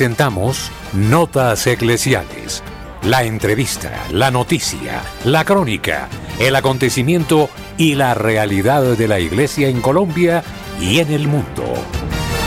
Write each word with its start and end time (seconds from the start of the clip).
Presentamos 0.00 0.70
Notas 0.92 1.66
Eclesiales. 1.66 2.62
La 3.02 3.24
entrevista, 3.24 4.06
la 4.12 4.30
noticia, 4.30 5.02
la 5.24 5.44
crónica, 5.44 6.08
el 6.38 6.54
acontecimiento 6.54 7.50
y 7.76 7.96
la 7.96 8.14
realidad 8.14 8.96
de 8.96 9.08
la 9.08 9.18
Iglesia 9.18 9.66
en 9.66 9.80
Colombia 9.80 10.44
y 10.80 11.00
en 11.00 11.10
el 11.10 11.26
mundo. 11.26 11.64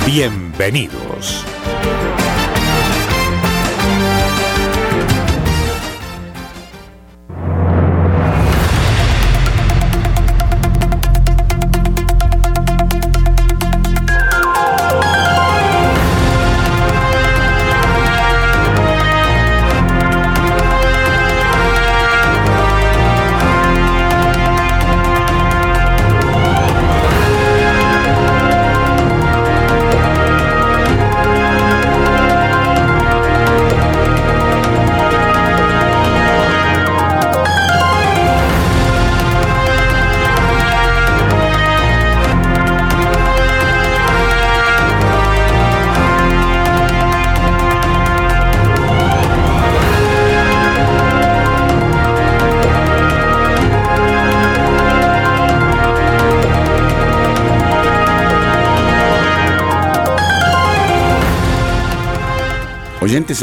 Bienvenidos. 0.05 1.43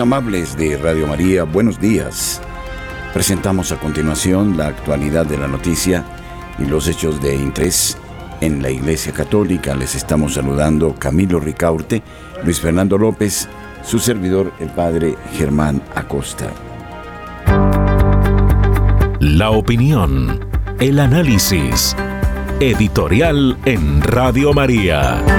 Amables 0.01 0.57
de 0.57 0.77
Radio 0.77 1.07
María, 1.07 1.45
buenos 1.45 1.81
días. 1.81 2.43
Presentamos 3.15 3.71
a 3.71 3.79
continuación 3.79 4.57
la 4.57 4.67
actualidad 4.67 5.25
de 5.25 5.39
la 5.39 5.47
noticia 5.47 6.05
y 6.59 6.67
los 6.67 6.89
hechos 6.89 7.23
de 7.23 7.37
interés 7.37 7.97
en 8.41 8.61
la 8.61 8.71
Iglesia 8.71 9.13
Católica. 9.13 9.75
Les 9.77 9.95
estamos 9.95 10.35
saludando 10.35 10.95
Camilo 10.97 11.39
Ricaurte, 11.39 12.03
Luis 12.45 12.61
Fernando 12.61 12.99
López, 12.99 13.49
su 13.83 13.99
servidor, 14.01 14.53
el 14.59 14.69
Padre 14.71 15.17
Germán 15.33 15.81
Acosta. 15.95 16.51
La 19.21 19.51
opinión, 19.51 20.41
el 20.81 20.99
análisis, 20.99 21.97
editorial 22.61 23.57
en 23.65 24.03
Radio 24.03 24.53
María. 24.53 25.38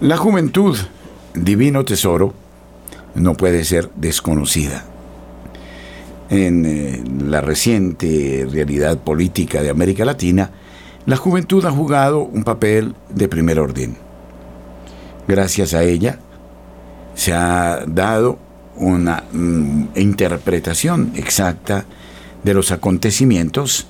La 0.00 0.16
juventud, 0.16 0.76
divino 1.34 1.84
tesoro, 1.84 2.32
no 3.16 3.34
puede 3.34 3.64
ser 3.64 3.90
desconocida. 3.96 4.84
En 6.30 6.64
eh, 6.64 7.02
la 7.26 7.40
reciente 7.40 8.46
realidad 8.48 8.98
política 8.98 9.60
de 9.60 9.70
América 9.70 10.04
Latina, 10.04 10.52
la 11.04 11.16
juventud 11.16 11.64
ha 11.64 11.72
jugado 11.72 12.20
un 12.20 12.44
papel 12.44 12.94
de 13.08 13.26
primer 13.26 13.58
orden. 13.58 13.96
Gracias 15.26 15.74
a 15.74 15.82
ella 15.82 16.20
se 17.16 17.32
ha 17.32 17.84
dado 17.84 18.38
una 18.76 19.24
mm, 19.32 19.86
interpretación 19.96 21.10
exacta 21.16 21.86
de 22.44 22.54
los 22.54 22.70
acontecimientos 22.70 23.88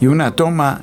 y 0.00 0.06
una 0.06 0.36
toma 0.36 0.82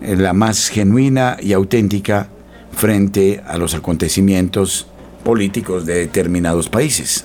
eh, 0.00 0.16
la 0.16 0.32
más 0.32 0.68
genuina 0.68 1.36
y 1.38 1.52
auténtica 1.52 2.28
frente 2.72 3.42
a 3.46 3.58
los 3.58 3.74
acontecimientos 3.74 4.86
políticos 5.24 5.86
de 5.86 5.94
determinados 5.94 6.68
países. 6.68 7.24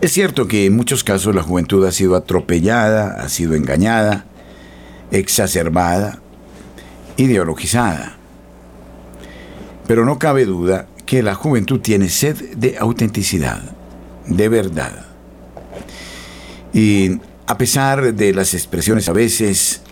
Es 0.00 0.12
cierto 0.12 0.48
que 0.48 0.66
en 0.66 0.74
muchos 0.74 1.04
casos 1.04 1.34
la 1.34 1.42
juventud 1.42 1.86
ha 1.86 1.92
sido 1.92 2.16
atropellada, 2.16 3.22
ha 3.22 3.28
sido 3.28 3.54
engañada, 3.54 4.24
exacerbada, 5.12 6.20
ideologizada. 7.16 8.16
Pero 9.86 10.04
no 10.04 10.18
cabe 10.18 10.44
duda 10.44 10.86
que 11.06 11.22
la 11.22 11.34
juventud 11.34 11.80
tiene 11.80 12.08
sed 12.08 12.36
de 12.56 12.78
autenticidad, 12.78 13.62
de 14.26 14.48
verdad. 14.48 15.06
Y 16.72 17.20
a 17.46 17.58
pesar 17.58 18.14
de 18.14 18.32
las 18.32 18.54
expresiones 18.54 19.08
a 19.08 19.12
veces 19.12 19.82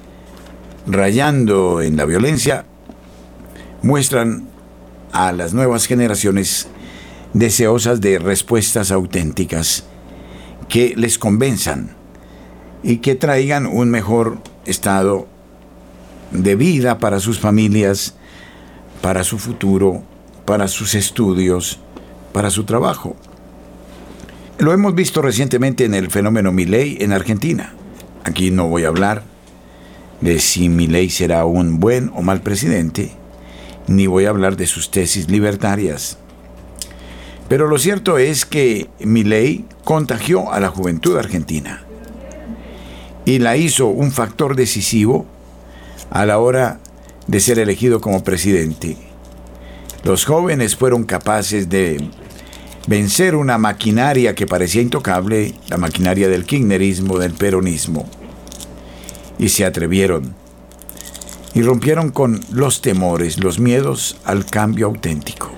rayando 0.86 1.82
en 1.82 1.96
la 1.96 2.04
violencia, 2.04 2.64
muestran 3.82 4.48
a 5.12 5.32
las 5.32 5.54
nuevas 5.54 5.86
generaciones 5.86 6.68
deseosas 7.32 8.00
de 8.00 8.18
respuestas 8.18 8.91
auténticas 8.91 9.84
que 10.68 10.94
les 10.96 11.18
convenzan 11.18 11.96
y 12.82 12.98
que 12.98 13.14
traigan 13.14 13.66
un 13.66 13.90
mejor 13.90 14.38
estado 14.66 15.26
de 16.30 16.54
vida 16.54 16.98
para 16.98 17.20
sus 17.20 17.38
familias, 17.40 18.14
para 19.02 19.24
su 19.24 19.38
futuro, 19.38 20.02
para 20.44 20.69
sus 20.69 20.94
estudios, 20.94 21.80
para 22.32 22.50
su 22.50 22.64
trabajo. 22.64 23.16
Lo 24.58 24.72
hemos 24.72 24.94
visto 24.94 25.22
recientemente 25.22 25.84
en 25.84 25.94
el 25.94 26.10
fenómeno 26.10 26.52
Milei 26.52 26.98
en 27.00 27.12
Argentina. 27.12 27.72
Aquí 28.24 28.50
no 28.50 28.69
voy 28.69 28.84
a 28.84 28.88
hablar 28.88 29.22
de 30.20 30.38
si 30.38 30.69
Milei 30.69 31.08
será 31.08 31.46
un 31.46 31.80
buen 31.80 32.10
o 32.14 32.22
mal 32.22 32.42
presidente, 32.42 33.12
ni 33.90 34.06
voy 34.06 34.24
a 34.24 34.30
hablar 34.30 34.56
de 34.56 34.68
sus 34.68 34.92
tesis 34.92 35.28
libertarias. 35.28 36.16
Pero 37.48 37.66
lo 37.66 37.76
cierto 37.76 38.18
es 38.18 38.46
que 38.46 38.88
mi 39.00 39.24
ley 39.24 39.64
contagió 39.82 40.52
a 40.52 40.60
la 40.60 40.68
juventud 40.68 41.18
argentina 41.18 41.82
y 43.24 43.40
la 43.40 43.56
hizo 43.56 43.88
un 43.88 44.12
factor 44.12 44.54
decisivo 44.54 45.26
a 46.10 46.24
la 46.24 46.38
hora 46.38 46.78
de 47.26 47.40
ser 47.40 47.58
elegido 47.58 48.00
como 48.00 48.22
presidente. 48.22 48.96
Los 50.04 50.24
jóvenes 50.24 50.76
fueron 50.76 51.02
capaces 51.02 51.68
de 51.68 52.08
vencer 52.86 53.34
una 53.34 53.58
maquinaria 53.58 54.36
que 54.36 54.46
parecía 54.46 54.82
intocable, 54.82 55.54
la 55.68 55.78
maquinaria 55.78 56.28
del 56.28 56.44
kirchnerismo, 56.44 57.18
del 57.18 57.32
peronismo, 57.32 58.08
y 59.36 59.48
se 59.48 59.64
atrevieron 59.64 60.39
y 61.55 61.62
rompieron 61.62 62.11
con 62.11 62.41
los 62.53 62.81
temores, 62.81 63.38
los 63.38 63.59
miedos 63.59 64.16
al 64.25 64.47
cambio 64.47 64.87
auténtico. 64.87 65.50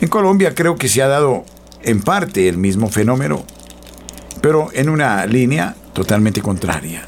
En 0.00 0.08
Colombia 0.08 0.54
creo 0.54 0.76
que 0.76 0.88
se 0.88 1.02
ha 1.02 1.08
dado 1.08 1.44
en 1.82 2.02
parte 2.02 2.48
el 2.48 2.56
mismo 2.56 2.88
fenómeno, 2.88 3.44
pero 4.40 4.68
en 4.72 4.88
una 4.88 5.26
línea 5.26 5.74
totalmente 5.92 6.40
contraria. 6.40 7.06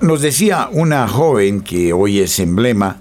Nos 0.00 0.20
decía 0.20 0.68
una 0.70 1.08
joven 1.08 1.62
que 1.62 1.92
hoy 1.92 2.20
es 2.20 2.38
emblema 2.38 2.98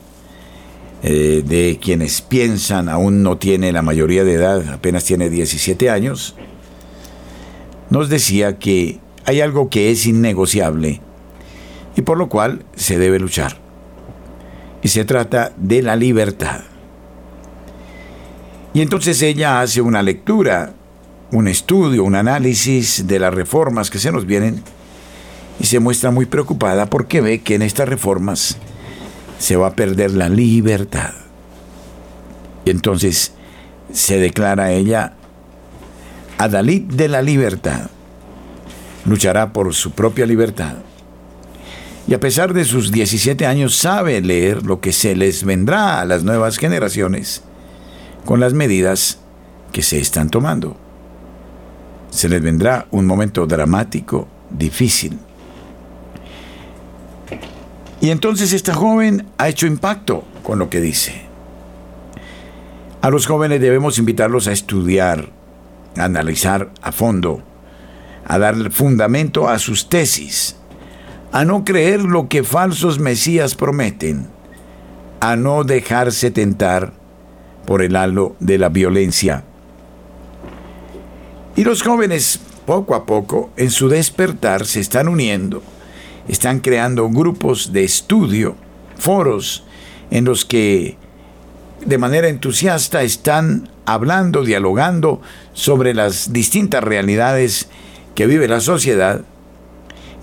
eh, 1.03 1.43
de 1.45 1.79
quienes 1.81 2.21
piensan 2.21 2.87
aún 2.89 3.23
no 3.23 3.37
tiene 3.37 3.71
la 3.71 3.81
mayoría 3.81 4.23
de 4.23 4.33
edad, 4.33 4.67
apenas 4.69 5.03
tiene 5.03 5.29
17 5.29 5.89
años, 5.89 6.35
nos 7.89 8.09
decía 8.09 8.57
que 8.57 8.99
hay 9.25 9.41
algo 9.41 9.69
que 9.69 9.91
es 9.91 10.05
innegociable 10.05 11.01
y 11.95 12.01
por 12.01 12.17
lo 12.17 12.29
cual 12.29 12.65
se 12.75 12.97
debe 12.97 13.19
luchar. 13.19 13.57
Y 14.81 14.89
se 14.89 15.05
trata 15.05 15.53
de 15.57 15.81
la 15.81 15.95
libertad. 15.95 16.61
Y 18.73 18.81
entonces 18.81 19.21
ella 19.21 19.61
hace 19.61 19.81
una 19.81 20.01
lectura, 20.01 20.73
un 21.31 21.47
estudio, 21.47 22.03
un 22.03 22.15
análisis 22.15 23.07
de 23.07 23.19
las 23.19 23.33
reformas 23.33 23.89
que 23.89 23.99
se 23.99 24.11
nos 24.11 24.25
vienen 24.25 24.63
y 25.59 25.65
se 25.65 25.79
muestra 25.79 26.11
muy 26.11 26.25
preocupada 26.25 26.87
porque 26.87 27.21
ve 27.21 27.41
que 27.41 27.55
en 27.55 27.61
estas 27.61 27.87
reformas 27.87 28.57
se 29.37 29.55
va 29.55 29.67
a 29.67 29.75
perder 29.75 30.11
la 30.11 30.27
libertad. 30.27 31.11
Y 32.65 32.71
entonces 32.71 33.33
se 33.91 34.17
declara 34.17 34.71
ella 34.71 35.13
Adalid 36.39 36.83
de 36.83 37.07
la 37.07 37.21
libertad. 37.21 37.89
Luchará 39.05 39.53
por 39.53 39.73
su 39.73 39.91
propia 39.91 40.25
libertad 40.25 40.77
y 42.07 42.13
a 42.13 42.19
pesar 42.19 42.53
de 42.53 42.65
sus 42.65 42.91
17 42.91 43.45
años 43.45 43.77
sabe 43.77 44.19
leer 44.21 44.65
lo 44.65 44.81
que 44.81 44.91
se 44.91 45.15
les 45.15 45.43
vendrá 45.43 46.01
a 46.01 46.05
las 46.05 46.23
nuevas 46.23 46.57
generaciones 46.57 47.43
con 48.25 48.39
las 48.39 48.53
medidas 48.53 49.19
que 49.71 49.81
se 49.81 49.99
están 49.99 50.29
tomando. 50.29 50.77
Se 52.09 52.29
les 52.29 52.41
vendrá 52.41 52.87
un 52.91 53.05
momento 53.05 53.45
dramático, 53.47 54.27
difícil. 54.49 55.17
Y 58.01 58.09
entonces 58.09 58.51
esta 58.51 58.73
joven 58.73 59.25
ha 59.37 59.47
hecho 59.47 59.65
impacto 59.65 60.25
con 60.43 60.59
lo 60.59 60.69
que 60.69 60.81
dice. 60.81 61.23
A 63.01 63.09
los 63.09 63.25
jóvenes 63.25 63.61
debemos 63.61 63.97
invitarlos 63.97 64.47
a 64.47 64.51
estudiar, 64.51 65.29
a 65.97 66.03
analizar 66.03 66.71
a 66.81 66.91
fondo, 66.91 67.43
a 68.25 68.37
dar 68.37 68.71
fundamento 68.71 69.49
a 69.49 69.57
sus 69.57 69.89
tesis, 69.89 70.57
a 71.33 71.43
no 71.43 71.65
creer 71.65 72.01
lo 72.03 72.29
que 72.29 72.43
falsos 72.43 72.99
mesías 72.99 73.55
prometen, 73.55 74.27
a 75.19 75.35
no 75.35 75.65
dejarse 75.65 76.31
tentar 76.31 76.93
por 77.65 77.81
el 77.81 77.97
halo 77.97 78.35
de 78.39 78.57
la 78.57 78.69
violencia. 78.69 79.43
Y 81.55 81.65
los 81.65 81.83
jóvenes, 81.83 82.39
poco 82.65 82.95
a 82.95 83.05
poco, 83.05 83.51
en 83.57 83.69
su 83.69 83.89
despertar, 83.89 84.65
se 84.65 84.79
están 84.79 85.09
uniendo 85.09 85.61
están 86.27 86.59
creando 86.59 87.09
grupos 87.09 87.73
de 87.73 87.83
estudio, 87.83 88.55
foros 88.97 89.65
en 90.11 90.25
los 90.25 90.45
que 90.45 90.97
de 91.85 91.97
manera 91.97 92.29
entusiasta 92.29 93.03
están 93.03 93.69
hablando, 93.85 94.43
dialogando 94.43 95.21
sobre 95.53 95.93
las 95.93 96.31
distintas 96.31 96.83
realidades 96.83 97.67
que 98.15 98.27
vive 98.27 98.47
la 98.47 98.61
sociedad 98.61 99.21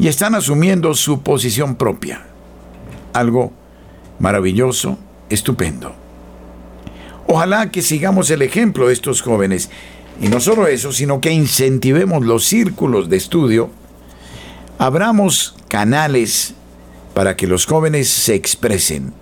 y 0.00 0.08
están 0.08 0.34
asumiendo 0.34 0.94
su 0.94 1.20
posición 1.20 1.76
propia. 1.76 2.22
Algo 3.12 3.52
maravilloso, 4.18 4.98
estupendo. 5.28 5.94
Ojalá 7.26 7.70
que 7.70 7.82
sigamos 7.82 8.30
el 8.30 8.40
ejemplo 8.40 8.86
de 8.86 8.94
estos 8.94 9.20
jóvenes 9.20 9.68
y 10.18 10.28
no 10.28 10.40
solo 10.40 10.66
eso, 10.66 10.90
sino 10.92 11.20
que 11.20 11.30
incentivemos 11.30 12.24
los 12.24 12.46
círculos 12.46 13.10
de 13.10 13.18
estudio 13.18 13.70
abramos 14.78 15.54
canales 15.68 16.54
para 17.12 17.36
que 17.36 17.46
los 17.46 17.66
jóvenes 17.66 18.08
se 18.08 18.34
expresen. 18.34 19.12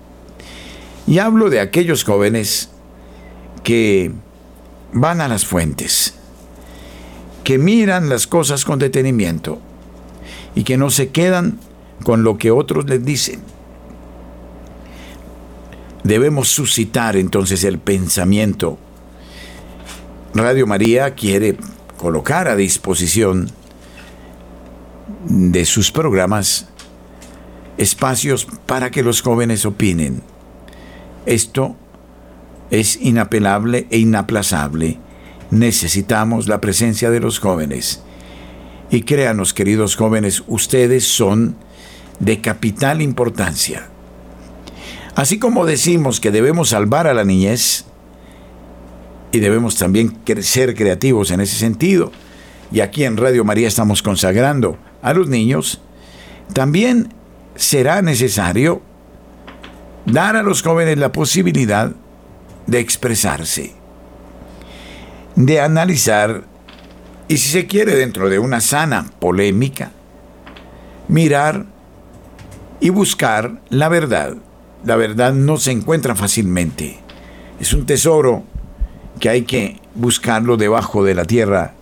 Y 1.05 1.19
hablo 1.19 1.49
de 1.49 1.59
aquellos 1.59 2.05
jóvenes 2.05 2.69
que 3.63 4.13
van 4.93 5.19
a 5.19 5.27
las 5.27 5.45
fuentes, 5.45 6.13
que 7.43 7.57
miran 7.57 8.07
las 8.07 8.27
cosas 8.27 8.63
con 8.63 8.79
detenimiento 8.79 9.59
y 10.55 10.63
que 10.63 10.77
no 10.77 10.89
se 10.89 11.09
quedan 11.09 11.59
con 12.03 12.23
lo 12.23 12.37
que 12.37 12.51
otros 12.51 12.85
les 12.89 13.03
dicen. 13.03 13.41
Debemos 16.03 16.47
suscitar 16.47 17.15
entonces 17.17 17.63
el 17.63 17.77
pensamiento. 17.77 18.77
Radio 20.33 20.65
María 20.65 21.15
quiere 21.15 21.57
colocar 21.97 22.47
a 22.47 22.55
disposición 22.55 23.51
de 25.25 25.65
sus 25.65 25.91
programas 25.91 26.67
espacios 27.77 28.47
para 28.65 28.91
que 28.91 29.03
los 29.03 29.21
jóvenes 29.21 29.65
opinen. 29.65 30.21
Esto 31.25 31.75
es 32.71 32.97
inapelable 33.01 33.87
e 33.89 33.97
inaplazable. 33.97 34.99
Necesitamos 35.51 36.47
la 36.47 36.61
presencia 36.61 37.09
de 37.09 37.19
los 37.19 37.39
jóvenes. 37.39 38.03
Y 38.91 39.01
créanos, 39.03 39.53
queridos 39.53 39.95
jóvenes, 39.95 40.43
ustedes 40.47 41.05
son 41.05 41.55
de 42.19 42.41
capital 42.41 43.01
importancia. 43.01 43.87
Así 45.15 45.37
como 45.37 45.65
decimos 45.65 46.19
que 46.19 46.31
debemos 46.31 46.69
salvar 46.69 47.07
a 47.07 47.13
la 47.13 47.23
niñez, 47.23 47.85
y 49.31 49.39
debemos 49.39 49.75
también 49.75 50.17
ser 50.41 50.75
creativos 50.75 51.31
en 51.31 51.41
ese 51.41 51.55
sentido, 51.55 52.11
y 52.71 52.79
aquí 52.79 53.03
en 53.03 53.17
Radio 53.17 53.43
María 53.43 53.67
estamos 53.67 54.01
consagrando 54.01 54.77
a 55.01 55.13
los 55.13 55.27
niños, 55.27 55.81
también 56.53 57.13
será 57.55 58.01
necesario 58.01 58.81
dar 60.05 60.35
a 60.35 60.43
los 60.43 60.63
jóvenes 60.63 60.97
la 60.97 61.11
posibilidad 61.11 61.91
de 62.65 62.79
expresarse, 62.79 63.73
de 65.35 65.61
analizar 65.61 66.48
y 67.29 67.37
si 67.37 67.49
se 67.49 67.65
quiere 67.65 67.95
dentro 67.95 68.29
de 68.29 68.39
una 68.39 68.59
sana 68.59 69.09
polémica, 69.19 69.91
mirar 71.07 71.65
y 72.81 72.89
buscar 72.89 73.61
la 73.69 73.87
verdad. 73.87 74.35
La 74.83 74.97
verdad 74.97 75.31
no 75.31 75.55
se 75.55 75.71
encuentra 75.71 76.15
fácilmente. 76.15 76.99
Es 77.61 77.73
un 77.73 77.85
tesoro 77.85 78.43
que 79.21 79.29
hay 79.29 79.43
que 79.43 79.79
buscarlo 79.95 80.57
debajo 80.57 81.05
de 81.05 81.15
la 81.15 81.23
tierra, 81.23 81.73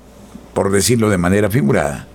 por 0.53 0.71
decirlo 0.71 1.09
de 1.09 1.17
manera 1.17 1.49
figurada 1.49 2.07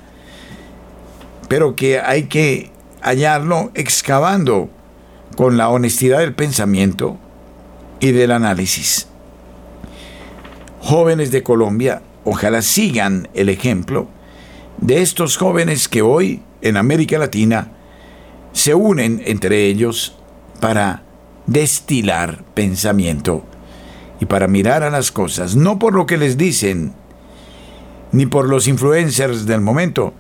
pero 1.53 1.77
que 1.77 2.01
hay 2.01 2.23
que 2.29 2.71
hallarlo 3.03 3.73
excavando 3.75 4.71
con 5.37 5.59
la 5.59 5.69
honestidad 5.69 6.21
del 6.21 6.33
pensamiento 6.33 7.19
y 8.01 8.13
del 8.13 8.31
análisis. 8.31 9.07
Jóvenes 10.81 11.31
de 11.31 11.43
Colombia, 11.43 12.01
ojalá 12.25 12.63
sigan 12.63 13.29
el 13.35 13.49
ejemplo 13.49 14.09
de 14.81 15.03
estos 15.03 15.37
jóvenes 15.37 15.89
que 15.89 16.03
hoy 16.03 16.43
en 16.61 16.77
América 16.77 17.19
Latina 17.19 17.73
se 18.53 18.75
unen 18.75 19.23
entre 19.25 19.67
ellos 19.67 20.17
para 20.61 21.03
destilar 21.47 22.45
pensamiento 22.55 23.45
y 24.21 24.27
para 24.27 24.47
mirar 24.47 24.83
a 24.83 24.91
las 24.91 25.11
cosas, 25.11 25.57
no 25.57 25.79
por 25.79 25.95
lo 25.95 26.07
que 26.07 26.17
les 26.17 26.37
dicen, 26.37 26.93
ni 28.13 28.27
por 28.27 28.49
los 28.49 28.69
influencers 28.69 29.47
del 29.47 29.61
momento, 29.61 30.15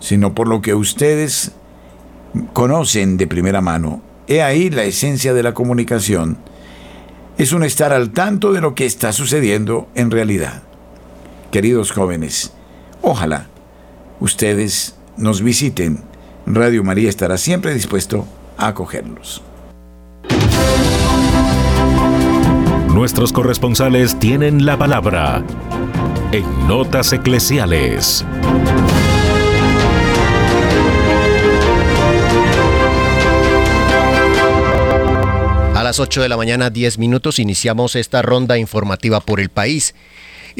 sino 0.00 0.34
por 0.34 0.48
lo 0.48 0.60
que 0.60 0.74
ustedes 0.74 1.52
conocen 2.52 3.16
de 3.16 3.26
primera 3.26 3.60
mano. 3.60 4.02
He 4.26 4.42
ahí 4.42 4.68
la 4.68 4.84
esencia 4.84 5.32
de 5.32 5.42
la 5.42 5.54
comunicación. 5.54 6.38
Es 7.38 7.52
un 7.52 7.62
estar 7.62 7.92
al 7.92 8.10
tanto 8.10 8.52
de 8.52 8.60
lo 8.60 8.74
que 8.74 8.84
está 8.84 9.12
sucediendo 9.12 9.88
en 9.94 10.10
realidad. 10.10 10.67
Queridos 11.50 11.92
jóvenes, 11.92 12.52
ojalá 13.00 13.46
ustedes 14.20 14.96
nos 15.16 15.42
visiten. 15.42 16.02
Radio 16.46 16.84
María 16.84 17.08
estará 17.08 17.38
siempre 17.38 17.74
dispuesto 17.74 18.26
a 18.56 18.68
acogerlos. 18.68 19.42
Nuestros 22.92 23.32
corresponsales 23.32 24.18
tienen 24.18 24.66
la 24.66 24.76
palabra 24.76 25.44
en 26.32 26.68
Notas 26.68 27.12
Eclesiales. 27.12 28.24
las 35.88 36.00
8 36.00 36.20
de 36.20 36.28
la 36.28 36.36
mañana, 36.36 36.68
10 36.68 36.98
minutos, 36.98 37.38
iniciamos 37.38 37.96
esta 37.96 38.20
ronda 38.20 38.58
informativa 38.58 39.20
por 39.20 39.40
el 39.40 39.48
país. 39.48 39.94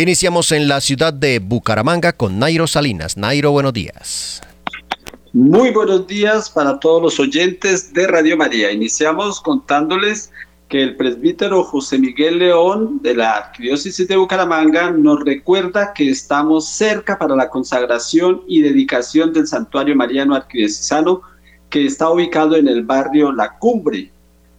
Iniciamos 0.00 0.52
en 0.52 0.68
la 0.68 0.80
ciudad 0.80 1.12
de 1.12 1.40
Bucaramanga 1.40 2.12
con 2.12 2.38
Nairo 2.38 2.68
Salinas. 2.68 3.16
Nairo, 3.16 3.50
buenos 3.50 3.72
días. 3.72 4.40
Muy 5.32 5.72
buenos 5.72 6.06
días 6.06 6.48
para 6.48 6.78
todos 6.78 7.02
los 7.02 7.18
oyentes 7.18 7.92
de 7.92 8.06
Radio 8.06 8.36
María. 8.36 8.70
Iniciamos 8.70 9.40
contándoles 9.40 10.30
que 10.68 10.84
el 10.84 10.96
presbítero 10.96 11.64
José 11.64 11.98
Miguel 11.98 12.38
León 12.38 13.00
de 13.02 13.16
la 13.16 13.38
Arquidiócesis 13.38 14.06
de 14.06 14.16
Bucaramanga 14.16 14.92
nos 14.92 15.18
recuerda 15.24 15.92
que 15.92 16.10
estamos 16.10 16.68
cerca 16.68 17.18
para 17.18 17.34
la 17.34 17.50
consagración 17.50 18.44
y 18.46 18.62
dedicación 18.62 19.32
del 19.32 19.48
Santuario 19.48 19.96
Mariano 19.96 20.36
Arquidiocesano 20.36 21.22
que 21.70 21.84
está 21.84 22.08
ubicado 22.08 22.54
en 22.54 22.68
el 22.68 22.84
barrio 22.84 23.32
La 23.32 23.58
Cumbre, 23.58 24.12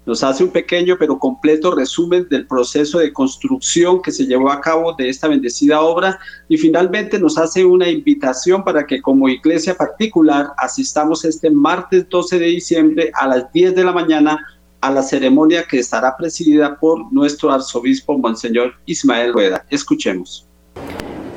nos 0.06 0.24
hace 0.24 0.44
un 0.44 0.50
pequeño 0.50 0.96
pero 0.98 1.20
completo 1.20 1.76
resumen 1.76 2.28
del 2.30 2.48
proceso 2.48 3.00
de 3.00 3.14
construcción 3.14 4.02
que 4.02 4.12
se 4.12 4.26
llevó 4.26 4.50
a 4.52 4.62
cabo 4.62 4.94
de 4.94 5.10
esta 5.10 5.28
bendecida 5.28 5.82
obra 5.82 6.20
y 6.48 6.58
finalmente 6.58 7.20
nos 7.20 7.38
hace 7.38 7.64
una 7.66 7.90
invitación 7.90 8.64
para 8.64 8.88
que 8.88 9.02
como 9.02 9.30
iglesia 9.30 9.76
particular 9.76 10.52
asistamos 10.58 11.26
este 11.26 11.50
martes 11.52 12.08
12 12.10 12.40
de 12.40 12.46
diciembre 12.46 13.12
a 13.14 13.28
las 13.28 13.52
10 13.54 13.76
de 13.76 13.84
la 13.84 13.92
mañana 13.92 14.40
a 14.82 14.90
la 14.92 15.04
ceremonia 15.04 15.64
que 15.64 15.80
estará 15.80 16.16
presidida 16.16 16.80
por 16.80 17.12
nuestro 17.12 17.52
arzobispo 17.52 18.18
Monseñor 18.18 18.74
Ismael 18.86 19.34
Rueda. 19.34 19.66
Escuchemos. 19.70 20.48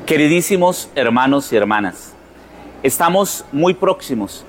Queridísimos 0.05 0.89
hermanos 0.95 1.51
y 1.51 1.55
hermanas, 1.55 2.13
estamos 2.83 3.45
muy 3.51 3.73
próximos 3.73 4.45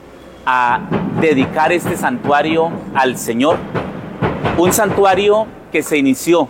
a 0.47 0.81
dedicar 1.21 1.73
este 1.73 1.97
santuario 1.97 2.71
al 2.95 3.17
Señor 3.17 3.57
un 4.59 4.73
santuario 4.73 5.47
que 5.73 5.83
se 5.83 5.99
inició 5.99 6.49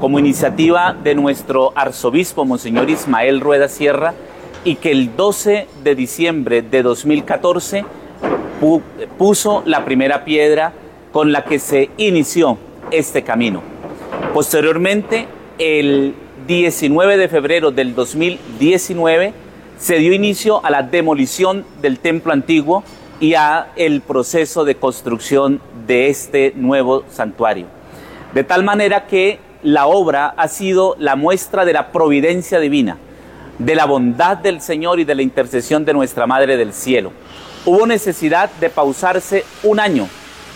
como 0.00 0.18
iniciativa 0.18 0.96
de 1.02 1.14
nuestro 1.14 1.72
arzobispo, 1.74 2.44
Monseñor 2.44 2.90
Ismael 2.90 3.40
Rueda 3.40 3.68
Sierra, 3.68 4.14
y 4.64 4.76
que 4.76 4.90
el 4.90 5.14
12 5.14 5.68
de 5.82 5.94
diciembre 5.94 6.62
de 6.62 6.82
2014 6.82 7.84
puso 9.18 9.62
la 9.66 9.84
primera 9.84 10.24
piedra 10.24 10.72
con 11.12 11.32
la 11.32 11.44
que 11.44 11.58
se 11.58 11.90
inició 11.98 12.58
este 12.90 13.22
camino. 13.22 13.62
Posteriormente, 14.32 15.28
el 15.58 16.14
19 16.46 17.16
de 17.16 17.28
febrero 17.28 17.70
del 17.70 17.94
2019, 17.94 19.32
se 19.78 19.96
dio 19.96 20.12
inicio 20.12 20.64
a 20.64 20.70
la 20.70 20.82
demolición 20.82 21.64
del 21.82 21.98
templo 21.98 22.32
antiguo 22.32 22.84
y 23.20 23.34
a 23.34 23.72
el 23.76 24.00
proceso 24.00 24.64
de 24.64 24.74
construcción 24.76 25.60
de 25.86 26.08
este 26.08 26.52
nuevo 26.56 27.04
santuario. 27.10 27.66
De 28.32 28.44
tal 28.44 28.64
manera 28.64 29.06
que 29.06 29.38
la 29.62 29.86
obra 29.86 30.34
ha 30.36 30.48
sido 30.48 30.96
la 30.98 31.16
muestra 31.16 31.64
de 31.64 31.72
la 31.72 31.92
providencia 31.92 32.58
divina, 32.58 32.98
de 33.58 33.74
la 33.74 33.86
bondad 33.86 34.36
del 34.36 34.60
Señor 34.60 35.00
y 35.00 35.04
de 35.04 35.14
la 35.14 35.22
intercesión 35.22 35.84
de 35.84 35.94
nuestra 35.94 36.26
Madre 36.26 36.56
del 36.56 36.72
Cielo. 36.72 37.12
Hubo 37.64 37.86
necesidad 37.86 38.50
de 38.60 38.68
pausarse 38.68 39.44
un 39.62 39.80
año, 39.80 40.08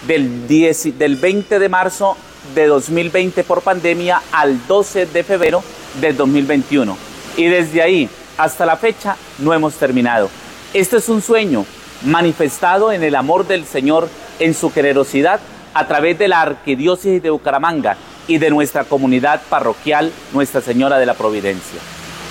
del, 0.06 0.46
del 0.46 1.16
20 1.16 1.58
de 1.58 1.68
marzo 1.68 2.16
de 2.54 2.66
2020 2.66 3.44
por 3.44 3.62
pandemia 3.62 4.22
al 4.32 4.66
12 4.66 5.06
de 5.06 5.24
febrero 5.24 5.62
de 6.00 6.12
2021. 6.12 6.96
Y 7.36 7.46
desde 7.46 7.82
ahí 7.82 8.08
hasta 8.36 8.66
la 8.66 8.76
fecha 8.76 9.16
no 9.38 9.54
hemos 9.54 9.74
terminado. 9.74 10.28
Este 10.74 10.98
es 10.98 11.08
un 11.08 11.22
sueño 11.22 11.64
manifestado 12.02 12.92
en 12.92 13.02
el 13.02 13.14
amor 13.14 13.46
del 13.46 13.64
Señor, 13.64 14.08
en 14.38 14.54
su 14.54 14.70
generosidad 14.70 15.40
a 15.74 15.86
través 15.86 16.18
de 16.18 16.28
la 16.28 16.42
Arquidiócesis 16.42 17.22
de 17.22 17.30
Bucaramanga 17.30 17.96
y 18.26 18.38
de 18.38 18.50
nuestra 18.50 18.84
comunidad 18.84 19.42
parroquial 19.48 20.12
Nuestra 20.32 20.60
Señora 20.60 20.98
de 20.98 21.06
la 21.06 21.14
Providencia. 21.14 21.80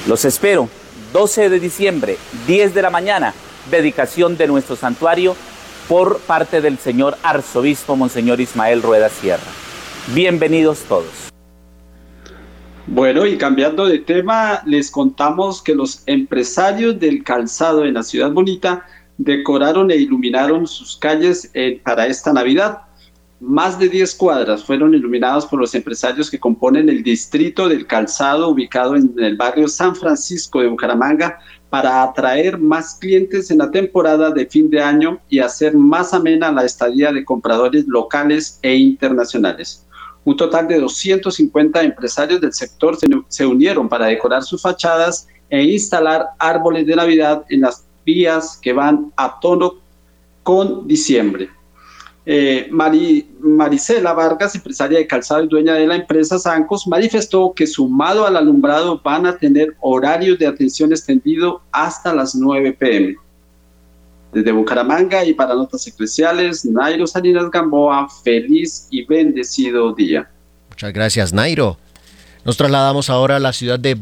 Los 0.08 0.26
espero 0.26 0.70
12 1.14 1.50
de 1.50 1.60
diciembre, 1.60 2.18
10 2.46 2.74
de 2.74 2.82
la 2.82 2.90
mañana, 2.90 3.34
dedicación 3.72 4.38
de 4.38 4.48
nuestro 4.48 4.76
santuario 4.76 5.36
por 5.88 6.20
parte 6.20 6.62
del 6.62 6.78
señor 6.78 7.18
arzobispo 7.24 7.96
Monseñor 7.96 8.42
Ismael 8.42 8.82
Rueda 8.82 9.10
Sierra. 9.10 9.44
Bienvenidos 10.14 10.82
todos. 10.88 11.32
Bueno, 12.88 13.26
y 13.26 13.38
cambiando 13.38 13.86
de 13.86 14.00
tema, 14.00 14.62
les 14.66 14.92
contamos 14.92 15.62
que 15.62 15.76
los 15.76 16.04
empresarios 16.06 17.00
del 17.00 17.24
calzado 17.24 17.84
en 17.84 17.96
la 17.96 18.04
ciudad 18.04 18.32
bonita 18.32 18.86
decoraron 19.18 19.92
e 19.92 19.98
iluminaron 19.98 20.68
sus 20.68 20.98
calles 20.98 21.50
eh, 21.54 21.82
para 21.84 22.08
esta 22.08 22.34
Navidad. 22.34 22.82
Más 23.40 23.78
de 23.78 23.88
10 23.88 24.16
cuadras 24.16 24.64
fueron 24.64 24.96
iluminadas 24.96 25.46
por 25.46 25.60
los 25.60 25.76
empresarios 25.76 26.32
que 26.32 26.40
componen 26.40 26.90
el 26.90 27.04
distrito 27.04 27.70
del 27.70 27.86
calzado 27.86 28.50
ubicado 28.50 28.96
en 28.96 29.14
el 29.18 29.38
barrio 29.38 29.68
San 29.68 29.96
Francisco 29.96 30.60
de 30.60 30.68
Bucaramanga 30.68 31.38
para 31.70 32.02
atraer 32.02 32.58
más 32.58 32.96
clientes 32.96 33.52
en 33.52 33.60
la 33.60 33.70
temporada 33.70 34.32
de 34.32 34.48
fin 34.48 34.70
de 34.70 34.82
año 34.82 35.20
y 35.30 35.40
hacer 35.40 35.76
más 35.76 36.14
amena 36.14 36.52
la 36.52 36.66
estadía 36.66 37.12
de 37.12 37.26
compradores 37.26 37.86
locales 37.88 38.60
e 38.64 38.76
internacionales. 38.76 39.86
Un 40.24 40.36
total 40.36 40.68
de 40.68 40.80
250 40.80 41.84
empresarios 41.84 42.42
del 42.42 42.54
sector 42.54 42.98
se, 43.30 43.46
unieron 43.46 43.88
para 43.88 44.08
decorar 44.08 44.44
sus 44.44 44.62
fachadas 44.62 45.28
e 45.50 45.64
instalar 45.64 46.26
árboles 46.40 46.86
de 46.86 46.96
Navidad 46.96 47.46
en 47.50 47.62
las 47.62 47.87
vías 48.08 48.58
que 48.60 48.72
van 48.72 49.12
a 49.18 49.40
tono 49.40 49.76
con 50.42 50.88
diciembre. 50.88 51.50
Eh, 52.26 52.70
Marisela 52.72 54.14
Vargas, 54.14 54.56
empresaria 54.56 54.98
de 54.98 55.08
calzado 55.08 55.44
y 55.44 55.48
dueña 55.48 55.76
de 55.76 55.88
la 55.88 55.96
empresa 55.96 56.40
Sancos, 56.40 56.88
manifestó 56.88 57.54
que 57.54 57.68
sumado 57.68 58.26
al 58.26 58.36
alumbrado 58.36 59.00
van 59.04 59.26
a 59.26 59.38
tener 59.38 59.76
horarios 59.82 60.40
de 60.40 60.48
atención 60.48 60.92
extendido 60.92 61.62
hasta 61.72 62.14
las 62.14 62.34
9 62.34 62.74
pm. 62.74 63.16
Desde 64.34 64.52
Bucaramanga 64.52 65.24
y 65.24 65.34
para 65.34 65.56
Notas 65.56 65.88
Eclesiales, 65.88 66.66
Nairo 66.66 67.08
Salinas 67.08 67.50
Gamboa, 67.50 68.10
feliz 68.24 68.88
y 68.90 69.06
bendecido 69.06 69.94
día. 69.94 70.30
Muchas 70.70 70.94
gracias, 70.94 71.34
Nairo. 71.34 71.78
Nos 72.44 72.58
trasladamos 72.58 73.10
ahora 73.10 73.38
a 73.38 73.40
la 73.40 73.54
ciudad 73.54 73.80
de 73.80 73.98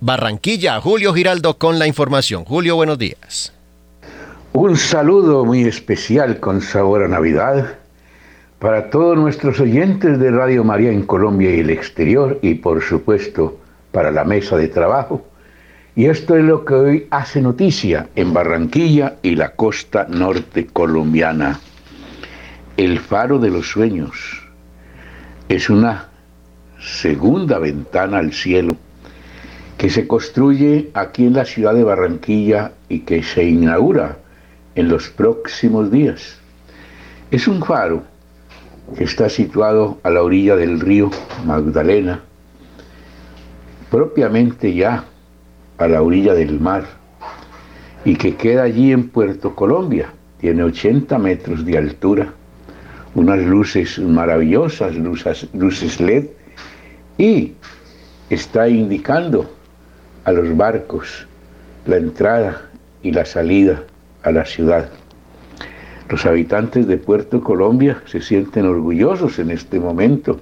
Barranquilla. 0.00 0.80
Julio 0.80 1.14
Giraldo 1.14 1.58
con 1.58 1.78
la 1.78 1.86
información. 1.86 2.44
Julio, 2.44 2.76
buenos 2.76 2.98
días. 2.98 3.52
Un 4.52 4.76
saludo 4.76 5.44
muy 5.44 5.64
especial 5.64 6.38
con 6.40 6.60
sabor 6.60 7.02
a 7.02 7.08
Navidad 7.08 7.76
para 8.58 8.90
todos 8.90 9.16
nuestros 9.16 9.60
oyentes 9.60 10.18
de 10.18 10.30
Radio 10.30 10.64
María 10.64 10.90
en 10.90 11.02
Colombia 11.02 11.54
y 11.54 11.60
el 11.60 11.70
exterior 11.70 12.38
y 12.40 12.54
por 12.54 12.82
supuesto 12.82 13.58
para 13.92 14.10
la 14.10 14.24
mesa 14.24 14.56
de 14.56 14.68
trabajo. 14.68 15.26
Y 15.96 16.06
esto 16.06 16.36
es 16.36 16.44
lo 16.44 16.64
que 16.64 16.74
hoy 16.74 17.06
hace 17.10 17.40
noticia 17.40 18.08
en 18.16 18.32
Barranquilla 18.32 19.16
y 19.22 19.36
la 19.36 19.50
costa 19.50 20.06
norte 20.08 20.66
colombiana. 20.66 21.60
El 22.76 22.98
faro 22.98 23.38
de 23.38 23.50
los 23.50 23.68
sueños 23.68 24.42
es 25.48 25.70
una 25.70 26.08
segunda 26.80 27.58
ventana 27.58 28.18
al 28.18 28.32
cielo 28.32 28.76
que 29.78 29.90
se 29.90 30.06
construye 30.06 30.90
aquí 30.94 31.26
en 31.26 31.34
la 31.34 31.44
ciudad 31.44 31.74
de 31.74 31.84
Barranquilla 31.84 32.72
y 32.88 33.00
que 33.00 33.22
se 33.22 33.44
inaugura 33.44 34.18
en 34.74 34.88
los 34.88 35.08
próximos 35.08 35.90
días. 35.90 36.38
Es 37.30 37.48
un 37.48 37.62
faro 37.62 38.02
que 38.96 39.04
está 39.04 39.28
situado 39.28 39.98
a 40.02 40.10
la 40.10 40.22
orilla 40.22 40.56
del 40.56 40.80
río 40.80 41.10
Magdalena, 41.44 42.20
propiamente 43.90 44.74
ya 44.74 45.04
a 45.78 45.88
la 45.88 46.02
orilla 46.02 46.34
del 46.34 46.60
mar, 46.60 46.84
y 48.04 48.16
que 48.16 48.36
queda 48.36 48.64
allí 48.64 48.92
en 48.92 49.08
Puerto 49.08 49.54
Colombia. 49.54 50.12
Tiene 50.38 50.62
80 50.62 51.18
metros 51.18 51.64
de 51.64 51.78
altura, 51.78 52.32
unas 53.14 53.38
luces 53.40 53.98
maravillosas, 53.98 54.94
luces, 54.94 55.48
luces 55.54 56.00
LED, 56.00 56.26
y 57.16 57.54
está 58.28 58.68
indicando 58.68 59.50
a 60.24 60.32
los 60.32 60.56
barcos 60.56 61.26
la 61.86 61.96
entrada 61.96 62.62
y 63.02 63.12
la 63.12 63.24
salida 63.24 63.82
a 64.22 64.30
la 64.32 64.44
ciudad. 64.44 64.88
Los 66.08 66.26
habitantes 66.26 66.86
de 66.86 66.96
Puerto 66.96 67.42
Colombia 67.42 68.02
se 68.06 68.20
sienten 68.20 68.66
orgullosos 68.66 69.38
en 69.38 69.50
este 69.50 69.78
momento 69.78 70.38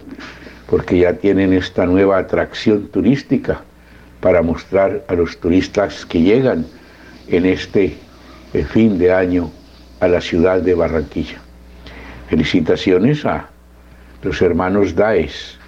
porque 0.69 0.99
ya 0.99 1.15
tienen 1.15 1.53
esta 1.53 1.87
nueva 1.87 2.19
atracción 2.19 2.89
turística 2.89 3.62
para 4.21 4.43
mostrar 4.43 5.05
a 5.09 5.15
los 5.15 5.39
turistas 5.39 6.07
que 6.07 6.23
llegan 6.23 6.65
en 7.29 7.47
este 7.47 7.97
eh, 8.55 8.65
fin 8.65 8.99
de 8.99 9.12
año 9.12 9.51
a 10.01 10.09
la 10.09 10.21
ciudad 10.21 10.61
de 10.61 10.75
Barranquilla. 10.75 11.41
Felicitaciones 12.29 13.25
a 13.27 13.49
los 14.23 14.41
hermanos 14.41 14.95
Daes, 14.95 15.59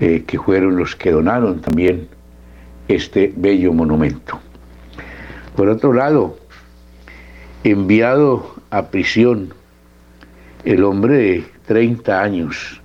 eh, 0.00 0.24
que 0.26 0.38
fueron 0.38 0.76
los 0.76 0.96
que 0.96 1.10
donaron 1.10 1.60
también 1.60 2.08
este 2.88 3.32
bello 3.36 3.72
monumento. 3.72 4.40
Por 5.54 5.68
otro 5.68 5.92
lado, 5.92 6.36
enviado 7.64 8.54
a 8.70 8.86
prisión 8.86 9.52
el 10.64 10.84
hombre 10.84 11.16
de 11.16 11.44
30 11.66 12.22
años 12.22 12.80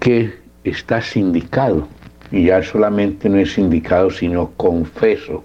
que 0.00 0.34
está 0.64 1.00
sindicado, 1.00 1.86
y 2.30 2.46
ya 2.46 2.62
solamente 2.62 3.28
no 3.28 3.38
es 3.38 3.52
sindicado, 3.52 4.10
sino 4.10 4.50
confeso 4.56 5.44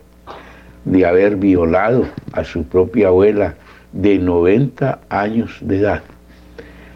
de 0.86 1.06
haber 1.06 1.36
violado 1.36 2.08
a 2.32 2.44
su 2.44 2.64
propia 2.64 3.10
abuela 3.10 3.56
de 3.92 4.18
90 4.18 5.00
años 5.10 5.58
de 5.62 5.80
edad. 5.80 6.04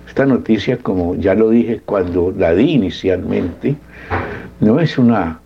Esta 0.07 0.25
noticia, 0.25 0.77
como 0.77 1.15
ya 1.15 1.35
lo 1.35 1.49
dije 1.49 1.81
cuando 1.85 2.33
la 2.37 2.53
di 2.53 2.71
inicialmente, 2.71 3.75
no 4.59 4.79
es 4.79 4.97
una 4.97 5.40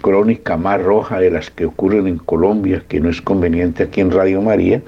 crónica 0.00 0.56
más 0.56 0.82
roja 0.82 1.20
de 1.20 1.30
las 1.30 1.50
que 1.50 1.66
ocurren 1.66 2.06
en 2.06 2.18
Colombia, 2.18 2.82
que 2.88 3.00
no 3.00 3.08
es 3.08 3.20
conveniente 3.20 3.84
aquí 3.84 4.00
en 4.00 4.10
Radio 4.10 4.42
María, 4.42 4.82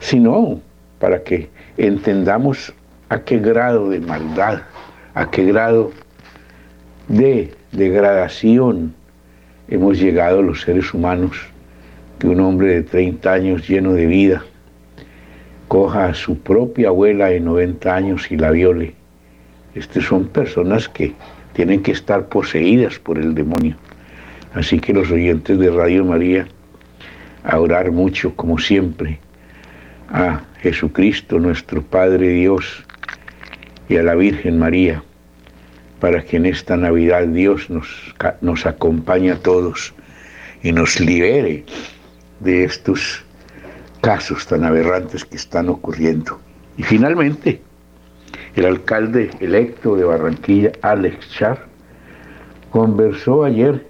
sino 0.00 0.60
para 0.98 1.22
que 1.22 1.48
entendamos 1.76 2.72
a 3.08 3.20
qué 3.20 3.38
grado 3.38 3.90
de 3.90 4.00
maldad, 4.00 4.62
a 5.14 5.30
qué 5.30 5.44
grado 5.44 5.92
de 7.08 7.54
degradación 7.72 8.94
hemos 9.68 9.98
llegado 9.98 10.42
los 10.42 10.62
seres 10.62 10.92
humanos, 10.92 11.36
que 12.18 12.28
un 12.28 12.40
hombre 12.40 12.74
de 12.74 12.82
30 12.82 13.32
años 13.32 13.68
lleno 13.68 13.92
de 13.94 14.06
vida 14.06 14.44
coja 15.68 16.06
a 16.06 16.14
su 16.14 16.36
propia 16.38 16.88
abuela 16.88 17.26
de 17.28 17.40
90 17.40 17.94
años 17.94 18.30
y 18.30 18.36
la 18.36 18.50
viole. 18.50 18.94
Estas 19.74 20.04
son 20.04 20.26
personas 20.26 20.88
que 20.88 21.14
tienen 21.52 21.82
que 21.82 21.92
estar 21.92 22.26
poseídas 22.26 22.98
por 22.98 23.18
el 23.18 23.34
demonio. 23.34 23.76
Así 24.54 24.80
que 24.80 24.92
los 24.92 25.10
oyentes 25.10 25.58
de 25.58 25.70
Radio 25.70 26.04
María, 26.04 26.46
a 27.44 27.58
orar 27.60 27.92
mucho 27.92 28.34
como 28.34 28.58
siempre, 28.58 29.18
a 30.08 30.42
Jesucristo 30.60 31.38
nuestro 31.38 31.82
Padre 31.82 32.30
Dios 32.30 32.84
y 33.88 33.96
a 33.96 34.02
la 34.02 34.14
Virgen 34.14 34.58
María, 34.58 35.02
para 36.00 36.22
que 36.22 36.36
en 36.36 36.46
esta 36.46 36.76
Navidad 36.76 37.28
Dios 37.28 37.70
nos, 37.70 37.86
nos 38.40 38.66
acompañe 38.66 39.30
a 39.30 39.38
todos 39.38 39.94
y 40.62 40.72
nos 40.72 40.98
libere 40.98 41.64
de 42.40 42.64
estos 42.64 43.24
casos 44.00 44.46
tan 44.46 44.64
aberrantes 44.64 45.24
que 45.24 45.36
están 45.36 45.68
ocurriendo. 45.68 46.40
Y 46.76 46.82
finalmente, 46.82 47.60
el 48.56 48.64
alcalde 48.64 49.30
electo 49.40 49.94
de 49.94 50.04
Barranquilla, 50.04 50.72
Alex 50.82 51.30
Char, 51.30 51.66
conversó 52.70 53.44
ayer 53.44 53.89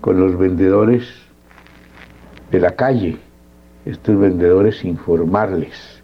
con 0.00 0.18
los 0.18 0.38
vendedores 0.38 1.08
de 2.50 2.60
la 2.60 2.72
calle, 2.72 3.18
estos 3.84 4.18
vendedores 4.18 4.84
informarles 4.84 6.02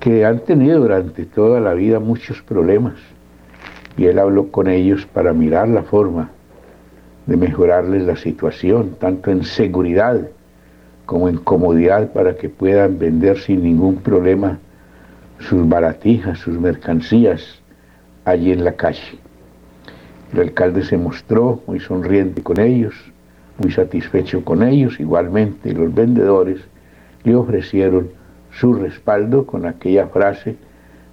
que 0.00 0.24
han 0.24 0.40
tenido 0.40 0.80
durante 0.80 1.24
toda 1.24 1.60
la 1.60 1.74
vida 1.74 1.98
muchos 2.00 2.40
problemas. 2.42 2.94
Y 3.96 4.06
él 4.06 4.18
habló 4.18 4.50
con 4.50 4.68
ellos 4.68 5.06
para 5.06 5.32
mirar 5.32 5.68
la 5.68 5.82
forma 5.82 6.30
de 7.26 7.36
mejorarles 7.36 8.04
la 8.04 8.16
situación, 8.16 8.96
tanto 9.00 9.30
en 9.30 9.42
seguridad 9.42 10.28
como 11.06 11.28
en 11.28 11.38
comodidad, 11.38 12.12
para 12.12 12.36
que 12.36 12.48
puedan 12.48 12.98
vender 12.98 13.38
sin 13.38 13.62
ningún 13.62 13.96
problema 13.96 14.58
sus 15.38 15.68
baratijas, 15.68 16.38
sus 16.38 16.58
mercancías 16.58 17.60
allí 18.24 18.52
en 18.52 18.64
la 18.64 18.72
calle. 18.72 19.18
El 20.32 20.40
alcalde 20.40 20.84
se 20.84 20.96
mostró 20.96 21.62
muy 21.66 21.80
sonriente 21.80 22.42
con 22.42 22.60
ellos, 22.60 22.94
muy 23.58 23.72
satisfecho 23.72 24.44
con 24.44 24.62
ellos, 24.62 25.00
igualmente 25.00 25.72
los 25.72 25.92
vendedores 25.94 26.60
le 27.24 27.34
ofrecieron 27.34 28.10
su 28.58 28.74
respaldo 28.74 29.46
con 29.46 29.66
aquella 29.66 30.08
frase 30.08 30.56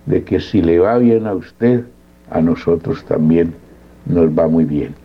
de 0.05 0.23
que 0.23 0.39
si 0.39 0.61
le 0.61 0.79
va 0.79 0.97
bien 0.97 1.27
a 1.27 1.33
usted, 1.33 1.83
a 2.29 2.41
nosotros 2.41 3.03
también 3.05 3.53
nos 4.05 4.27
va 4.27 4.47
muy 4.47 4.65
bien. 4.65 4.95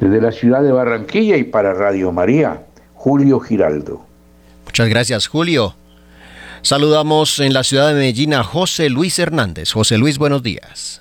Desde 0.00 0.20
la 0.20 0.32
ciudad 0.32 0.62
de 0.62 0.72
Barranquilla 0.72 1.36
y 1.36 1.44
para 1.44 1.74
Radio 1.74 2.10
María, 2.12 2.62
Julio 2.94 3.40
Giraldo. 3.40 4.04
Muchas 4.64 4.88
gracias, 4.88 5.26
Julio. 5.26 5.74
Saludamos 6.62 7.38
en 7.40 7.52
la 7.52 7.64
ciudad 7.64 7.88
de 7.88 7.94
Medellín 7.94 8.34
a 8.34 8.44
José 8.44 8.90
Luis 8.90 9.18
Hernández. 9.18 9.72
José 9.72 9.98
Luis, 9.98 10.18
buenos 10.18 10.42
días. 10.42 11.00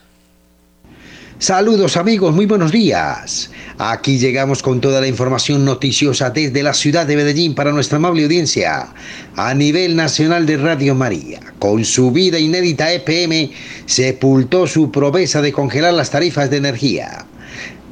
Saludos 1.41 1.96
amigos, 1.96 2.36
muy 2.36 2.46
buenos 2.46 2.69
días. 2.69 3.50
Aquí 3.77 4.19
llegamos 4.19 4.62
con 4.62 4.81
toda 4.81 5.00
la 5.00 5.08
información 5.08 5.63
noticiosa 5.63 6.31
desde 6.31 6.63
la 6.63 6.74
ciudad 6.74 7.08
de 7.08 7.15
Medellín 7.15 7.55
para 7.55 7.72
nuestra 7.72 7.96
amable 7.96 8.25
audiencia 8.25 8.89
a 9.38 9.53
nivel 9.53 9.96
nacional 9.96 10.46
de 10.46 10.58
Radio 10.58 10.96
María. 10.96 11.39
Con 11.58 11.86
su 11.86 12.12
vida 12.12 12.38
inédita 12.38 12.91
EPM 12.91 13.51
sepultó 13.86 14.67
su 14.67 14.91
promesa 14.91 15.41
de 15.41 15.53
congelar 15.53 15.93
las 15.93 16.10
tarifas 16.10 16.50
de 16.50 16.58
energía. 16.58 17.25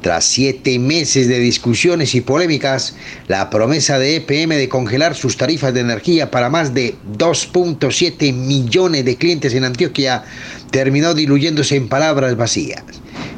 Tras 0.02 0.26
siete 0.26 0.78
meses 0.78 1.26
de 1.26 1.40
discusiones 1.40 2.14
y 2.14 2.20
polémicas, 2.20 2.96
la 3.26 3.50
promesa 3.50 3.98
de 3.98 4.16
EPM 4.16 4.56
de 4.56 4.68
congelar 4.68 5.16
sus 5.16 5.38
tarifas 5.38 5.74
de 5.74 5.80
energía 5.80 6.30
para 6.30 6.50
más 6.50 6.72
de 6.72 6.94
2.7 7.16 8.32
millones 8.32 9.06
de 9.06 9.16
clientes 9.16 9.54
en 9.54 9.64
Antioquia 9.64 10.22
terminó 10.70 11.14
diluyéndose 11.14 11.76
en 11.76 11.88
palabras 11.88 12.36
vacías, 12.36 12.84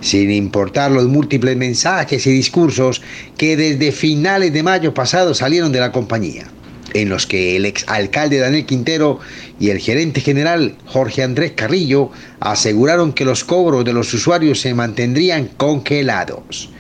sin 0.01 0.31
importar 0.31 0.91
los 0.91 1.07
múltiples 1.07 1.57
mensajes 1.57 2.27
y 2.27 2.33
discursos 2.33 3.03
que 3.37 3.57
desde 3.57 3.93
finales 3.93 4.53
de 4.53 4.63
mayo 4.63 4.95
pasado 4.95 5.35
salieron 5.35 5.73
de 5.73 5.81
la 5.81 5.93
compañía 5.93 6.47
en 6.95 7.09
los 7.09 7.27
que 7.27 7.57
el 7.57 7.67
exalcalde 7.67 8.39
Daniel 8.39 8.67
Quintero 8.67 9.21
y 9.59 9.71
el 9.71 9.79
gerente 9.79 10.21
general 10.21 10.77
Jorge 10.87 11.23
Andrés 11.23 11.53
Carrillo 11.53 12.11
aseguraron 12.41 13.13
que 13.13 13.25
los 13.25 13.45
cobros 13.45 13.85
de 13.85 13.93
los 13.93 14.13
usuarios 14.13 14.61
se 14.61 14.75
mantendrían 14.75 15.47
congelados. 15.57 16.71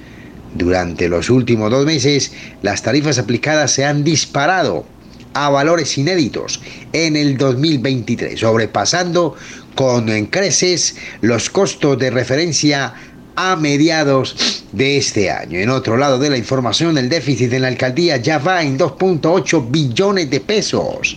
Durante 0.54 1.08
los 1.08 1.30
últimos 1.30 1.70
dos 1.70 1.86
meses, 1.86 2.32
las 2.62 2.82
tarifas 2.82 3.18
aplicadas 3.18 3.70
se 3.70 3.84
han 3.84 4.02
disparado 4.02 4.84
a 5.32 5.48
valores 5.48 5.96
inéditos 5.96 6.60
en 6.92 7.14
el 7.14 7.36
2023, 7.36 8.40
sobrepasando 8.40 9.36
con 9.76 10.26
creces 10.26 10.96
los 11.20 11.50
costos 11.50 11.98
de 11.98 12.10
referencia 12.10 12.94
a 13.42 13.56
mediados 13.56 14.64
de 14.72 14.98
este 14.98 15.30
año. 15.30 15.58
En 15.58 15.70
otro 15.70 15.96
lado 15.96 16.18
de 16.18 16.28
la 16.28 16.36
información, 16.36 16.98
el 16.98 17.08
déficit 17.08 17.50
en 17.54 17.62
la 17.62 17.68
alcaldía 17.68 18.18
ya 18.18 18.38
va 18.38 18.62
en 18.62 18.78
2.8 18.78 19.70
billones 19.70 20.28
de 20.28 20.40
pesos. 20.40 21.16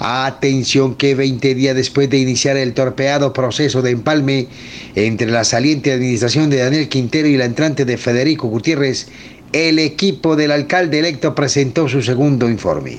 Atención 0.00 0.96
que 0.96 1.14
20 1.14 1.54
días 1.54 1.76
después 1.76 2.10
de 2.10 2.18
iniciar 2.18 2.56
el 2.56 2.74
torpeado 2.74 3.32
proceso 3.32 3.82
de 3.82 3.92
empalme 3.92 4.48
entre 4.96 5.30
la 5.30 5.44
saliente 5.44 5.92
administración 5.92 6.50
de 6.50 6.56
Daniel 6.56 6.88
Quintero 6.88 7.28
y 7.28 7.36
la 7.36 7.44
entrante 7.44 7.84
de 7.84 7.96
Federico 7.96 8.48
Gutiérrez, 8.48 9.06
el 9.52 9.78
equipo 9.78 10.34
del 10.34 10.50
alcalde 10.50 10.98
electo 10.98 11.36
presentó 11.36 11.88
su 11.88 12.02
segundo 12.02 12.50
informe. 12.50 12.98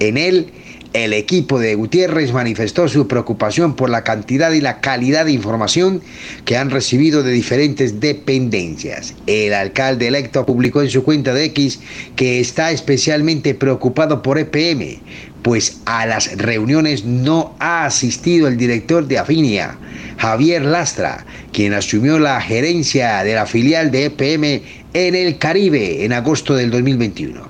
En 0.00 0.16
él, 0.16 0.48
el 1.04 1.12
equipo 1.12 1.58
de 1.58 1.74
Gutiérrez 1.74 2.32
manifestó 2.32 2.88
su 2.88 3.06
preocupación 3.06 3.76
por 3.76 3.90
la 3.90 4.04
cantidad 4.04 4.52
y 4.52 4.60
la 4.60 4.80
calidad 4.80 5.26
de 5.26 5.32
información 5.32 6.02
que 6.44 6.56
han 6.56 6.70
recibido 6.70 7.22
de 7.22 7.32
diferentes 7.32 8.00
dependencias. 8.00 9.14
El 9.26 9.54
alcalde 9.54 10.08
electo 10.08 10.44
publicó 10.44 10.82
en 10.82 10.90
su 10.90 11.04
cuenta 11.04 11.34
de 11.34 11.44
X 11.44 11.80
que 12.16 12.40
está 12.40 12.70
especialmente 12.70 13.54
preocupado 13.54 14.22
por 14.22 14.38
EPM, 14.38 15.00
pues 15.42 15.80
a 15.84 16.06
las 16.06 16.36
reuniones 16.36 17.04
no 17.04 17.54
ha 17.60 17.84
asistido 17.84 18.48
el 18.48 18.56
director 18.56 19.06
de 19.06 19.18
Afinia, 19.18 19.78
Javier 20.18 20.62
Lastra, 20.64 21.24
quien 21.52 21.74
asumió 21.74 22.18
la 22.18 22.40
gerencia 22.40 23.22
de 23.22 23.34
la 23.34 23.46
filial 23.46 23.90
de 23.90 24.06
EPM 24.06 24.62
en 25.06 25.14
el 25.14 25.38
Caribe 25.38 26.04
en 26.04 26.12
agosto 26.12 26.56
del 26.56 26.70
2021. 26.70 27.40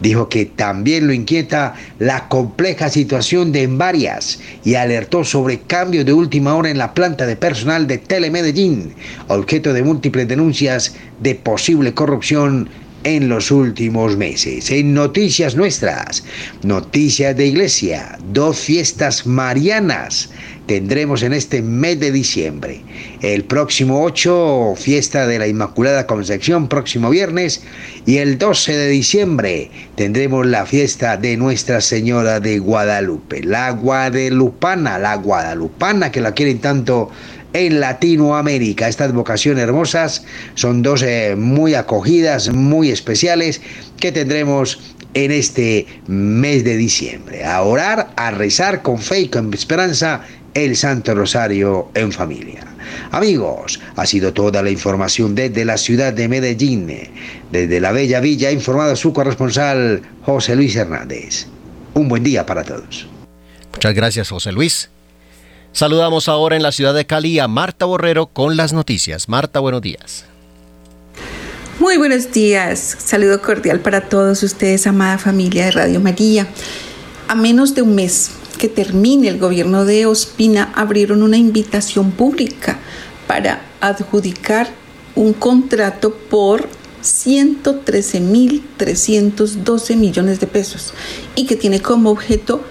Dijo 0.00 0.28
que 0.28 0.44
también 0.44 1.06
lo 1.06 1.12
inquieta 1.12 1.74
la 1.98 2.28
compleja 2.28 2.90
situación 2.90 3.50
de 3.50 3.62
Envarias 3.62 4.40
y 4.64 4.74
alertó 4.74 5.24
sobre 5.24 5.60
cambios 5.60 6.04
de 6.04 6.12
última 6.12 6.54
hora 6.54 6.70
en 6.70 6.78
la 6.78 6.92
planta 6.92 7.26
de 7.26 7.36
personal 7.36 7.86
de 7.86 7.98
Telemedellín, 7.98 8.92
objeto 9.28 9.72
de 9.72 9.82
múltiples 9.82 10.28
denuncias 10.28 10.94
de 11.20 11.34
posible 11.34 11.94
corrupción 11.94 12.68
en 13.04 13.28
los 13.28 13.50
últimos 13.50 14.16
meses. 14.16 14.70
En 14.70 14.92
noticias 14.92 15.56
nuestras, 15.56 16.24
noticias 16.62 17.36
de 17.36 17.46
iglesia, 17.46 18.18
dos 18.32 18.58
fiestas 18.58 19.26
marianas 19.26 20.30
tendremos 20.68 21.22
en 21.22 21.32
este 21.32 21.62
mes 21.62 21.98
de 21.98 22.12
diciembre. 22.12 22.82
El 23.22 23.42
próximo 23.44 24.04
8, 24.04 24.74
fiesta 24.76 25.26
de 25.26 25.38
la 25.38 25.48
Inmaculada 25.48 26.06
Concepción, 26.06 26.68
próximo 26.68 27.08
viernes. 27.08 27.62
Y 28.06 28.18
el 28.18 28.36
12 28.38 28.76
de 28.76 28.88
diciembre 28.88 29.70
tendremos 29.96 30.46
la 30.46 30.66
fiesta 30.66 31.16
de 31.16 31.38
Nuestra 31.38 31.80
Señora 31.80 32.38
de 32.38 32.58
Guadalupe. 32.58 33.42
La 33.42 33.70
Guadalupana, 33.70 34.98
la 34.98 35.16
Guadalupana 35.16 36.12
que 36.12 36.20
la 36.20 36.32
quieren 36.32 36.58
tanto 36.60 37.10
en 37.54 37.80
Latinoamérica. 37.80 38.88
Estas 38.88 39.14
vocaciones 39.14 39.64
hermosas 39.64 40.24
son 40.54 40.82
dos 40.82 41.02
eh, 41.02 41.34
muy 41.34 41.74
acogidas, 41.74 42.52
muy 42.52 42.90
especiales 42.90 43.62
que 43.98 44.12
tendremos 44.12 44.78
en 45.14 45.32
este 45.32 45.86
mes 46.06 46.64
de 46.64 46.76
diciembre. 46.76 47.44
A 47.44 47.62
orar, 47.62 48.10
a 48.16 48.30
rezar 48.30 48.82
con 48.82 48.98
fe 48.98 49.20
y 49.22 49.28
con 49.28 49.52
esperanza 49.54 50.22
el 50.64 50.76
Santo 50.76 51.14
Rosario 51.14 51.90
en 51.94 52.12
familia. 52.12 52.66
Amigos, 53.10 53.80
ha 53.96 54.06
sido 54.06 54.32
toda 54.32 54.62
la 54.62 54.70
información 54.70 55.34
desde 55.34 55.64
la 55.64 55.78
ciudad 55.78 56.12
de 56.12 56.28
Medellín. 56.28 56.92
Desde 57.50 57.80
la 57.80 57.92
Bella 57.92 58.20
Villa 58.20 58.48
ha 58.48 58.52
informado 58.52 58.96
su 58.96 59.12
corresponsal 59.12 60.02
José 60.22 60.56
Luis 60.56 60.74
Hernández. 60.76 61.46
Un 61.94 62.08
buen 62.08 62.22
día 62.22 62.44
para 62.44 62.64
todos. 62.64 63.06
Muchas 63.72 63.94
gracias, 63.94 64.28
José 64.28 64.52
Luis. 64.52 64.90
Saludamos 65.72 66.28
ahora 66.28 66.56
en 66.56 66.62
la 66.62 66.72
ciudad 66.72 66.94
de 66.94 67.06
Cali 67.06 67.38
a 67.38 67.46
Marta 67.46 67.84
Borrero 67.84 68.26
con 68.26 68.56
las 68.56 68.72
noticias. 68.72 69.28
Marta, 69.28 69.60
buenos 69.60 69.82
días. 69.82 70.24
Muy 71.78 71.96
buenos 71.96 72.32
días. 72.32 72.96
Saludo 72.98 73.40
cordial 73.40 73.80
para 73.80 74.08
todos 74.08 74.42
ustedes, 74.42 74.86
amada 74.86 75.18
familia 75.18 75.66
de 75.66 75.70
Radio 75.70 76.00
María. 76.00 76.48
A 77.28 77.34
menos 77.34 77.74
de 77.74 77.82
un 77.82 77.94
mes 77.94 78.32
que 78.58 78.68
termine 78.68 79.28
el 79.28 79.38
gobierno 79.38 79.86
de 79.86 80.06
Ospina, 80.06 80.72
abrieron 80.74 81.22
una 81.22 81.38
invitación 81.38 82.10
pública 82.10 82.78
para 83.26 83.62
adjudicar 83.80 84.68
un 85.14 85.32
contrato 85.32 86.12
por 86.12 86.68
113.312 87.02 89.96
millones 89.96 90.40
de 90.40 90.46
pesos 90.46 90.92
y 91.36 91.46
que 91.46 91.56
tiene 91.56 91.80
como 91.80 92.10
objeto 92.10 92.62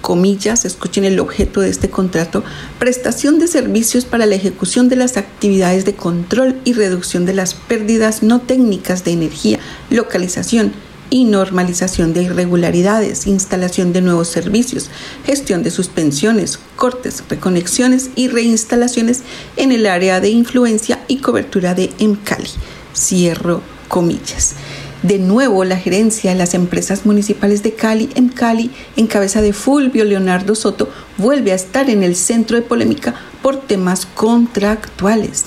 comillas, 0.00 0.64
escuchen 0.64 1.04
el 1.04 1.18
objeto 1.20 1.60
de 1.60 1.68
este 1.68 1.90
contrato, 1.90 2.42
prestación 2.78 3.38
de 3.38 3.46
servicios 3.46 4.06
para 4.06 4.26
la 4.26 4.34
ejecución 4.34 4.88
de 4.88 4.96
las 4.96 5.16
actividades 5.16 5.84
de 5.84 5.94
control 5.94 6.60
y 6.64 6.72
reducción 6.72 7.26
de 7.26 7.34
las 7.34 7.54
pérdidas 7.54 8.22
no 8.22 8.40
técnicas 8.40 9.04
de 9.04 9.12
energía, 9.12 9.60
localización 9.90 10.72
y 11.10 11.24
normalización 11.24 12.14
de 12.14 12.22
irregularidades, 12.22 13.26
instalación 13.26 13.92
de 13.92 14.00
nuevos 14.00 14.28
servicios, 14.28 14.90
gestión 15.26 15.62
de 15.62 15.70
suspensiones, 15.70 16.58
cortes, 16.76 17.22
reconexiones 17.28 18.10
y 18.14 18.28
reinstalaciones 18.28 19.22
en 19.56 19.72
el 19.72 19.86
área 19.86 20.20
de 20.20 20.30
influencia 20.30 21.00
y 21.08 21.18
cobertura 21.18 21.74
de 21.74 21.90
EMCALI. 21.98 22.48
Cierro 22.94 23.60
comillas. 23.88 24.54
De 25.02 25.18
nuevo, 25.18 25.64
la 25.64 25.78
gerencia 25.78 26.30
de 26.30 26.36
las 26.36 26.52
empresas 26.52 27.06
municipales 27.06 27.62
de 27.62 27.72
Cali, 27.72 28.10
en 28.14 28.28
Cali, 28.28 28.70
en 28.96 29.06
cabeza 29.06 29.40
de 29.40 29.54
Fulvio 29.54 30.04
Leonardo 30.04 30.54
Soto, 30.54 30.90
vuelve 31.16 31.52
a 31.52 31.54
estar 31.54 31.88
en 31.88 32.02
el 32.02 32.14
centro 32.14 32.56
de 32.56 32.62
polémica 32.62 33.14
por 33.42 33.56
temas 33.56 34.06
contractuales. 34.06 35.44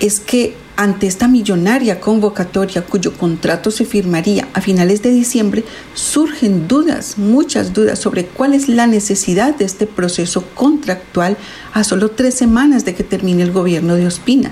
Es 0.00 0.20
que 0.20 0.56
ante 0.76 1.06
esta 1.06 1.28
millonaria 1.28 2.00
convocatoria 2.00 2.84
cuyo 2.84 3.12
contrato 3.16 3.70
se 3.70 3.84
firmaría 3.84 4.48
a 4.54 4.60
finales 4.60 5.02
de 5.02 5.10
diciembre, 5.10 5.64
surgen 5.94 6.66
dudas, 6.66 7.16
muchas 7.16 7.72
dudas 7.72 7.98
sobre 7.98 8.26
cuál 8.26 8.54
es 8.54 8.68
la 8.68 8.86
necesidad 8.86 9.54
de 9.54 9.64
este 9.64 9.86
proceso 9.86 10.44
contractual 10.54 11.36
a 11.72 11.84
solo 11.84 12.10
tres 12.10 12.34
semanas 12.34 12.84
de 12.84 12.94
que 12.94 13.04
termine 13.04 13.42
el 13.42 13.52
gobierno 13.52 13.94
de 13.94 14.06
Ospina. 14.06 14.50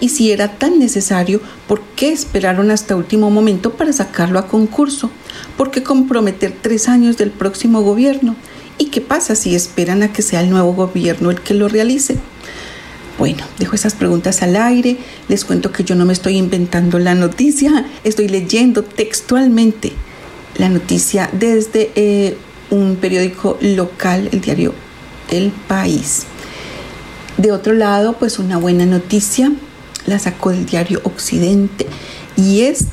Y 0.00 0.10
si 0.10 0.30
era 0.30 0.56
tan 0.58 0.78
necesario, 0.78 1.40
¿por 1.66 1.82
qué 1.96 2.12
esperaron 2.12 2.70
hasta 2.70 2.96
último 2.96 3.30
momento 3.30 3.72
para 3.72 3.92
sacarlo 3.92 4.38
a 4.38 4.46
concurso? 4.46 5.10
¿Por 5.56 5.70
qué 5.70 5.82
comprometer 5.82 6.54
tres 6.62 6.88
años 6.88 7.16
del 7.16 7.30
próximo 7.30 7.82
gobierno? 7.82 8.36
¿Y 8.78 8.86
qué 8.86 9.00
pasa 9.00 9.34
si 9.34 9.54
esperan 9.54 10.02
a 10.02 10.12
que 10.12 10.22
sea 10.22 10.40
el 10.40 10.50
nuevo 10.50 10.72
gobierno 10.72 11.30
el 11.30 11.40
que 11.40 11.54
lo 11.54 11.68
realice? 11.68 12.16
Bueno, 13.18 13.44
dejo 13.58 13.74
esas 13.74 13.94
preguntas 13.94 14.42
al 14.42 14.54
aire. 14.54 14.96
Les 15.28 15.44
cuento 15.44 15.72
que 15.72 15.82
yo 15.82 15.96
no 15.96 16.06
me 16.06 16.12
estoy 16.12 16.36
inventando 16.36 17.00
la 17.00 17.16
noticia, 17.16 17.84
estoy 18.04 18.28
leyendo 18.28 18.84
textualmente 18.84 19.92
la 20.56 20.68
noticia 20.68 21.28
desde 21.32 21.90
eh, 21.96 22.36
un 22.70 22.96
periódico 22.96 23.58
local, 23.60 24.28
el 24.32 24.40
diario 24.40 24.72
El 25.30 25.50
País. 25.50 26.26
De 27.36 27.50
otro 27.50 27.72
lado, 27.72 28.14
pues 28.14 28.38
una 28.38 28.56
buena 28.56 28.86
noticia 28.86 29.52
la 30.06 30.18
sacó 30.18 30.50
del 30.50 30.66
diario 30.66 31.00
Occidente 31.04 31.86
y 32.36 32.62
es 32.62 32.86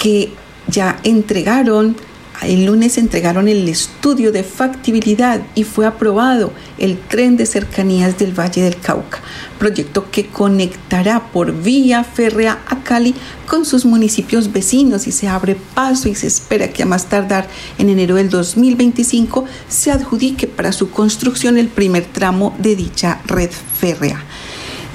que 0.00 0.32
ya 0.68 0.98
entregaron 1.04 1.96
el 2.42 2.66
lunes 2.66 2.98
entregaron 2.98 3.48
el 3.48 3.68
estudio 3.68 4.32
de 4.32 4.42
factibilidad 4.42 5.40
y 5.54 5.64
fue 5.64 5.86
aprobado 5.86 6.52
el 6.78 6.98
tren 6.98 7.36
de 7.36 7.46
cercanías 7.46 8.18
del 8.18 8.38
Valle 8.38 8.62
del 8.62 8.76
Cauca, 8.76 9.20
proyecto 9.58 10.10
que 10.10 10.26
conectará 10.26 11.32
por 11.32 11.52
vía 11.52 12.04
férrea 12.04 12.58
a 12.68 12.82
Cali 12.82 13.14
con 13.46 13.64
sus 13.64 13.84
municipios 13.84 14.52
vecinos 14.52 15.06
y 15.06 15.12
se 15.12 15.28
abre 15.28 15.56
paso 15.74 16.08
y 16.08 16.14
se 16.14 16.26
espera 16.26 16.72
que 16.72 16.82
a 16.82 16.86
más 16.86 17.06
tardar 17.06 17.48
en 17.78 17.88
enero 17.88 18.16
del 18.16 18.28
2025 18.28 19.44
se 19.68 19.90
adjudique 19.90 20.46
para 20.46 20.72
su 20.72 20.90
construcción 20.90 21.58
el 21.58 21.68
primer 21.68 22.04
tramo 22.04 22.54
de 22.58 22.76
dicha 22.76 23.20
red 23.26 23.50
férrea 23.50 24.22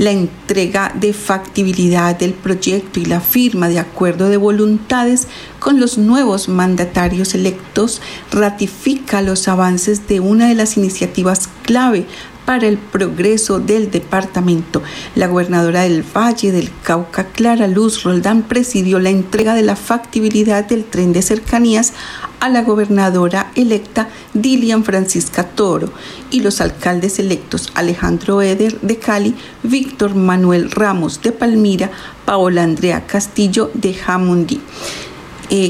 la 0.02 0.10
entrega 0.10 0.92
de 1.00 1.14
factibilidad 1.14 2.18
del 2.18 2.34
proyecto 2.34 3.00
y 3.00 3.06
la 3.06 3.22
firma 3.22 3.70
de 3.70 3.78
acuerdo 3.78 4.30
de 4.30 4.38
voluntades 4.38 5.28
con 5.60 5.80
los 5.80 6.00
nuevos 6.00 6.50
mandatarios 6.50 7.36
electos 7.36 8.02
ratifica 8.32 9.22
los 9.22 9.48
avances 9.48 10.08
de 10.08 10.20
una 10.20 10.48
de 10.48 10.56
las 10.56 10.76
iniciativas 10.76 11.50
clave 11.62 12.08
para 12.46 12.68
el 12.68 12.78
progreso 12.78 13.60
del 13.60 13.92
departamento. 13.92 14.82
La 15.16 15.28
gobernadora 15.28 15.82
del 15.82 16.04
Valle 16.04 16.52
del 16.52 16.70
Cauca, 16.84 17.28
Clara 17.28 17.68
Luz 17.68 18.04
Roldán, 18.04 18.44
presidió 18.44 19.00
la 19.00 19.10
entrega 19.10 19.54
de 19.54 19.62
la 19.62 19.76
factibilidad 19.76 20.66
del 20.66 20.86
tren 20.86 21.14
de 21.14 21.22
cercanías 21.22 21.94
a 22.40 22.50
la 22.50 22.64
gobernadora 22.64 23.52
electa 23.56 24.10
Dilian 24.34 24.84
Francisca 24.84 25.44
Toro 25.44 25.92
y 26.32 26.42
los 26.42 26.60
alcaldes 26.60 27.20
electos 27.20 27.72
Alejandro 27.76 28.42
Eder 28.42 28.80
de 28.82 28.98
Cali, 28.98 29.36
Víctor 29.64 30.16
Manuel 30.16 30.72
Ramos 30.72 31.22
de 31.22 31.32
Palmira, 31.32 31.92
Paola 32.26 32.64
Andrea 32.64 33.06
Castillo 33.06 33.70
de 33.74 33.94
Jamundí. 33.94 34.62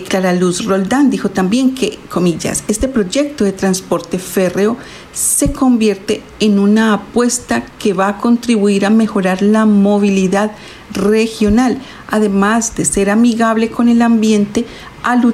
Clara 0.07 0.33
Luz 0.33 0.65
Roldán 0.65 1.09
dijo 1.09 1.29
también 1.29 1.73
que, 1.73 1.97
comillas, 2.09 2.63
este 2.67 2.87
proyecto 2.87 3.43
de 3.43 3.51
transporte 3.51 4.19
férreo 4.19 4.77
se 5.11 5.51
convierte 5.51 6.21
en 6.39 6.59
una 6.59 6.93
apuesta 6.93 7.65
que 7.79 7.93
va 7.93 8.07
a 8.07 8.17
contribuir 8.17 8.85
a 8.85 8.91
mejorar 8.91 9.41
la 9.41 9.65
movilidad 9.65 10.51
regional, 10.93 11.79
además 12.09 12.75
de 12.75 12.85
ser 12.85 13.09
amigable 13.09 13.71
con 13.71 13.89
el 13.89 14.01
ambiente 14.01 14.65
al, 15.03 15.33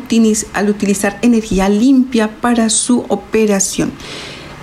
al 0.53 0.69
utilizar 0.69 1.19
energía 1.21 1.67
limpia 1.67 2.39
para 2.39 2.69
su 2.69 3.05
operación. 3.09 3.91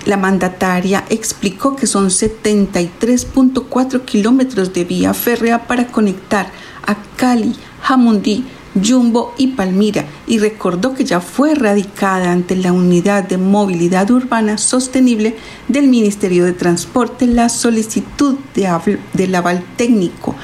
La 0.05 0.17
mandataria 0.17 1.03
explicó 1.09 1.75
que 1.75 1.87
son 1.87 2.09
73.4 2.09 4.05
kilómetros 4.05 4.73
de 4.73 4.83
vía 4.83 5.13
férrea 5.13 5.67
para 5.67 5.87
conectar 5.87 6.51
a 6.85 6.95
Cali, 7.15 7.55
Jamundí, 7.81 8.45
Jumbo 8.83 9.33
y 9.37 9.47
Palmira 9.47 10.05
y 10.27 10.39
recordó 10.39 10.93
que 10.93 11.05
ya 11.05 11.21
fue 11.21 11.55
radicada 11.55 12.31
ante 12.31 12.55
la 12.55 12.73
Unidad 12.73 13.23
de 13.23 13.37
Movilidad 13.37 14.09
Urbana 14.11 14.57
Sostenible 14.57 15.35
del 15.67 15.87
Ministerio 15.87 16.45
de 16.45 16.53
Transporte 16.53 17.27
la 17.27 17.49
solicitud 17.49 18.35
de 18.53 18.69
del 19.13 19.35
aval 19.35 19.63
técnico 19.77 20.35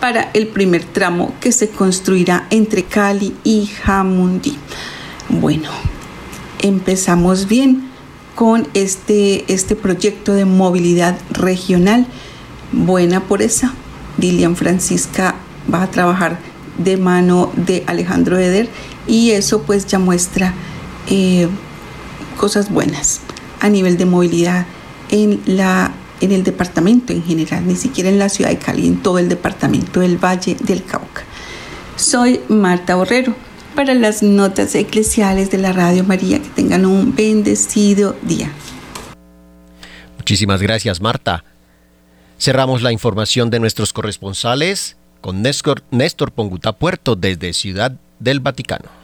para 0.00 0.30
el 0.32 0.48
primer 0.48 0.84
tramo 0.84 1.34
que 1.40 1.52
se 1.52 1.68
construirá 1.68 2.46
entre 2.50 2.84
Cali 2.84 3.34
y 3.44 3.66
Jamundí. 3.66 4.56
Bueno, 5.28 5.70
empezamos 6.60 7.46
bien 7.46 7.90
con 8.34 8.66
este, 8.74 9.52
este 9.52 9.76
proyecto 9.76 10.32
de 10.32 10.46
movilidad 10.46 11.18
regional. 11.30 12.06
Buena 12.72 13.20
por 13.20 13.42
esa. 13.42 13.74
Dilian 14.16 14.56
Francisca 14.56 15.34
va 15.72 15.82
a 15.82 15.90
trabajar 15.90 16.38
de 16.84 16.96
mano 16.96 17.52
de 17.56 17.84
Alejandro 17.86 18.38
Eder 18.38 18.68
y 19.06 19.30
eso 19.30 19.62
pues 19.62 19.86
ya 19.86 19.98
muestra 19.98 20.54
eh, 21.08 21.48
cosas 22.36 22.70
buenas 22.70 23.20
a 23.60 23.68
nivel 23.68 23.96
de 23.96 24.06
movilidad 24.06 24.66
en, 25.10 25.40
la, 25.46 25.92
en 26.20 26.32
el 26.32 26.44
departamento 26.44 27.12
en 27.12 27.22
general, 27.22 27.66
ni 27.66 27.76
siquiera 27.76 28.08
en 28.08 28.18
la 28.18 28.28
ciudad 28.28 28.50
de 28.50 28.58
Cali, 28.58 28.86
en 28.86 29.02
todo 29.02 29.18
el 29.18 29.28
departamento 29.28 30.00
del 30.00 30.16
Valle 30.16 30.56
del 30.60 30.84
Cauca. 30.84 31.22
Soy 31.96 32.40
Marta 32.48 32.94
Borrero 32.94 33.34
para 33.74 33.94
las 33.94 34.22
notas 34.22 34.74
eclesiales 34.74 35.50
de 35.50 35.58
la 35.58 35.72
Radio 35.72 36.04
María. 36.04 36.40
Que 36.40 36.48
tengan 36.48 36.86
un 36.86 37.14
bendecido 37.14 38.16
día. 38.22 38.50
Muchísimas 40.16 40.62
gracias, 40.62 41.00
Marta. 41.00 41.44
Cerramos 42.38 42.82
la 42.82 42.92
información 42.92 43.50
de 43.50 43.60
nuestros 43.60 43.92
corresponsales 43.92 44.96
con 45.20 45.42
Néstor, 45.42 45.82
Néstor 45.90 46.32
Puerto 46.32 47.16
desde 47.16 47.52
Ciudad 47.52 47.92
del 48.18 48.40
Vaticano. 48.40 49.00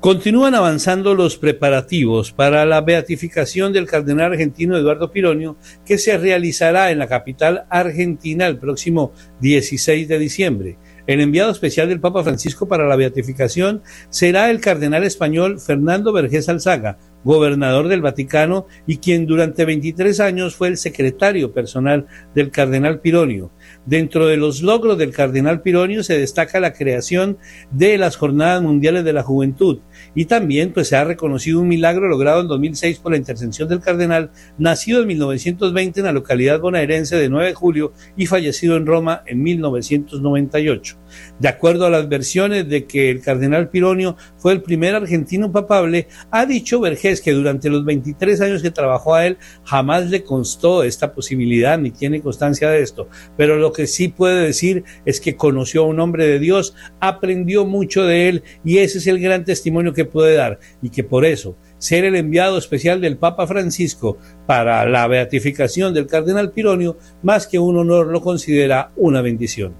Continúan 0.00 0.56
avanzando 0.56 1.14
los 1.14 1.36
preparativos 1.36 2.32
para 2.32 2.66
la 2.66 2.80
beatificación 2.80 3.72
del 3.72 3.86
cardenal 3.86 4.32
argentino 4.32 4.76
Eduardo 4.76 5.12
Pironio, 5.12 5.56
que 5.86 5.96
se 5.96 6.18
realizará 6.18 6.90
en 6.90 6.98
la 6.98 7.06
capital 7.06 7.66
argentina 7.70 8.48
el 8.48 8.58
próximo 8.58 9.12
16 9.40 10.08
de 10.08 10.18
diciembre. 10.18 10.76
El 11.06 11.20
enviado 11.20 11.52
especial 11.52 11.88
del 11.88 12.00
Papa 12.00 12.24
Francisco 12.24 12.66
para 12.66 12.88
la 12.88 12.96
beatificación 12.96 13.82
será 14.08 14.50
el 14.50 14.60
cardenal 14.60 15.04
español 15.04 15.60
Fernando 15.60 16.12
Vergés 16.12 16.48
Alzaga, 16.48 16.98
gobernador 17.24 17.88
del 17.88 18.02
Vaticano 18.02 18.66
y 18.86 18.98
quien 18.98 19.26
durante 19.26 19.64
23 19.64 20.20
años 20.20 20.54
fue 20.54 20.68
el 20.68 20.76
secretario 20.76 21.52
personal 21.52 22.06
del 22.34 22.50
cardenal 22.50 23.00
Pironio. 23.00 23.50
Dentro 23.86 24.26
de 24.26 24.36
los 24.36 24.62
logros 24.62 24.98
del 24.98 25.12
cardenal 25.12 25.62
Pironio 25.62 26.02
se 26.02 26.18
destaca 26.18 26.60
la 26.60 26.72
creación 26.72 27.38
de 27.70 27.98
las 27.98 28.16
Jornadas 28.16 28.62
Mundiales 28.62 29.04
de 29.04 29.12
la 29.12 29.22
Juventud 29.22 29.78
y 30.14 30.26
también 30.26 30.72
pues 30.72 30.88
se 30.88 30.96
ha 30.96 31.04
reconocido 31.04 31.60
un 31.60 31.68
milagro 31.68 32.08
logrado 32.08 32.40
en 32.40 32.48
2006 32.48 32.98
por 32.98 33.12
la 33.12 33.18
intercesión 33.18 33.68
del 33.68 33.80
cardenal, 33.80 34.30
nacido 34.58 35.00
en 35.00 35.08
1920 35.08 36.00
en 36.00 36.06
la 36.06 36.12
localidad 36.12 36.60
bonaerense 36.60 37.16
de 37.16 37.28
9 37.28 37.48
de 37.48 37.54
julio 37.54 37.92
y 38.16 38.26
fallecido 38.26 38.76
en 38.76 38.86
Roma 38.86 39.22
en 39.26 39.42
1998. 39.42 40.98
De 41.38 41.48
acuerdo 41.48 41.86
a 41.86 41.90
las 41.90 42.08
versiones 42.08 42.68
de 42.68 42.86
que 42.86 43.10
el 43.10 43.20
cardenal 43.20 43.68
Pironio 43.68 44.16
fue 44.36 44.52
el 44.52 44.62
primer 44.62 44.94
argentino 44.94 45.52
papable, 45.52 46.08
ha 46.30 46.46
dicho 46.46 46.80
Vergés 46.80 47.11
que 47.20 47.32
durante 47.32 47.68
los 47.68 47.84
23 47.84 48.40
años 48.40 48.62
que 48.62 48.70
trabajó 48.70 49.14
a 49.14 49.26
él 49.26 49.38
jamás 49.64 50.08
le 50.10 50.24
constó 50.24 50.82
esta 50.82 51.12
posibilidad 51.12 51.78
ni 51.78 51.90
tiene 51.90 52.22
constancia 52.22 52.70
de 52.70 52.82
esto, 52.82 53.08
pero 53.36 53.56
lo 53.56 53.72
que 53.72 53.86
sí 53.86 54.08
puede 54.08 54.46
decir 54.46 54.84
es 55.04 55.20
que 55.20 55.36
conoció 55.36 55.82
a 55.82 55.86
un 55.86 56.00
hombre 56.00 56.26
de 56.26 56.38
Dios, 56.38 56.74
aprendió 57.00 57.64
mucho 57.64 58.04
de 58.04 58.28
él 58.28 58.42
y 58.64 58.78
ese 58.78 58.98
es 58.98 59.06
el 59.06 59.18
gran 59.20 59.44
testimonio 59.44 59.92
que 59.92 60.04
puede 60.04 60.34
dar 60.34 60.58
y 60.80 60.90
que 60.90 61.04
por 61.04 61.24
eso 61.24 61.56
ser 61.78 62.04
el 62.04 62.14
enviado 62.14 62.58
especial 62.58 63.00
del 63.00 63.16
Papa 63.16 63.46
Francisco 63.46 64.16
para 64.46 64.88
la 64.88 65.06
beatificación 65.08 65.92
del 65.92 66.06
cardenal 66.06 66.52
Pironio, 66.52 66.96
más 67.22 67.48
que 67.48 67.58
un 67.58 67.76
honor, 67.76 68.06
lo 68.06 68.20
considera 68.20 68.92
una 68.96 69.20
bendición. 69.20 69.74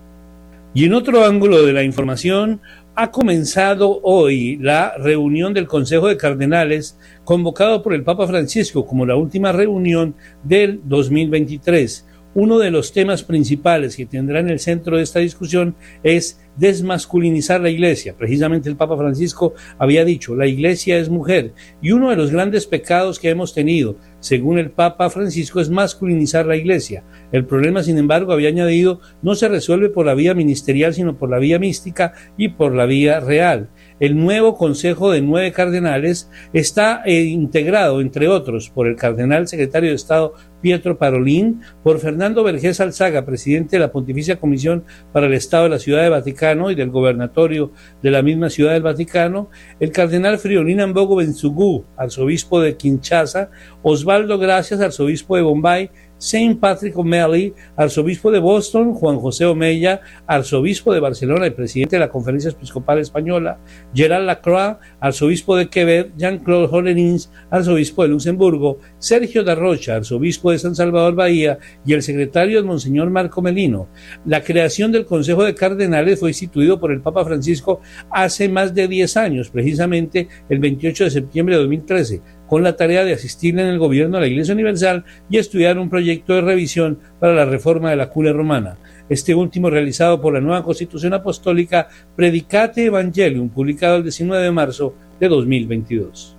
Y 0.75 0.87
en 0.87 0.95
otro 0.95 1.25
ángulo 1.25 1.65
de 1.65 1.73
la 1.75 1.83
información, 1.83 2.61
ha 2.95 3.11
comenzado 3.11 4.01
hoy 4.03 4.59
la 4.59 4.95
reunión 4.99 5.55
del 5.55 5.67
Consejo 5.67 6.09
de 6.09 6.17
Cardenales 6.17 6.99
convocado 7.25 7.83
por 7.83 7.95
el 7.95 8.05
Papa 8.05 8.27
Francisco 8.27 8.87
como 8.87 9.07
la 9.07 9.17
última 9.17 9.51
reunión 9.51 10.15
del 10.43 10.81
2023 10.85 12.07
uno 12.35 12.59
de 12.59 12.71
los 12.71 12.93
temas 12.93 13.23
principales 13.23 13.97
que 13.97 14.07
tendrá 14.07 14.41
en 14.41 14.49
el 14.49 14.59
centro 14.59 14.97
de 14.97 15.03
esta 15.03 15.19
discusión 15.19 15.75
es 16.03 16.41
desmasculinizar 16.57 17.61
la 17.61 17.71
iglesia. 17.71 18.15
Precisamente 18.17 18.69
el 18.69 18.77
Papa 18.77 18.97
Francisco 18.97 19.55
había 19.79 20.05
dicho, 20.05 20.37
la 20.37 20.47
iglesia 20.47 20.99
es 20.99 21.09
mujer 21.09 21.55
y 21.81 21.93
uno 21.93 22.11
de 22.11 22.17
los 22.17 22.31
grandes 22.31 22.67
pecados 22.67 23.19
que 23.19 23.31
hemos 23.31 23.55
tenido, 23.55 23.97
según 24.21 24.59
el 24.59 24.71
Papa 24.71 25.09
Francisco, 25.11 25.61
es 25.61 25.71
masculinizar 25.71 26.47
la 26.47 26.57
iglesia. 26.57 27.05
El 27.33 27.47
problema, 27.47 27.83
sin 27.83 27.99
embargo, 27.99 28.33
había 28.33 28.49
añadido, 28.49 29.01
no 29.23 29.35
se 29.35 29.49
resuelve 29.49 29.89
por 29.89 30.07
la 30.07 30.15
vía 30.15 30.35
ministerial, 30.35 30.95
sino 30.95 31.17
por 31.17 31.31
la 31.31 31.39
vía 31.39 31.59
mística 31.59 32.13
y 32.37 32.49
por 32.49 32.75
la 32.75 32.87
vía 32.87 33.21
real 33.21 33.71
el 34.03 34.17
nuevo 34.17 34.57
Consejo 34.57 35.13
de 35.13 35.23
Nueve 35.23 35.53
Cardenales 35.53 36.29
está 36.53 37.03
eh, 37.07 37.23
integrado, 37.23 38.01
entre 38.01 38.27
otros, 38.27 38.69
por 38.69 38.89
el 38.89 38.97
Cardenal 38.97 39.47
Secretario 39.47 39.91
de 39.91 39.95
Estado 39.95 40.35
Pietro 40.61 40.99
Parolín, 40.99 41.61
por 41.85 42.01
Fernando 42.01 42.43
Vergés 42.43 42.81
Alzaga, 42.81 43.25
presidente 43.25 43.77
de 43.77 43.81
la 43.81 43.93
Pontificia 43.93 44.41
Comisión 44.41 44.83
para 45.13 45.27
el 45.27 45.35
Estado 45.35 45.65
de 45.65 45.71
la 45.71 45.79
Ciudad 45.79 46.03
de 46.03 46.09
Vaticano 46.09 46.73
y 46.73 46.75
del 46.75 46.91
Gobernatorio 46.91 47.71
de 48.03 48.11
la 48.11 48.23
misma 48.23 48.51
Ciudad 48.51 48.73
del 48.73 48.83
Vaticano, 48.83 49.51
el 49.79 49.93
Cardenal 49.93 50.41
Friolín 50.41 50.81
Ambogo 50.81 51.15
Benzugú, 51.15 51.85
arzobispo 51.97 52.61
de 52.61 52.77
Kinshasa, 52.77 53.51
Osvaldo 53.83 54.37
Gracias, 54.37 54.81
arzobispo 54.81 55.37
de 55.37 55.43
Bombay, 55.43 55.91
Saint 56.23 56.61
Patrick 56.61 56.97
O'Malley, 56.97 57.53
arzobispo 57.77 58.31
de 58.31 58.39
Boston, 58.39 58.95
Juan 58.95 59.19
José 59.19 59.45
Omeya, 59.45 60.03
arzobispo 60.25 60.95
de 60.95 61.01
Barcelona 61.01 61.49
y 61.49 61.51
presidente 61.51 61.97
de 61.97 62.01
la 62.01 62.11
Conferencia 62.11 62.51
Episcopal 62.51 63.01
Española, 63.01 63.59
Gerald 63.93 64.27
Lacroix, 64.27 64.77
arzobispo 65.01 65.57
de 65.57 65.69
Quebec, 65.69 66.13
Jean-Claude 66.17 66.69
Hollerins, 66.71 67.29
arzobispo 67.51 68.05
de 68.05 68.11
Luxemburgo, 68.11 68.79
Sergio 69.01 69.43
Darrocha, 69.43 69.97
arzobispo 69.97 70.53
de 70.53 70.61
San 70.61 70.77
Salvador 70.77 71.17
Bahía 71.17 71.59
y 71.85 71.93
el 71.93 72.03
secretario 72.03 72.61
el 72.61 72.67
Monseñor 72.67 73.11
Marco 73.11 73.43
Melino. 73.43 73.89
La 74.25 74.45
creación 74.45 74.93
del 74.93 75.07
Consejo 75.07 75.43
de 75.43 75.57
Cardenales 75.57 76.21
fue 76.21 76.31
instituido 76.31 76.79
por 76.79 76.93
el 76.93 77.01
Papa 77.01 77.25
Francisco 77.25 77.81
hace 78.11 78.49
más 78.49 78.73
de 78.73 78.87
10 78.87 79.17
años, 79.17 79.51
precisamente 79.51 80.29
el 80.49 80.61
28 80.61 81.03
de 81.03 81.11
septiembre 81.11 81.57
de 81.57 81.63
2013 81.63 82.23
con 82.53 82.63
la 82.63 82.77
tarea 82.77 83.03
de 83.03 83.15
asistir 83.15 83.59
en 83.59 83.67
el 83.67 83.79
gobierno 83.79 84.19
a 84.19 84.21
la 84.21 84.27
Iglesia 84.27 84.53
Universal 84.53 85.07
y 85.31 85.39
estudiar 85.39 85.79
un 85.79 85.89
proyecto 85.89 86.35
de 86.35 86.43
revisión 86.43 86.99
para 87.19 87.33
la 87.33 87.47
reforma 87.47 87.89
de 87.89 87.97
la 87.97 88.11
curia 88.11 88.35
romana. 88.35 88.77
Este 89.09 89.35
último 89.35 89.71
realizado 89.71 90.21
por 90.21 90.35
la 90.35 90.41
nueva 90.43 90.63
Constitución 90.63 91.15
Apostólica 91.15 91.89
Predicate 92.15 92.85
Evangelium, 92.85 93.49
publicado 93.49 93.97
el 93.97 94.03
19 94.03 94.45
de 94.45 94.51
marzo 94.51 94.95
de 95.19 95.29
2022. 95.29 96.37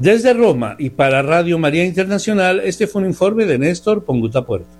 Desde 0.00 0.34
Roma 0.34 0.74
y 0.80 0.90
para 0.90 1.22
Radio 1.22 1.60
María 1.60 1.84
Internacional, 1.84 2.60
este 2.64 2.88
fue 2.88 3.02
un 3.02 3.08
informe 3.10 3.46
de 3.46 3.56
Néstor 3.56 4.04
Ponguta 4.04 4.44
Puerto. 4.44 4.75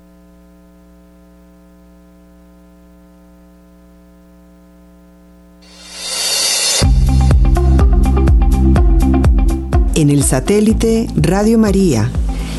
En 9.96 10.11
el 10.11 10.24
satélite 10.24 11.06
Radio 11.16 11.56
María, 11.56 12.11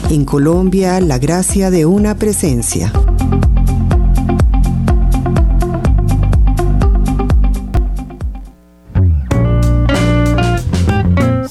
en 0.09 0.25
Colombia, 0.25 0.99
la 0.99 1.19
gracia 1.19 1.69
de 1.69 1.85
una 1.85 2.15
presencia. 2.15 2.91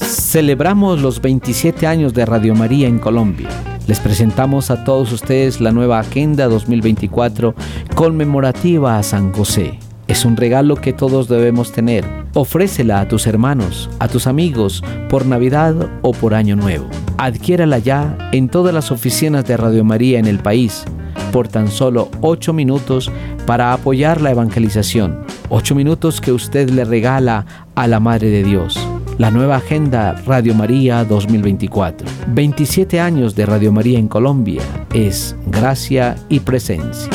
Celebramos 0.01 1.01
los 1.01 1.21
27 1.21 1.87
años 1.87 2.13
de 2.13 2.25
Radio 2.25 2.53
María 2.53 2.89
en 2.89 2.99
Colombia. 2.99 3.47
Les 3.87 4.01
presentamos 4.01 4.69
a 4.71 4.83
todos 4.83 5.13
ustedes 5.13 5.61
la 5.61 5.71
nueva 5.71 5.99
Agenda 5.99 6.49
2024 6.49 7.55
conmemorativa 7.95 8.97
a 8.97 9.03
San 9.03 9.31
José. 9.31 9.79
Es 10.07 10.25
un 10.25 10.37
regalo 10.37 10.75
que 10.75 10.93
todos 10.93 11.27
debemos 11.27 11.71
tener. 11.71 12.05
Ofrécela 12.33 13.01
a 13.01 13.07
tus 13.07 13.27
hermanos, 13.27 13.89
a 13.99 14.07
tus 14.07 14.27
amigos, 14.27 14.83
por 15.09 15.25
Navidad 15.25 15.75
o 16.01 16.11
por 16.11 16.33
Año 16.33 16.55
Nuevo. 16.55 16.87
Adquiérala 17.17 17.79
ya 17.79 18.17
en 18.31 18.49
todas 18.49 18.73
las 18.73 18.91
oficinas 18.91 19.45
de 19.45 19.57
Radio 19.57 19.83
María 19.83 20.19
en 20.19 20.27
el 20.27 20.39
país 20.39 20.85
por 21.31 21.47
tan 21.47 21.67
solo 21.67 22.09
8 22.21 22.53
minutos 22.53 23.11
para 23.45 23.73
apoyar 23.73 24.21
la 24.21 24.31
evangelización. 24.31 25.19
8 25.49 25.75
minutos 25.75 26.21
que 26.21 26.31
usted 26.31 26.69
le 26.69 26.85
regala 26.85 27.45
a 27.75 27.87
la 27.87 27.99
Madre 27.99 28.29
de 28.29 28.43
Dios. 28.43 28.79
La 29.17 29.31
nueva 29.31 29.57
Agenda 29.57 30.13
Radio 30.25 30.53
María 30.53 31.03
2024. 31.03 32.07
27 32.27 32.99
años 32.99 33.35
de 33.35 33.45
Radio 33.45 33.71
María 33.71 33.97
en 33.99 34.07
Colombia 34.07 34.61
es 34.93 35.35
gracia 35.47 36.15
y 36.29 36.39
presencia. 36.39 37.09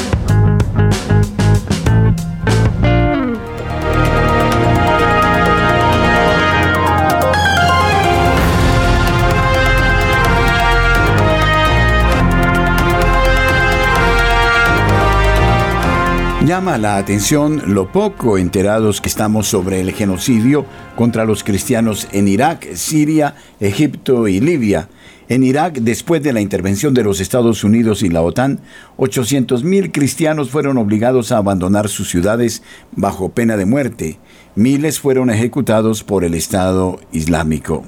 Llama 16.63 16.79
la 16.79 16.97
atención 16.97 17.75
lo 17.75 17.91
poco 17.91 18.39
enterados 18.39 19.01
que 19.01 19.09
estamos 19.09 19.49
sobre 19.49 19.81
el 19.81 19.91
genocidio 19.91 20.65
contra 20.95 21.25
los 21.25 21.43
cristianos 21.43 22.07
en 22.13 22.29
Irak, 22.29 22.75
Siria, 22.75 23.35
Egipto 23.59 24.29
y 24.29 24.39
Libia. 24.39 24.89
En 25.29 25.43
Irak, 25.43 25.81
después 25.81 26.23
de 26.23 26.33
la 26.33 26.41
intervención 26.41 26.95
de 26.95 27.03
los 27.03 27.19
Estados 27.19 27.65
Unidos 27.65 28.05
y 28.05 28.11
la 28.11 28.23
OTAN, 28.23 28.61
800.000 28.97 29.91
cristianos 29.91 30.51
fueron 30.51 30.79
obligados 30.79 31.33
a 31.33 31.39
abandonar 31.39 31.89
sus 31.89 32.09
ciudades 32.09 32.63
bajo 32.93 33.31
pena 33.31 33.57
de 33.57 33.67
muerte. 33.67 34.21
Miles 34.55 35.01
fueron 35.01 35.31
ejecutados 35.31 36.05
por 36.05 36.23
el 36.23 36.35
Estado 36.35 37.01
Islámico. 37.11 37.83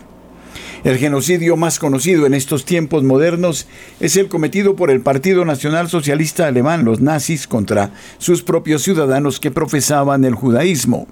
El 0.84 0.98
genocidio 0.98 1.56
más 1.56 1.78
conocido 1.78 2.26
en 2.26 2.34
estos 2.34 2.66
tiempos 2.66 3.02
modernos 3.02 3.66
es 4.00 4.18
el 4.18 4.28
cometido 4.28 4.76
por 4.76 4.90
el 4.90 5.00
Partido 5.00 5.46
Nacional 5.46 5.88
Socialista 5.88 6.46
Alemán, 6.46 6.84
los 6.84 7.00
nazis, 7.00 7.46
contra 7.46 7.92
sus 8.18 8.42
propios 8.42 8.82
ciudadanos 8.82 9.40
que 9.40 9.50
profesaban 9.50 10.26
el 10.26 10.34
judaísmo. 10.34 11.06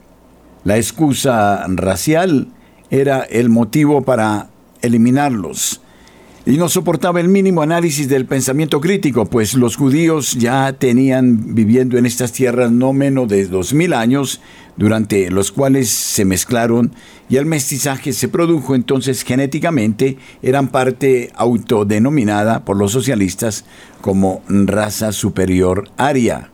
La 0.65 0.77
excusa 0.77 1.65
racial 1.69 2.49
era 2.91 3.23
el 3.23 3.49
motivo 3.49 4.03
para 4.03 4.51
eliminarlos 4.83 5.82
y 6.45 6.57
no 6.57 6.69
soportaba 6.69 7.21
el 7.21 7.29
mínimo 7.29 7.63
análisis 7.63 8.09
del 8.09 8.27
pensamiento 8.27 8.81
crítico, 8.81 9.27
pues 9.27 9.55
los 9.55 9.77
judíos 9.77 10.33
ya 10.33 10.73
tenían 10.73 11.55
viviendo 11.55 11.99
en 11.99 12.07
estas 12.07 12.33
tierras 12.33 12.71
no 12.71 12.93
menos 12.93 13.29
de 13.29 13.47
dos 13.47 13.75
mil 13.75 13.93
años, 13.93 14.41
durante 14.77 15.31
los 15.31 15.53
cuales 15.53 15.91
se 15.91 16.25
mezclaron 16.25 16.93
y 17.29 17.37
el 17.37 17.47
mestizaje 17.47 18.13
se 18.13 18.29
produjo. 18.29 18.75
Entonces 18.75 19.23
genéticamente, 19.23 20.19
eran 20.43 20.69
parte 20.69 21.31
autodenominada 21.35 22.65
por 22.65 22.77
los 22.77 22.93
socialistas 22.93 23.65
como 24.01 24.43
raza 24.49 25.13
superior 25.13 25.91
aria 25.97 26.52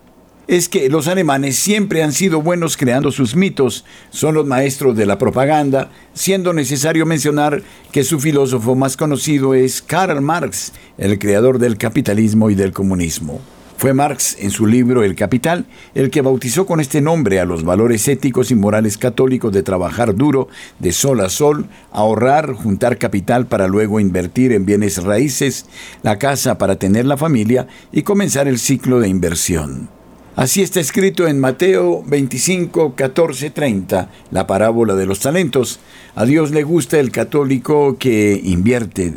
es 0.48 0.70
que 0.70 0.88
los 0.88 1.08
alemanes 1.08 1.56
siempre 1.56 2.02
han 2.02 2.12
sido 2.12 2.40
buenos 2.40 2.78
creando 2.78 3.12
sus 3.12 3.36
mitos, 3.36 3.84
son 4.08 4.34
los 4.34 4.46
maestros 4.46 4.96
de 4.96 5.04
la 5.04 5.18
propaganda, 5.18 5.90
siendo 6.14 6.54
necesario 6.54 7.04
mencionar 7.04 7.62
que 7.92 8.02
su 8.02 8.18
filósofo 8.18 8.74
más 8.74 8.96
conocido 8.96 9.52
es 9.52 9.82
Karl 9.82 10.22
Marx, 10.22 10.72
el 10.96 11.18
creador 11.18 11.58
del 11.58 11.76
capitalismo 11.76 12.48
y 12.48 12.54
del 12.54 12.72
comunismo. 12.72 13.40
Fue 13.76 13.92
Marx 13.92 14.36
en 14.40 14.50
su 14.50 14.66
libro 14.66 15.04
El 15.04 15.14
Capital 15.14 15.66
el 15.94 16.10
que 16.10 16.22
bautizó 16.22 16.66
con 16.66 16.80
este 16.80 17.00
nombre 17.00 17.38
a 17.38 17.44
los 17.44 17.62
valores 17.62 18.08
éticos 18.08 18.50
y 18.50 18.56
morales 18.56 18.96
católicos 18.96 19.52
de 19.52 19.62
trabajar 19.62 20.16
duro, 20.16 20.48
de 20.78 20.92
sol 20.92 21.20
a 21.20 21.28
sol, 21.28 21.68
ahorrar, 21.92 22.54
juntar 22.54 22.96
capital 22.96 23.46
para 23.46 23.68
luego 23.68 24.00
invertir 24.00 24.52
en 24.52 24.64
bienes 24.64 25.04
raíces, 25.04 25.66
la 26.02 26.18
casa 26.18 26.56
para 26.56 26.76
tener 26.76 27.04
la 27.04 27.18
familia 27.18 27.68
y 27.92 28.02
comenzar 28.02 28.48
el 28.48 28.58
ciclo 28.58 28.98
de 28.98 29.08
inversión. 29.08 29.97
Así 30.38 30.62
está 30.62 30.78
escrito 30.78 31.26
en 31.26 31.40
Mateo 31.40 32.04
25, 32.06 32.94
14, 32.94 33.50
30, 33.50 34.08
la 34.30 34.46
parábola 34.46 34.94
de 34.94 35.04
los 35.04 35.18
talentos. 35.18 35.80
A 36.14 36.26
Dios 36.26 36.52
le 36.52 36.62
gusta 36.62 37.00
el 37.00 37.10
católico 37.10 37.98
que 37.98 38.40
invierte. 38.44 39.14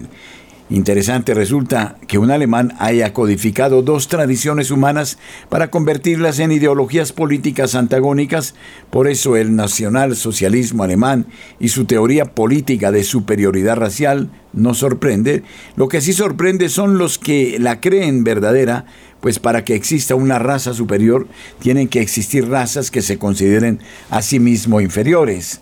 Interesante 0.72 1.34
resulta 1.34 1.98
que 2.08 2.18
un 2.18 2.32
alemán 2.32 2.76
haya 2.80 3.12
codificado 3.12 3.82
dos 3.82 4.08
tradiciones 4.08 4.72
humanas 4.72 5.18
para 5.50 5.70
convertirlas 5.70 6.40
en 6.40 6.54
ideologías 6.54 7.12
políticas 7.12 7.76
antagónicas, 7.76 8.56
por 8.90 9.10
eso 9.10 9.36
el 9.36 9.58
nacionalsocialismo 9.58 10.84
alemán 10.84 11.26
y 11.60 11.68
su 11.68 11.84
teoría 11.84 12.24
política 12.24 12.90
de 12.90 13.04
superioridad 13.04 13.76
racial 13.76 14.32
no 14.54 14.74
sorprende, 14.74 15.44
lo 15.76 15.90
que 15.90 16.00
sí 16.00 16.14
sorprende 16.14 16.70
son 16.70 16.98
los 16.98 17.18
que 17.18 17.58
la 17.60 17.82
creen 17.82 18.24
verdadera, 18.24 18.86
pues 19.20 19.40
para 19.40 19.66
que 19.66 19.76
exista 19.76 20.16
una 20.16 20.40
raza 20.40 20.74
superior 20.74 21.28
tienen 21.60 21.90
que 21.90 22.00
existir 22.00 22.48
razas 22.48 22.92
que 22.92 23.02
se 23.02 23.18
consideren 23.18 23.82
a 24.10 24.22
sí 24.22 24.40
mismo 24.40 24.80
inferiores. 24.80 25.60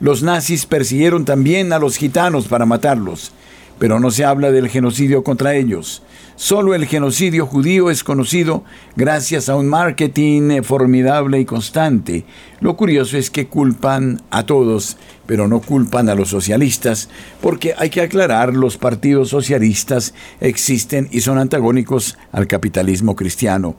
Los 0.00 0.22
nazis 0.22 0.66
persiguieron 0.66 1.24
también 1.24 1.72
a 1.72 1.78
los 1.78 1.96
gitanos 1.96 2.46
para 2.46 2.66
matarlos, 2.66 3.32
pero 3.78 4.00
no 4.00 4.10
se 4.10 4.24
habla 4.24 4.50
del 4.50 4.68
genocidio 4.68 5.24
contra 5.24 5.54
ellos. 5.54 6.02
Solo 6.36 6.74
el 6.74 6.86
genocidio 6.86 7.46
judío 7.46 7.90
es 7.90 8.02
conocido 8.02 8.64
gracias 8.96 9.48
a 9.48 9.54
un 9.54 9.68
marketing 9.68 10.62
formidable 10.62 11.38
y 11.38 11.44
constante. 11.44 12.24
Lo 12.60 12.76
curioso 12.76 13.16
es 13.16 13.30
que 13.30 13.46
culpan 13.46 14.20
a 14.30 14.44
todos, 14.44 14.96
pero 15.26 15.46
no 15.46 15.60
culpan 15.60 16.08
a 16.08 16.16
los 16.16 16.30
socialistas, 16.30 17.08
porque 17.40 17.74
hay 17.78 17.88
que 17.90 18.00
aclarar, 18.00 18.52
los 18.52 18.78
partidos 18.78 19.28
socialistas 19.28 20.12
existen 20.40 21.08
y 21.12 21.20
son 21.20 21.38
antagónicos 21.38 22.18
al 22.32 22.48
capitalismo 22.48 23.14
cristiano. 23.14 23.76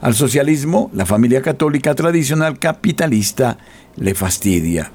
Al 0.00 0.14
socialismo, 0.14 0.90
la 0.94 1.04
familia 1.04 1.42
católica 1.42 1.94
tradicional 1.94 2.58
capitalista 2.58 3.58
le 3.96 4.14
fastidia. 4.14 4.90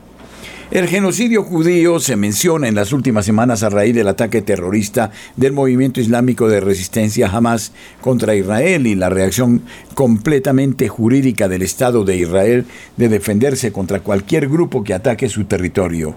El 0.71 0.87
genocidio 0.87 1.43
judío 1.43 1.99
se 1.99 2.15
menciona 2.15 2.67
en 2.67 2.73
las 2.73 2.91
últimas 2.91 3.23
semanas 3.23 3.61
a 3.61 3.69
raíz 3.69 3.93
del 3.93 4.07
ataque 4.07 4.41
terrorista 4.41 5.11
del 5.35 5.53
movimiento 5.53 6.01
islámico 6.01 6.47
de 6.47 6.59
resistencia 6.59 7.29
Hamas 7.29 7.71
contra 8.01 8.35
Israel 8.35 8.87
y 8.87 8.95
la 8.95 9.09
reacción 9.09 9.61
completamente 9.93 10.87
jurídica 10.87 11.47
del 11.47 11.61
Estado 11.61 12.03
de 12.03 12.17
Israel 12.17 12.65
de 12.97 13.09
defenderse 13.09 13.71
contra 13.71 13.99
cualquier 13.99 14.49
grupo 14.49 14.83
que 14.83 14.95
ataque 14.95 15.29
su 15.29 15.45
territorio. 15.45 16.15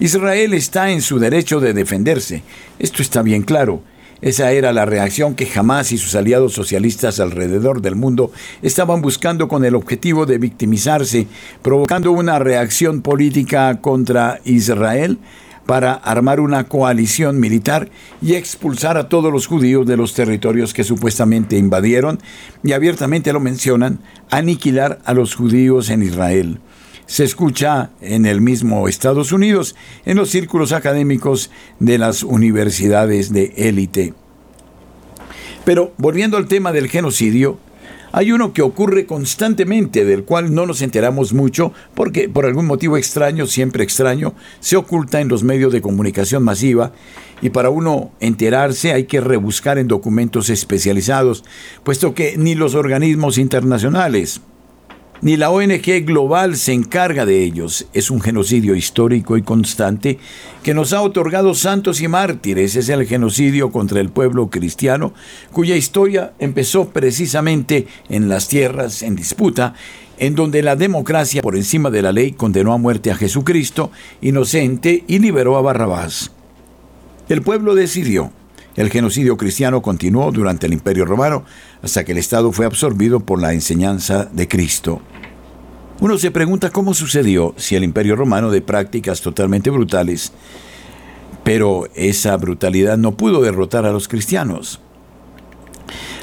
Israel 0.00 0.54
está 0.54 0.90
en 0.90 1.02
su 1.02 1.18
derecho 1.18 1.60
de 1.60 1.74
defenderse, 1.74 2.42
esto 2.78 3.02
está 3.02 3.20
bien 3.20 3.42
claro, 3.42 3.82
esa 4.22 4.52
era 4.52 4.72
la 4.72 4.84
reacción 4.84 5.34
que 5.34 5.48
Hamas 5.52 5.90
y 5.90 5.98
sus 5.98 6.14
aliados 6.14 6.52
socialistas 6.52 7.18
alrededor 7.18 7.82
del 7.82 7.96
mundo 7.96 8.30
estaban 8.62 9.02
buscando 9.02 9.48
con 9.48 9.64
el 9.64 9.74
objetivo 9.74 10.26
de 10.26 10.38
victimizarse, 10.38 11.26
provocando 11.60 12.12
una 12.12 12.38
reacción 12.38 13.02
política 13.02 13.80
contra 13.80 14.40
Israel 14.44 15.18
para 15.66 15.94
armar 15.94 16.38
una 16.38 16.64
coalición 16.64 17.40
militar 17.40 17.90
y 18.20 18.34
expulsar 18.34 18.96
a 18.96 19.08
todos 19.08 19.32
los 19.32 19.48
judíos 19.48 19.86
de 19.86 19.96
los 19.96 20.14
territorios 20.14 20.72
que 20.72 20.84
supuestamente 20.84 21.56
invadieron. 21.56 22.20
Y 22.62 22.72
abiertamente 22.72 23.32
lo 23.32 23.40
mencionan, 23.40 23.98
aniquilar 24.30 25.00
a 25.04 25.14
los 25.14 25.34
judíos 25.34 25.90
en 25.90 26.02
Israel 26.02 26.60
se 27.06 27.24
escucha 27.24 27.90
en 28.00 28.26
el 28.26 28.40
mismo 28.40 28.88
Estados 28.88 29.32
Unidos, 29.32 29.74
en 30.04 30.16
los 30.16 30.30
círculos 30.30 30.72
académicos 30.72 31.50
de 31.78 31.98
las 31.98 32.22
universidades 32.22 33.32
de 33.32 33.52
élite. 33.56 34.14
Pero 35.64 35.92
volviendo 35.96 36.36
al 36.36 36.48
tema 36.48 36.72
del 36.72 36.88
genocidio, 36.88 37.58
hay 38.14 38.30
uno 38.30 38.52
que 38.52 38.60
ocurre 38.60 39.06
constantemente, 39.06 40.04
del 40.04 40.24
cual 40.24 40.54
no 40.54 40.66
nos 40.66 40.82
enteramos 40.82 41.32
mucho, 41.32 41.72
porque 41.94 42.28
por 42.28 42.44
algún 42.44 42.66
motivo 42.66 42.98
extraño, 42.98 43.46
siempre 43.46 43.84
extraño, 43.84 44.34
se 44.60 44.76
oculta 44.76 45.20
en 45.20 45.28
los 45.28 45.42
medios 45.42 45.72
de 45.72 45.80
comunicación 45.80 46.42
masiva, 46.42 46.92
y 47.40 47.50
para 47.50 47.70
uno 47.70 48.12
enterarse 48.20 48.92
hay 48.92 49.04
que 49.04 49.20
rebuscar 49.20 49.78
en 49.78 49.88
documentos 49.88 50.50
especializados, 50.50 51.42
puesto 51.84 52.14
que 52.14 52.36
ni 52.36 52.54
los 52.54 52.74
organismos 52.74 53.38
internacionales, 53.38 54.42
ni 55.22 55.36
la 55.36 55.50
ONG 55.50 56.04
global 56.04 56.56
se 56.56 56.72
encarga 56.72 57.24
de 57.24 57.42
ellos. 57.44 57.86
Es 57.92 58.10
un 58.10 58.20
genocidio 58.20 58.74
histórico 58.74 59.36
y 59.36 59.42
constante 59.42 60.18
que 60.64 60.74
nos 60.74 60.92
ha 60.92 61.00
otorgado 61.00 61.54
santos 61.54 62.00
y 62.00 62.08
mártires. 62.08 62.74
Es 62.74 62.88
el 62.88 63.06
genocidio 63.06 63.70
contra 63.70 64.00
el 64.00 64.10
pueblo 64.10 64.50
cristiano, 64.50 65.14
cuya 65.52 65.76
historia 65.76 66.32
empezó 66.40 66.88
precisamente 66.88 67.86
en 68.08 68.28
las 68.28 68.48
tierras 68.48 69.02
en 69.02 69.14
disputa, 69.14 69.74
en 70.18 70.34
donde 70.34 70.60
la 70.62 70.74
democracia 70.74 71.40
por 71.40 71.56
encima 71.56 71.90
de 71.90 72.02
la 72.02 72.12
ley 72.12 72.32
condenó 72.32 72.72
a 72.72 72.78
muerte 72.78 73.12
a 73.12 73.16
Jesucristo, 73.16 73.92
inocente, 74.20 75.04
y 75.06 75.20
liberó 75.20 75.56
a 75.56 75.62
Barrabás. 75.62 76.32
El 77.28 77.42
pueblo 77.42 77.76
decidió. 77.76 78.32
El 78.74 78.90
genocidio 78.90 79.36
cristiano 79.36 79.82
continuó 79.82 80.32
durante 80.32 80.66
el 80.66 80.72
Imperio 80.72 81.04
Romano 81.04 81.44
hasta 81.82 82.04
que 82.04 82.12
el 82.12 82.18
Estado 82.18 82.52
fue 82.52 82.64
absorbido 82.64 83.20
por 83.20 83.40
la 83.40 83.52
enseñanza 83.52 84.24
de 84.32 84.48
Cristo. 84.48 85.02
Uno 86.00 86.18
se 86.18 86.30
pregunta 86.30 86.70
cómo 86.70 86.94
sucedió 86.94 87.54
si 87.56 87.76
el 87.76 87.84
imperio 87.84 88.16
romano 88.16 88.50
de 88.50 88.60
prácticas 88.60 89.20
totalmente 89.20 89.70
brutales, 89.70 90.32
pero 91.44 91.88
esa 91.94 92.36
brutalidad 92.36 92.98
no 92.98 93.16
pudo 93.16 93.40
derrotar 93.40 93.86
a 93.86 93.92
los 93.92 94.08
cristianos. 94.08 94.80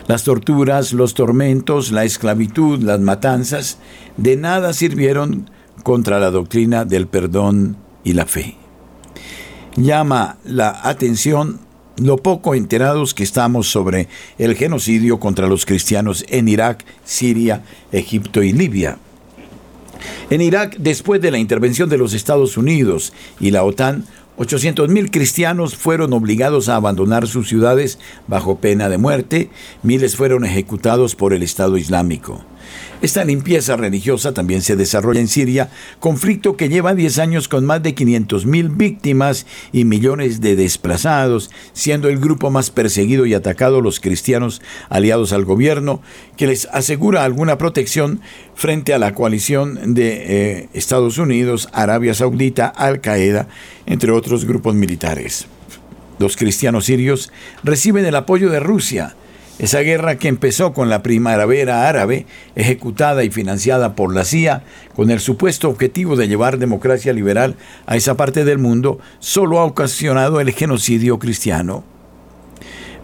Las 0.08 0.24
torturas, 0.24 0.92
los 0.92 1.14
tormentos, 1.14 1.92
la 1.92 2.04
esclavitud, 2.04 2.82
las 2.82 3.00
matanzas, 3.00 3.78
de 4.18 4.36
nada 4.36 4.74
sirvieron 4.74 5.50
contra 5.84 6.20
la 6.20 6.32
doctrina 6.32 6.84
del 6.84 7.08
perdón 7.08 7.78
y 8.04 8.14
la 8.14 8.26
fe. 8.26 8.58
Llama 9.78 10.40
la 10.44 10.78
atención 10.84 11.69
lo 12.00 12.18
poco 12.18 12.56
enterados 12.56 13.14
que 13.14 13.24
estamos 13.24 13.70
sobre 13.70 14.08
el 14.38 14.56
genocidio 14.56 15.20
contra 15.20 15.48
los 15.48 15.66
cristianos 15.66 16.26
en 16.30 16.48
Irak, 16.48 16.86
Siria, 17.04 17.64
Egipto 17.92 18.44
y 18.44 18.54
Libia. 18.54 18.98
En 20.30 20.42
Irak, 20.42 20.78
después 20.78 21.22
de 21.22 21.32
la 21.32 21.38
intervención 21.38 21.90
de 21.90 21.98
los 21.98 22.14
Estados 22.14 22.58
Unidos 22.58 23.14
y 23.40 23.52
la 23.52 23.64
OTAN, 23.64 24.06
800.000 24.38 25.12
cristianos 25.12 25.76
fueron 25.76 26.14
obligados 26.14 26.70
a 26.70 26.78
abandonar 26.78 27.28
sus 27.28 27.50
ciudades 27.50 28.00
bajo 28.28 28.60
pena 28.60 28.88
de 28.88 28.98
muerte, 28.98 29.50
miles 29.84 30.16
fueron 30.16 30.46
ejecutados 30.46 31.16
por 31.16 31.34
el 31.34 31.44
Estado 31.44 31.78
Islámico. 31.78 32.46
Esta 33.02 33.24
limpieza 33.24 33.78
religiosa 33.78 34.34
también 34.34 34.62
se 34.62 34.76
desarrolla 34.76 35.22
en 35.22 35.30
Siria, 35.30 35.70
conflicto 36.02 36.58
que 36.58 36.68
lleva 36.68 36.94
10 36.94 37.20
años 37.20 37.48
con 37.48 37.66
más 37.66 37.82
de 37.82 37.96
500.000 37.96 38.76
víctimas 38.76 39.46
y 39.72 39.86
millones 39.86 40.42
de 40.42 40.58
desplazados, 40.58 41.50
siendo 41.72 42.10
el 42.10 42.20
grupo 42.20 42.52
más 42.52 42.72
perseguido 42.72 43.26
y 43.26 43.34
atacado 43.34 43.80
los 43.80 44.02
cristianos 44.02 44.62
aliados 44.90 45.32
al 45.32 45.46
gobierno, 45.46 46.02
que 46.36 46.48
les 46.48 46.66
asegura 46.74 47.24
alguna 47.24 47.58
protección 47.58 48.20
frente 48.54 48.94
a 48.94 49.00
la 49.00 49.16
coalición 49.16 49.94
de 49.94 50.58
eh, 50.58 50.70
Estados 50.74 51.18
Unidos, 51.20 51.70
Arabia 51.72 52.14
Saudita, 52.14 52.68
Al 52.68 53.00
Qaeda, 53.00 53.48
entre 53.86 54.12
otros 54.12 54.44
grupos 54.44 54.76
militares. 54.76 55.48
Los 56.18 56.36
cristianos 56.36 56.84
sirios 56.84 57.32
reciben 57.64 58.06
el 58.06 58.16
apoyo 58.16 58.50
de 58.50 58.60
Rusia, 58.60 59.16
esa 59.60 59.82
guerra 59.82 60.18
que 60.18 60.30
empezó 60.30 60.74
con 60.74 60.90
la 60.90 61.04
primavera 61.04 61.88
árabe, 61.88 62.26
ejecutada 62.56 63.24
y 63.26 63.30
financiada 63.30 63.94
por 63.94 64.16
la 64.16 64.24
CIA, 64.24 64.64
con 64.96 65.12
el 65.12 65.20
supuesto 65.20 65.70
objetivo 65.70 66.16
de 66.16 66.30
llevar 66.30 66.58
democracia 66.58 67.12
liberal 67.12 67.56
a 67.86 67.98
esa 67.98 68.16
parte 68.16 68.46
del 68.46 68.58
mundo, 68.58 69.00
solo 69.20 69.60
ha 69.60 69.66
ocasionado 69.66 70.40
el 70.40 70.52
genocidio 70.52 71.20
cristiano. 71.20 71.84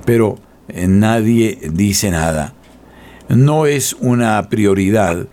Pero 0.06 0.40
eh, 0.70 0.88
nadie 0.88 1.60
dice 1.72 2.10
nada. 2.10 2.54
No 3.28 3.66
es 3.66 3.94
una 4.00 4.50
prioridad 4.50 5.28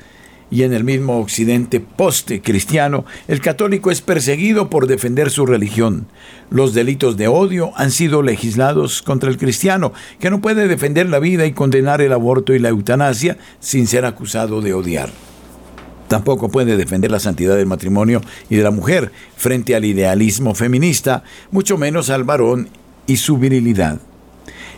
y 0.53 0.65
en 0.65 0.75
el 0.75 0.85
mismo 0.85 1.19
occidente 1.19 1.81
post-cristiano, 1.81 3.07
el 3.27 3.41
católico 3.41 3.91
es 3.91 4.03
perseguido 4.03 4.69
por 4.69 4.87
defender 4.87 5.31
su 5.31 5.47
religión. 5.47 6.07
Los 6.51 6.75
delitos 6.75 7.17
de 7.17 7.27
odio 7.27 7.73
han 7.75 7.91
sido 7.91 8.21
legislados 8.21 9.01
contra 9.01 9.31
el 9.31 9.39
cristiano, 9.39 9.95
que 10.21 10.29
no 10.29 10.43
puede 10.43 10.69
defender 10.69 11.09
la 11.09 11.21
vida 11.21 11.47
y 11.47 11.53
condenar 11.53 12.03
el 12.03 12.13
aborto 12.13 12.53
y 12.53 12.59
la 12.59 12.69
eutanasia 12.69 13.39
sin 13.61 13.87
ser 13.87 14.05
acusado 14.05 14.61
de 14.61 14.75
odiar. 14.75 15.09
Tampoco 16.09 16.51
puede 16.51 16.77
defender 16.77 17.11
la 17.11 17.19
santidad 17.19 17.57
del 17.57 17.65
matrimonio 17.65 18.21
y 18.51 18.57
de 18.57 18.63
la 18.63 18.71
mujer 18.71 19.11
frente 19.35 19.75
al 19.75 19.87
idealismo 19.87 20.55
feminista, 20.55 21.25
mucho 21.51 21.79
menos 21.79 22.11
al 22.11 22.25
varón 22.25 22.69
y 23.07 23.17
su 23.17 23.39
virilidad. 23.39 23.99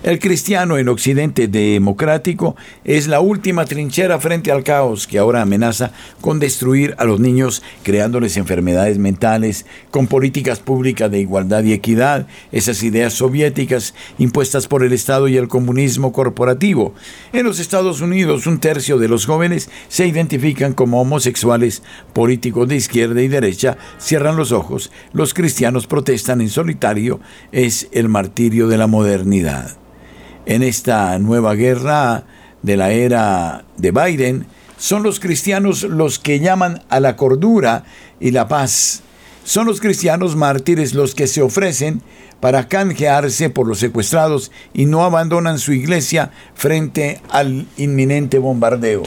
El 0.04 0.18
cristiano 0.18 0.76
en 0.76 0.90
Occidente 0.90 1.48
democrático 1.48 2.56
es 2.84 3.06
la 3.06 3.20
última 3.20 3.64
trinchera 3.64 4.20
frente 4.20 4.52
al 4.52 4.62
caos 4.62 5.06
que 5.06 5.18
ahora 5.18 5.40
amenaza 5.40 5.92
con 6.20 6.38
destruir 6.38 6.94
a 6.98 7.06
los 7.06 7.20
niños 7.20 7.62
creándoles 7.82 8.36
enfermedades 8.36 8.98
mentales, 8.98 9.64
con 9.90 10.06
políticas 10.06 10.58
públicas 10.58 11.10
de 11.10 11.20
igualdad 11.20 11.64
y 11.64 11.72
equidad, 11.72 12.26
esas 12.52 12.82
ideas 12.82 13.14
soviéticas 13.14 13.94
impuestas 14.18 14.68
por 14.68 14.84
el 14.84 14.92
Estado 14.92 15.26
y 15.26 15.38
el 15.38 15.48
comunismo 15.48 16.12
corporativo. 16.12 16.92
En 17.32 17.46
los 17.46 17.58
Estados 17.58 18.02
Unidos 18.02 18.46
un 18.46 18.60
tercio 18.60 18.98
de 18.98 19.08
los 19.08 19.24
jóvenes 19.24 19.70
se 19.88 20.06
identifican 20.06 20.74
como 20.74 21.00
homosexuales, 21.00 21.82
políticos 22.12 22.68
de 22.68 22.76
izquierda 22.76 23.22
y 23.22 23.28
derecha 23.28 23.78
cierran 23.98 24.36
los 24.36 24.52
ojos, 24.52 24.92
los 25.14 25.32
cristianos 25.32 25.86
protestan 25.86 26.42
en 26.42 26.50
solitario, 26.50 27.20
es 27.52 27.88
el 27.92 28.10
martirio 28.10 28.68
de 28.68 28.76
la 28.76 28.86
modernidad 28.86 29.78
en 30.46 30.62
esta 30.62 31.18
nueva 31.18 31.54
guerra 31.54 32.24
de 32.62 32.76
la 32.76 32.92
era 32.92 33.64
de 33.76 33.90
Biden, 33.90 34.46
son 34.76 35.02
los 35.02 35.20
cristianos 35.20 35.82
los 35.82 36.18
que 36.18 36.40
llaman 36.40 36.82
a 36.88 37.00
la 37.00 37.16
cordura 37.16 37.84
y 38.20 38.32
la 38.32 38.48
paz. 38.48 39.02
Son 39.44 39.66
los 39.66 39.80
cristianos 39.80 40.36
mártires 40.36 40.94
los 40.94 41.14
que 41.14 41.26
se 41.26 41.42
ofrecen 41.42 42.02
para 42.40 42.68
canjearse 42.68 43.50
por 43.50 43.66
los 43.66 43.78
secuestrados 43.78 44.50
y 44.74 44.86
no 44.86 45.04
abandonan 45.04 45.58
su 45.58 45.72
iglesia 45.72 46.30
frente 46.54 47.20
al 47.30 47.66
inminente 47.76 48.38
bombardeo. 48.38 49.02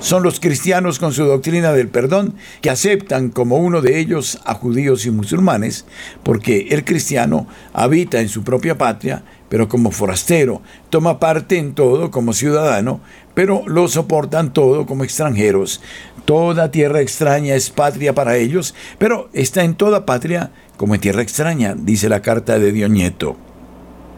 son 0.00 0.22
los 0.22 0.40
cristianos 0.40 0.98
con 0.98 1.12
su 1.12 1.24
doctrina 1.24 1.72
del 1.72 1.88
perdón 1.88 2.34
que 2.62 2.70
aceptan 2.70 3.28
como 3.28 3.58
uno 3.58 3.82
de 3.82 4.00
ellos 4.00 4.40
a 4.44 4.54
judíos 4.54 5.04
y 5.04 5.10
musulmanes, 5.10 5.84
porque 6.22 6.68
el 6.70 6.84
cristiano 6.84 7.46
habita 7.74 8.20
en 8.20 8.28
su 8.28 8.42
propia 8.42 8.78
patria, 8.78 9.22
pero 9.50 9.68
como 9.68 9.90
forastero, 9.90 10.62
toma 10.88 11.18
parte 11.18 11.58
en 11.58 11.74
todo 11.74 12.10
como 12.10 12.32
ciudadano, 12.32 13.00
pero 13.34 13.64
lo 13.66 13.88
soportan 13.88 14.54
todo 14.54 14.86
como 14.86 15.04
extranjeros. 15.04 15.82
Toda 16.24 16.70
tierra 16.70 17.00
extraña 17.00 17.56
es 17.56 17.68
patria 17.68 18.14
para 18.14 18.36
ellos, 18.36 18.74
pero 18.98 19.28
está 19.34 19.64
en 19.64 19.74
toda 19.74 20.06
patria 20.06 20.52
como 20.78 20.94
en 20.94 21.00
tierra 21.02 21.20
extraña, 21.20 21.74
dice 21.76 22.08
la 22.08 22.22
carta 22.22 22.58
de 22.58 22.72
Dioñeto. 22.72 23.49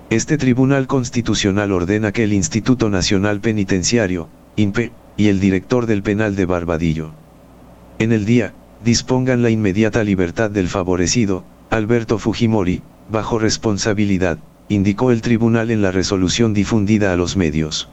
Este 0.09 0.37
Tribunal 0.37 0.87
Constitucional 0.87 1.73
ordena 1.73 2.13
que 2.13 2.23
el 2.23 2.31
Instituto 2.31 2.89
Nacional 2.89 3.41
Penitenciario, 3.41 4.29
INPE, 4.55 4.93
y 5.17 5.27
el 5.27 5.41
director 5.41 5.85
del 5.85 6.01
penal 6.01 6.37
de 6.37 6.45
Barbadillo. 6.45 7.11
En 7.99 8.13
el 8.13 8.25
día, 8.25 8.53
dispongan 8.85 9.41
la 9.41 9.49
inmediata 9.49 10.03
libertad 10.03 10.51
del 10.51 10.67
favorecido, 10.67 11.43
Alberto 11.71 12.19
Fujimori, 12.19 12.83
bajo 13.09 13.39
responsabilidad, 13.39 14.37
indicó 14.69 15.09
el 15.09 15.23
tribunal 15.23 15.71
en 15.71 15.81
la 15.81 15.91
resolución 15.91 16.53
difundida 16.53 17.11
a 17.11 17.15
los 17.15 17.35
medios. 17.35 17.89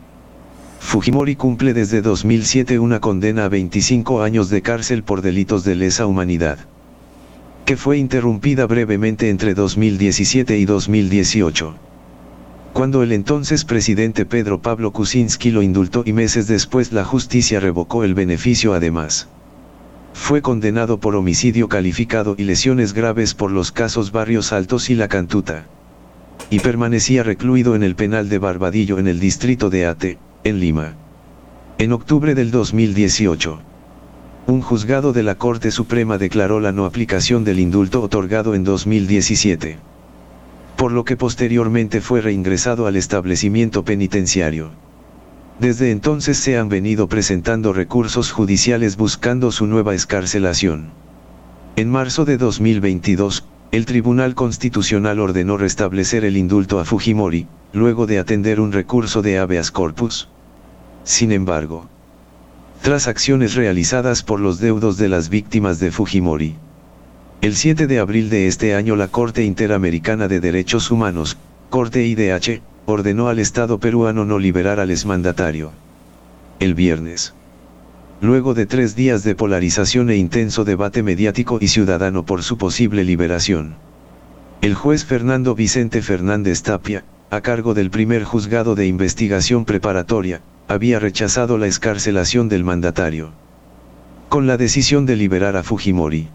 Fujimori 0.80 1.34
cumple 1.34 1.72
desde 1.72 2.02
2007 2.02 2.78
una 2.78 3.00
condena 3.00 3.46
a 3.46 3.48
25 3.48 4.22
años 4.22 4.50
de 4.50 4.60
cárcel 4.60 5.02
por 5.02 5.22
delitos 5.22 5.64
de 5.64 5.76
lesa 5.76 6.04
humanidad, 6.06 6.58
que 7.64 7.78
fue 7.78 7.96
interrumpida 7.96 8.66
brevemente 8.66 9.30
entre 9.30 9.54
2017 9.54 10.58
y 10.58 10.66
2018. 10.66 11.74
Cuando 12.74 13.02
el 13.02 13.12
entonces 13.12 13.64
presidente 13.64 14.26
Pedro 14.26 14.60
Pablo 14.60 14.92
Kuczynski 14.92 15.52
lo 15.52 15.62
indultó 15.62 16.02
y 16.04 16.12
meses 16.12 16.48
después 16.48 16.92
la 16.92 17.04
justicia 17.04 17.60
revocó 17.60 18.04
el 18.04 18.12
beneficio 18.12 18.74
además. 18.74 19.28
Fue 20.14 20.42
condenado 20.42 20.98
por 20.98 21.16
homicidio 21.16 21.68
calificado 21.68 22.34
y 22.38 22.44
lesiones 22.44 22.92
graves 22.92 23.34
por 23.34 23.50
los 23.50 23.72
casos 23.72 24.12
Barrios 24.12 24.52
Altos 24.52 24.90
y 24.90 24.94
La 24.94 25.08
Cantuta. 25.08 25.66
Y 26.50 26.60
permanecía 26.60 27.22
recluido 27.22 27.74
en 27.74 27.82
el 27.82 27.94
penal 27.94 28.28
de 28.28 28.38
Barbadillo 28.38 28.98
en 28.98 29.08
el 29.08 29.20
distrito 29.20 29.70
de 29.70 29.86
Ate, 29.86 30.18
en 30.44 30.60
Lima. 30.60 30.94
En 31.78 31.92
octubre 31.92 32.34
del 32.34 32.50
2018, 32.50 33.60
un 34.46 34.60
juzgado 34.60 35.12
de 35.12 35.22
la 35.22 35.36
Corte 35.36 35.70
Suprema 35.70 36.18
declaró 36.18 36.58
la 36.58 36.72
no 36.72 36.84
aplicación 36.84 37.44
del 37.44 37.60
indulto 37.60 38.02
otorgado 38.02 38.54
en 38.54 38.64
2017. 38.64 39.78
Por 40.76 40.92
lo 40.92 41.04
que 41.04 41.16
posteriormente 41.16 42.00
fue 42.00 42.20
reingresado 42.20 42.86
al 42.86 42.96
establecimiento 42.96 43.84
penitenciario. 43.84 44.72
Desde 45.58 45.90
entonces 45.90 46.38
se 46.38 46.58
han 46.58 46.68
venido 46.68 47.08
presentando 47.08 47.72
recursos 47.72 48.32
judiciales 48.32 48.96
buscando 48.96 49.52
su 49.52 49.66
nueva 49.66 49.94
escarcelación. 49.94 50.90
En 51.76 51.90
marzo 51.90 52.24
de 52.24 52.36
2022, 52.36 53.44
el 53.70 53.86
Tribunal 53.86 54.34
Constitucional 54.34 55.20
ordenó 55.20 55.56
restablecer 55.56 56.24
el 56.24 56.36
indulto 56.36 56.78
a 56.78 56.84
Fujimori, 56.84 57.46
luego 57.72 58.06
de 58.06 58.18
atender 58.18 58.60
un 58.60 58.72
recurso 58.72 59.22
de 59.22 59.38
habeas 59.38 59.70
corpus. 59.70 60.28
Sin 61.04 61.32
embargo, 61.32 61.88
tras 62.82 63.08
acciones 63.08 63.54
realizadas 63.54 64.22
por 64.22 64.40
los 64.40 64.58
deudos 64.58 64.98
de 64.98 65.08
las 65.08 65.28
víctimas 65.28 65.78
de 65.78 65.90
Fujimori, 65.90 66.56
el 67.40 67.56
7 67.56 67.86
de 67.86 67.98
abril 67.98 68.28
de 68.28 68.46
este 68.46 68.74
año 68.74 68.94
la 68.94 69.08
Corte 69.08 69.44
Interamericana 69.44 70.28
de 70.28 70.40
Derechos 70.40 70.90
Humanos, 70.90 71.38
Corte 71.70 72.06
IDH, 72.06 72.60
ordenó 72.86 73.28
al 73.28 73.38
Estado 73.38 73.78
peruano 73.78 74.24
no 74.24 74.38
liberar 74.38 74.80
al 74.80 74.90
exmandatario. 74.90 75.72
El 76.58 76.74
viernes. 76.74 77.34
Luego 78.20 78.54
de 78.54 78.66
tres 78.66 78.94
días 78.94 79.24
de 79.24 79.34
polarización 79.34 80.10
e 80.10 80.16
intenso 80.16 80.64
debate 80.64 81.02
mediático 81.02 81.58
y 81.60 81.68
ciudadano 81.68 82.24
por 82.24 82.42
su 82.42 82.56
posible 82.58 83.04
liberación. 83.04 83.74
El 84.60 84.74
juez 84.74 85.04
Fernando 85.04 85.54
Vicente 85.54 86.02
Fernández 86.02 86.62
Tapia, 86.62 87.04
a 87.30 87.40
cargo 87.40 87.74
del 87.74 87.90
primer 87.90 88.24
juzgado 88.24 88.74
de 88.74 88.86
investigación 88.86 89.64
preparatoria, 89.64 90.40
había 90.68 90.98
rechazado 90.98 91.58
la 91.58 91.66
escarcelación 91.66 92.48
del 92.48 92.62
mandatario. 92.62 93.32
Con 94.28 94.46
la 94.46 94.56
decisión 94.56 95.04
de 95.06 95.16
liberar 95.16 95.56
a 95.56 95.62
Fujimori. 95.62 96.28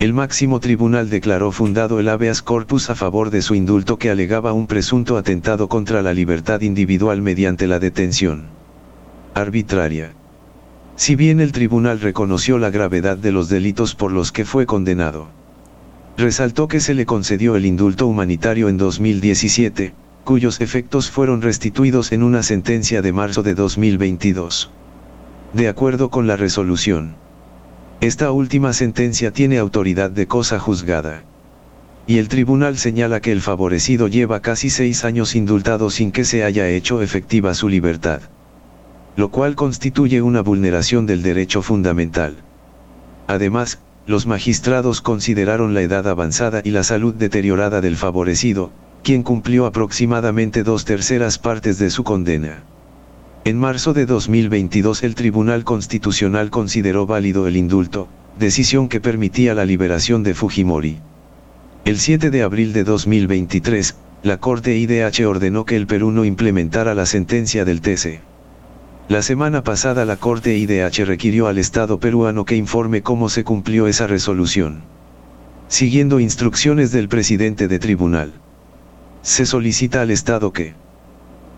El 0.00 0.12
máximo 0.12 0.60
tribunal 0.60 1.10
declaró 1.10 1.50
fundado 1.50 1.98
el 1.98 2.08
habeas 2.08 2.40
corpus 2.40 2.88
a 2.88 2.94
favor 2.94 3.30
de 3.30 3.42
su 3.42 3.56
indulto 3.56 3.98
que 3.98 4.10
alegaba 4.10 4.52
un 4.52 4.68
presunto 4.68 5.16
atentado 5.16 5.68
contra 5.68 6.02
la 6.02 6.14
libertad 6.14 6.60
individual 6.60 7.20
mediante 7.20 7.66
la 7.66 7.80
detención 7.80 8.46
arbitraria. 9.34 10.12
Si 10.94 11.16
bien 11.16 11.40
el 11.40 11.50
tribunal 11.50 12.00
reconoció 12.00 12.58
la 12.58 12.70
gravedad 12.70 13.16
de 13.16 13.32
los 13.32 13.48
delitos 13.48 13.96
por 13.96 14.12
los 14.12 14.30
que 14.30 14.44
fue 14.44 14.66
condenado, 14.66 15.30
resaltó 16.16 16.68
que 16.68 16.78
se 16.78 16.94
le 16.94 17.04
concedió 17.04 17.56
el 17.56 17.66
indulto 17.66 18.06
humanitario 18.06 18.68
en 18.68 18.76
2017, 18.76 19.94
cuyos 20.22 20.60
efectos 20.60 21.10
fueron 21.10 21.42
restituidos 21.42 22.12
en 22.12 22.22
una 22.22 22.44
sentencia 22.44 23.02
de 23.02 23.12
marzo 23.12 23.42
de 23.42 23.54
2022. 23.54 24.70
De 25.54 25.68
acuerdo 25.68 26.08
con 26.08 26.28
la 26.28 26.36
resolución, 26.36 27.16
esta 28.00 28.30
última 28.30 28.72
sentencia 28.72 29.32
tiene 29.32 29.58
autoridad 29.58 30.10
de 30.10 30.28
cosa 30.28 30.60
juzgada. 30.60 31.24
Y 32.06 32.18
el 32.18 32.28
tribunal 32.28 32.78
señala 32.78 33.20
que 33.20 33.32
el 33.32 33.40
favorecido 33.40 34.06
lleva 34.06 34.40
casi 34.40 34.70
seis 34.70 35.04
años 35.04 35.34
indultado 35.34 35.90
sin 35.90 36.12
que 36.12 36.24
se 36.24 36.44
haya 36.44 36.68
hecho 36.68 37.02
efectiva 37.02 37.54
su 37.54 37.68
libertad. 37.68 38.22
Lo 39.16 39.30
cual 39.30 39.56
constituye 39.56 40.22
una 40.22 40.42
vulneración 40.42 41.06
del 41.06 41.22
derecho 41.22 41.60
fundamental. 41.60 42.36
Además, 43.26 43.80
los 44.06 44.26
magistrados 44.26 45.00
consideraron 45.00 45.74
la 45.74 45.82
edad 45.82 46.06
avanzada 46.06 46.62
y 46.64 46.70
la 46.70 46.84
salud 46.84 47.14
deteriorada 47.14 47.80
del 47.80 47.96
favorecido, 47.96 48.70
quien 49.02 49.24
cumplió 49.24 49.66
aproximadamente 49.66 50.62
dos 50.62 50.84
terceras 50.84 51.38
partes 51.38 51.78
de 51.78 51.90
su 51.90 52.04
condena. 52.04 52.62
En 53.48 53.56
marzo 53.56 53.94
de 53.94 54.04
2022 54.04 55.02
el 55.04 55.14
Tribunal 55.14 55.64
Constitucional 55.64 56.50
consideró 56.50 57.06
válido 57.06 57.46
el 57.46 57.56
indulto, 57.56 58.06
decisión 58.38 58.90
que 58.90 59.00
permitía 59.00 59.54
la 59.54 59.64
liberación 59.64 60.22
de 60.22 60.34
Fujimori. 60.34 60.98
El 61.86 61.98
7 61.98 62.28
de 62.28 62.42
abril 62.42 62.74
de 62.74 62.84
2023, 62.84 63.96
la 64.22 64.36
Corte 64.36 64.76
IDH 64.76 65.24
ordenó 65.26 65.64
que 65.64 65.76
el 65.76 65.86
Perú 65.86 66.10
no 66.10 66.26
implementara 66.26 66.94
la 66.94 67.06
sentencia 67.06 67.64
del 67.64 67.80
TC. 67.80 68.20
La 69.08 69.22
semana 69.22 69.64
pasada 69.64 70.04
la 70.04 70.16
Corte 70.16 70.54
IDH 70.58 71.06
requirió 71.06 71.46
al 71.46 71.56
Estado 71.56 71.98
peruano 71.98 72.44
que 72.44 72.54
informe 72.54 73.00
cómo 73.00 73.30
se 73.30 73.44
cumplió 73.44 73.86
esa 73.86 74.06
resolución. 74.06 74.82
Siguiendo 75.68 76.20
instrucciones 76.20 76.92
del 76.92 77.08
presidente 77.08 77.66
de 77.66 77.78
tribunal. 77.78 78.34
Se 79.22 79.46
solicita 79.46 80.02
al 80.02 80.10
Estado 80.10 80.52
que, 80.52 80.74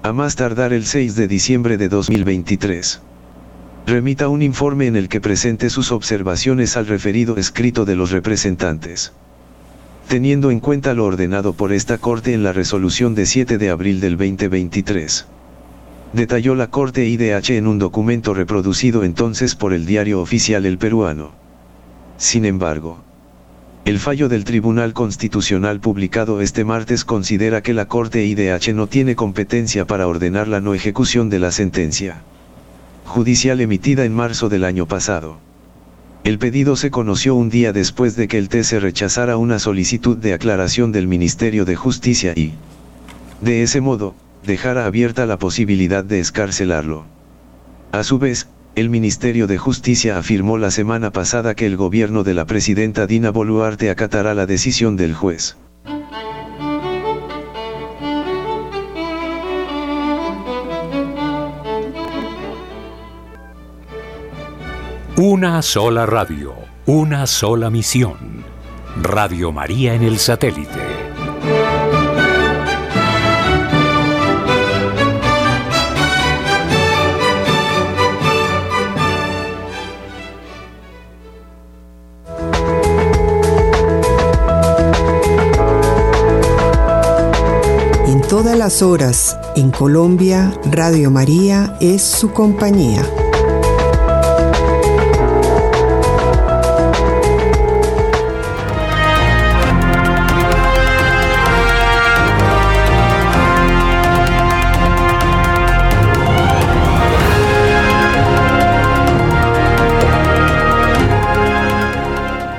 a 0.03 0.13
más 0.13 0.37
tardar 0.37 0.73
el 0.73 0.87
6 0.87 1.15
de 1.15 1.29
diciembre 1.29 1.77
de 1.77 1.89
2023, 1.89 3.01
remita 3.87 4.29
un 4.29 4.43
informe 4.43 4.87
en 4.87 4.97
el 4.97 5.09
que 5.09 5.21
presente 5.21 5.69
sus 5.69 5.93
observaciones 5.93 6.77
al 6.77 6.87
referido 6.87 7.37
escrito 7.37 7.85
de 7.85 7.97
los 7.97 8.11
representantes. 8.11 9.13
Teniendo 10.09 10.51
en 10.51 10.61
cuenta 10.61 10.95
lo 10.95 11.05
ordenado 11.05 11.53
por 11.53 11.73
esta 11.73 11.99
Corte 11.99 12.33
en 12.33 12.43
la 12.43 12.53
resolución 12.53 13.15
de 13.15 13.27
7 13.27 13.59
de 13.59 13.71
abril 13.71 14.01
del 14.01 14.17
2023 14.17 15.27
detalló 16.13 16.55
la 16.55 16.69
Corte 16.69 17.07
IDH 17.07 17.51
en 17.51 17.67
un 17.67 17.79
documento 17.79 18.35
reproducido 18.35 19.05
entonces 19.05 19.55
por 19.55 19.73
el 19.73 19.87
diario 19.87 20.21
oficial 20.21 20.67
El 20.67 20.79
Peruano. 20.79 21.33
Sin 22.17 22.45
embargo, 22.45 22.99
el 23.85 23.99
fallo 23.99 24.29
del 24.29 24.45
Tribunal 24.45 24.93
Constitucional 24.93 25.81
publicado 25.81 26.41
este 26.41 26.65
martes 26.65 27.05
considera 27.05 27.63
que 27.63 27.75
la 27.75 27.87
Corte 27.87 28.25
IDH 28.25 28.75
no 28.75 28.87
tiene 28.87 29.17
competencia 29.17 29.87
para 29.87 30.07
ordenar 30.07 30.49
la 30.49 30.61
no 30.61 30.75
ejecución 30.75 31.31
de 31.31 31.39
la 31.39 31.51
sentencia 31.51 32.23
judicial 33.11 33.61
emitida 33.61 34.05
en 34.05 34.15
marzo 34.15 34.49
del 34.49 34.63
año 34.63 34.87
pasado. 34.87 35.39
El 36.23 36.39
pedido 36.39 36.77
se 36.77 36.93
conoció 36.93 37.35
un 37.35 37.51
día 37.51 37.73
después 37.73 38.15
de 38.15 38.29
que 38.29 38.39
el 38.39 38.49
TC 38.49 38.79
rechazara 38.79 39.37
una 39.37 39.59
solicitud 39.59 40.17
de 40.17 40.33
aclaración 40.33 40.93
del 40.93 41.09
Ministerio 41.09 41.65
de 41.65 41.75
Justicia 41.75 42.35
y, 42.37 42.53
de 43.41 43.63
ese 43.65 43.81
modo, 43.81 44.15
dejara 44.47 44.87
abierta 44.87 45.27
la 45.27 45.39
posibilidad 45.39 46.05
de 46.05 46.21
escarcelarlo. 46.21 47.05
A 47.91 48.05
su 48.05 48.21
vez, 48.21 48.47
el 48.77 48.91
Ministerio 48.91 49.47
de 49.47 49.59
Justicia 49.59 50.19
afirmó 50.19 50.57
la 50.57 50.71
semana 50.71 51.11
pasada 51.11 51.55
que 51.55 51.67
el 51.67 51.77
gobierno 51.77 52.23
de 52.23 52.35
la 52.35 52.47
presidenta 52.47 53.07
Dina 53.07 53.31
Boluarte 53.31 53.91
acatará 53.91 54.35
la 54.35 54.47
decisión 54.47 54.97
del 54.97 55.15
juez. 55.15 55.57
Una 65.17 65.61
sola 65.61 66.07
radio, 66.07 66.55
una 66.87 67.27
sola 67.27 67.69
misión. 67.69 68.43
Radio 69.03 69.53
María 69.53 69.95
en 69.95 70.03
el 70.03 70.19
satélite. 70.19 71.10
Horas 88.79 89.37
en 89.57 89.73
Colombia, 89.73 90.53
Radio 90.71 91.11
María 91.11 91.77
es 91.81 92.03
su 92.03 92.31
compañía. 92.31 93.03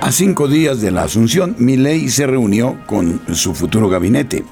A 0.01 0.11
cinco 0.11 0.49
días 0.49 0.81
de 0.81 0.91
la 0.91 1.03
asunción, 1.03 1.55
Milei 1.57 2.09
se 2.09 2.27
reunió 2.27 2.77
con 2.85 3.21
su 3.33 3.55
futuro 3.55 3.87
gabinete. 3.87 4.43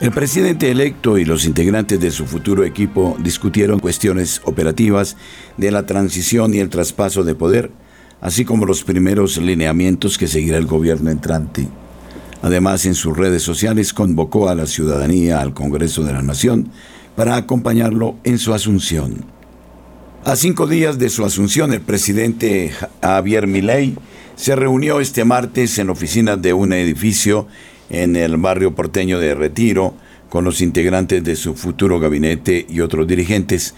El 0.00 0.12
presidente 0.12 0.70
electo 0.70 1.18
y 1.18 1.24
los 1.24 1.44
integrantes 1.44 1.98
de 1.98 2.12
su 2.12 2.24
futuro 2.24 2.64
equipo 2.64 3.16
discutieron 3.18 3.80
cuestiones 3.80 4.40
operativas 4.44 5.16
de 5.56 5.72
la 5.72 5.86
transición 5.86 6.54
y 6.54 6.58
el 6.58 6.68
traspaso 6.68 7.24
de 7.24 7.34
poder, 7.34 7.72
así 8.20 8.44
como 8.44 8.64
los 8.64 8.84
primeros 8.84 9.38
lineamientos 9.38 10.16
que 10.16 10.28
seguirá 10.28 10.56
el 10.56 10.66
gobierno 10.66 11.10
entrante. 11.10 11.66
Además, 12.42 12.86
en 12.86 12.94
sus 12.94 13.16
redes 13.16 13.42
sociales 13.42 13.92
convocó 13.92 14.48
a 14.48 14.54
la 14.54 14.66
ciudadanía 14.66 15.40
al 15.40 15.52
Congreso 15.52 16.04
de 16.04 16.12
la 16.12 16.22
Nación 16.22 16.70
para 17.16 17.34
acompañarlo 17.34 18.14
en 18.22 18.38
su 18.38 18.54
asunción. 18.54 19.24
A 20.24 20.36
cinco 20.36 20.68
días 20.68 21.00
de 21.00 21.08
su 21.08 21.24
asunción, 21.24 21.72
el 21.72 21.80
presidente 21.80 22.72
Javier 23.02 23.48
Milei 23.48 23.96
se 24.36 24.54
reunió 24.54 25.00
este 25.00 25.24
martes 25.24 25.76
en 25.80 25.90
oficinas 25.90 26.40
de 26.40 26.52
un 26.52 26.72
edificio 26.72 27.48
en 27.90 28.16
el 28.16 28.36
barrio 28.36 28.74
porteño 28.74 29.18
de 29.18 29.34
Retiro 29.34 29.94
con 30.28 30.44
los 30.44 30.60
integrantes 30.60 31.24
de 31.24 31.36
su 31.36 31.54
futuro 31.54 31.98
gabinete 32.00 32.66
y 32.68 32.80
otros 32.80 33.06
dirigentes 33.06 33.74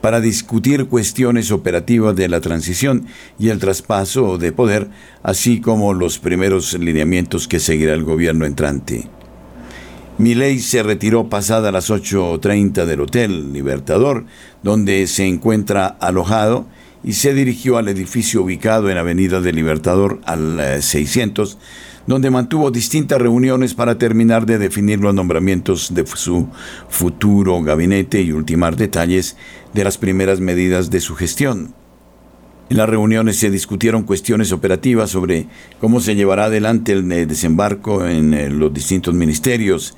para 0.00 0.20
discutir 0.20 0.86
cuestiones 0.86 1.50
operativas 1.50 2.14
de 2.14 2.28
la 2.28 2.42
transición 2.42 3.06
y 3.38 3.48
el 3.48 3.58
traspaso 3.58 4.36
de 4.36 4.52
poder, 4.52 4.88
así 5.22 5.62
como 5.62 5.94
los 5.94 6.18
primeros 6.18 6.78
lineamientos 6.78 7.48
que 7.48 7.58
seguirá 7.58 7.94
el 7.94 8.04
gobierno 8.04 8.44
entrante. 8.44 9.08
Milei 10.18 10.58
se 10.58 10.82
retiró 10.82 11.30
pasada 11.30 11.72
las 11.72 11.90
8.30 11.90 12.84
del 12.84 13.00
Hotel 13.00 13.52
Libertador, 13.52 14.26
donde 14.62 15.06
se 15.06 15.26
encuentra 15.26 15.86
alojado, 15.86 16.66
y 17.02 17.14
se 17.14 17.34
dirigió 17.34 17.78
al 17.78 17.88
edificio 17.88 18.42
ubicado 18.42 18.90
en 18.90 18.98
Avenida 18.98 19.40
del 19.40 19.56
Libertador 19.56 20.20
al 20.24 20.82
600, 20.82 21.54
eh, 21.54 21.56
donde 22.06 22.30
mantuvo 22.30 22.70
distintas 22.70 23.20
reuniones 23.20 23.74
para 23.74 23.98
terminar 23.98 24.46
de 24.46 24.58
definir 24.58 25.00
los 25.00 25.14
nombramientos 25.14 25.94
de 25.94 26.06
su 26.06 26.48
futuro 26.88 27.62
gabinete 27.62 28.20
y 28.22 28.32
ultimar 28.32 28.76
detalles 28.76 29.36
de 29.72 29.84
las 29.84 29.98
primeras 29.98 30.40
medidas 30.40 30.90
de 30.90 31.00
su 31.00 31.14
gestión. 31.14 31.74
En 32.70 32.78
las 32.78 32.88
reuniones 32.88 33.36
se 33.36 33.50
discutieron 33.50 34.04
cuestiones 34.04 34.50
operativas 34.52 35.10
sobre 35.10 35.46
cómo 35.80 36.00
se 36.00 36.14
llevará 36.14 36.46
adelante 36.46 36.92
el 36.92 37.08
desembarco 37.28 38.06
en 38.06 38.32
eh, 38.32 38.48
los 38.48 38.72
distintos 38.72 39.14
ministerios, 39.14 39.94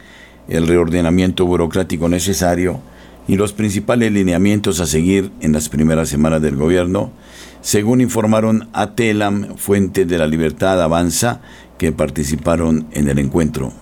el 0.48 0.66
reordenamiento 0.66 1.46
burocrático 1.46 2.08
necesario 2.08 2.80
y 3.28 3.36
los 3.36 3.52
principales 3.52 4.12
lineamientos 4.12 4.80
a 4.80 4.86
seguir 4.86 5.30
en 5.40 5.52
las 5.52 5.68
primeras 5.68 6.08
semanas 6.08 6.42
del 6.42 6.56
gobierno, 6.56 7.12
según 7.60 8.00
informaron 8.00 8.68
a 8.72 8.94
Telam, 8.94 9.56
Fuente 9.56 10.04
de 10.04 10.18
la 10.18 10.26
Libertad 10.26 10.80
Avanza 10.80 11.40
que 11.78 11.92
participaron 11.92 12.86
en 12.92 13.08
el 13.08 13.18
encuentro. 13.18 13.72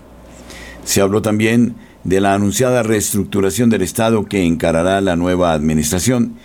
Se 0.83 1.01
habló 1.01 1.21
también 1.21 1.75
de 2.03 2.21
la 2.21 2.35
anunciada 2.35 2.83
reestructuración 2.83 3.69
del 3.69 3.81
Estado 3.81 4.25
que 4.25 4.45
encarará 4.45 5.01
la 5.01 5.15
nueva 5.15 5.53
administración 5.53 6.35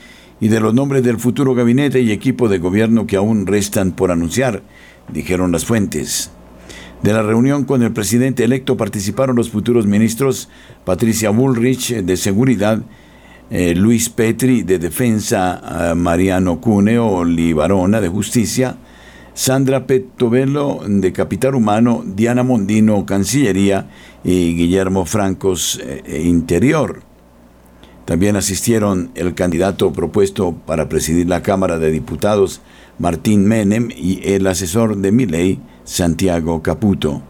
y 0.41 0.49
de 0.49 0.61
los 0.61 0.73
nombres 0.73 1.03
del 1.03 1.19
futuro 1.19 1.55
gabinete 1.55 2.01
y 2.01 2.13
equipo 2.13 2.49
de 2.49 2.59
gobierno 2.59 3.07
que 3.07 3.17
aún 3.17 3.47
restan 3.47 3.93
por 3.93 4.11
anunciar, 4.11 4.63
dijeron 5.13 5.53
las 5.53 5.67
fuentes. 5.67 6.31
De 7.03 7.13
la 7.13 7.23
reunión 7.23 7.65
con 7.65 7.83
el 7.83 7.93
presidente 7.93 8.45
electo 8.45 8.77
participaron 8.77 9.37
los 9.37 9.51
futuros 9.51 9.87
ministros 9.87 10.49
Patricia 10.85 11.31
Bullrich 11.31 11.95
de 11.95 12.17
Seguridad, 12.17 12.83
eh, 13.51 13.75
Luis 13.75 14.09
Petri 14.09 14.63
de 14.63 14.79
Defensa, 14.79 15.91
eh, 15.91 15.95
Mariano 15.95 16.61
Cuneo 16.61 17.25
Libarona 17.25 18.01
de 18.01 18.09
Justicia, 18.09 18.77
Sandra 19.35 19.87
Petovelo 19.87 20.81
de 20.87 21.13
Capital 21.13 21.55
Humano, 21.55 22.03
Diana 22.05 22.43
Mondino, 22.43 23.07
Cancillería 23.07 23.89
y 24.25 24.55
Guillermo 24.55 25.05
Francos, 25.07 25.81
eh, 25.83 26.23
Interior. 26.25 27.03
También 28.05 28.37
asistieron 28.37 29.13
el 29.15 29.35
candidato 29.35 29.93
propuesto 29.93 30.53
para 30.67 30.89
presidir 30.89 31.29
la 31.29 31.43
Cámara 31.43 31.79
de 31.79 31.93
Diputados, 31.93 32.61
Martín 32.99 33.47
Menem, 33.47 33.89
y 33.97 34.21
el 34.25 34.47
asesor 34.49 34.97
de 34.97 35.13
Miley, 35.13 35.61
Santiago 35.85 36.61
Caputo. 36.61 37.23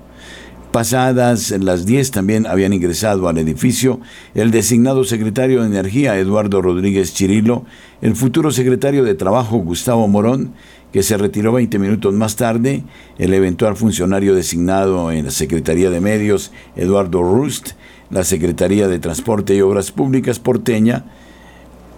Pasadas 0.72 1.50
las 1.50 1.84
10 1.84 2.12
también 2.12 2.46
habían 2.46 2.72
ingresado 2.72 3.28
al 3.28 3.38
edificio 3.38 4.00
el 4.34 4.52
designado 4.52 5.02
secretario 5.02 5.60
de 5.60 5.66
Energía 5.66 6.16
Eduardo 6.16 6.62
Rodríguez 6.62 7.12
Chirilo, 7.12 7.64
el 8.02 8.14
futuro 8.14 8.52
secretario 8.52 9.02
de 9.02 9.16
Trabajo 9.16 9.58
Gustavo 9.58 10.06
Morón, 10.06 10.54
que 10.92 11.02
se 11.02 11.16
retiró 11.16 11.52
20 11.52 11.78
minutos 11.78 12.14
más 12.14 12.36
tarde, 12.36 12.82
el 13.18 13.34
eventual 13.34 13.76
funcionario 13.76 14.34
designado 14.34 15.12
en 15.12 15.24
la 15.24 15.30
Secretaría 15.30 15.90
de 15.90 16.00
Medios 16.00 16.52
Eduardo 16.76 17.22
Rust, 17.22 17.72
la 18.10 18.24
Secretaría 18.24 18.88
de 18.88 18.98
Transporte 18.98 19.54
y 19.54 19.60
Obras 19.60 19.92
Públicas 19.92 20.38
porteña, 20.38 21.04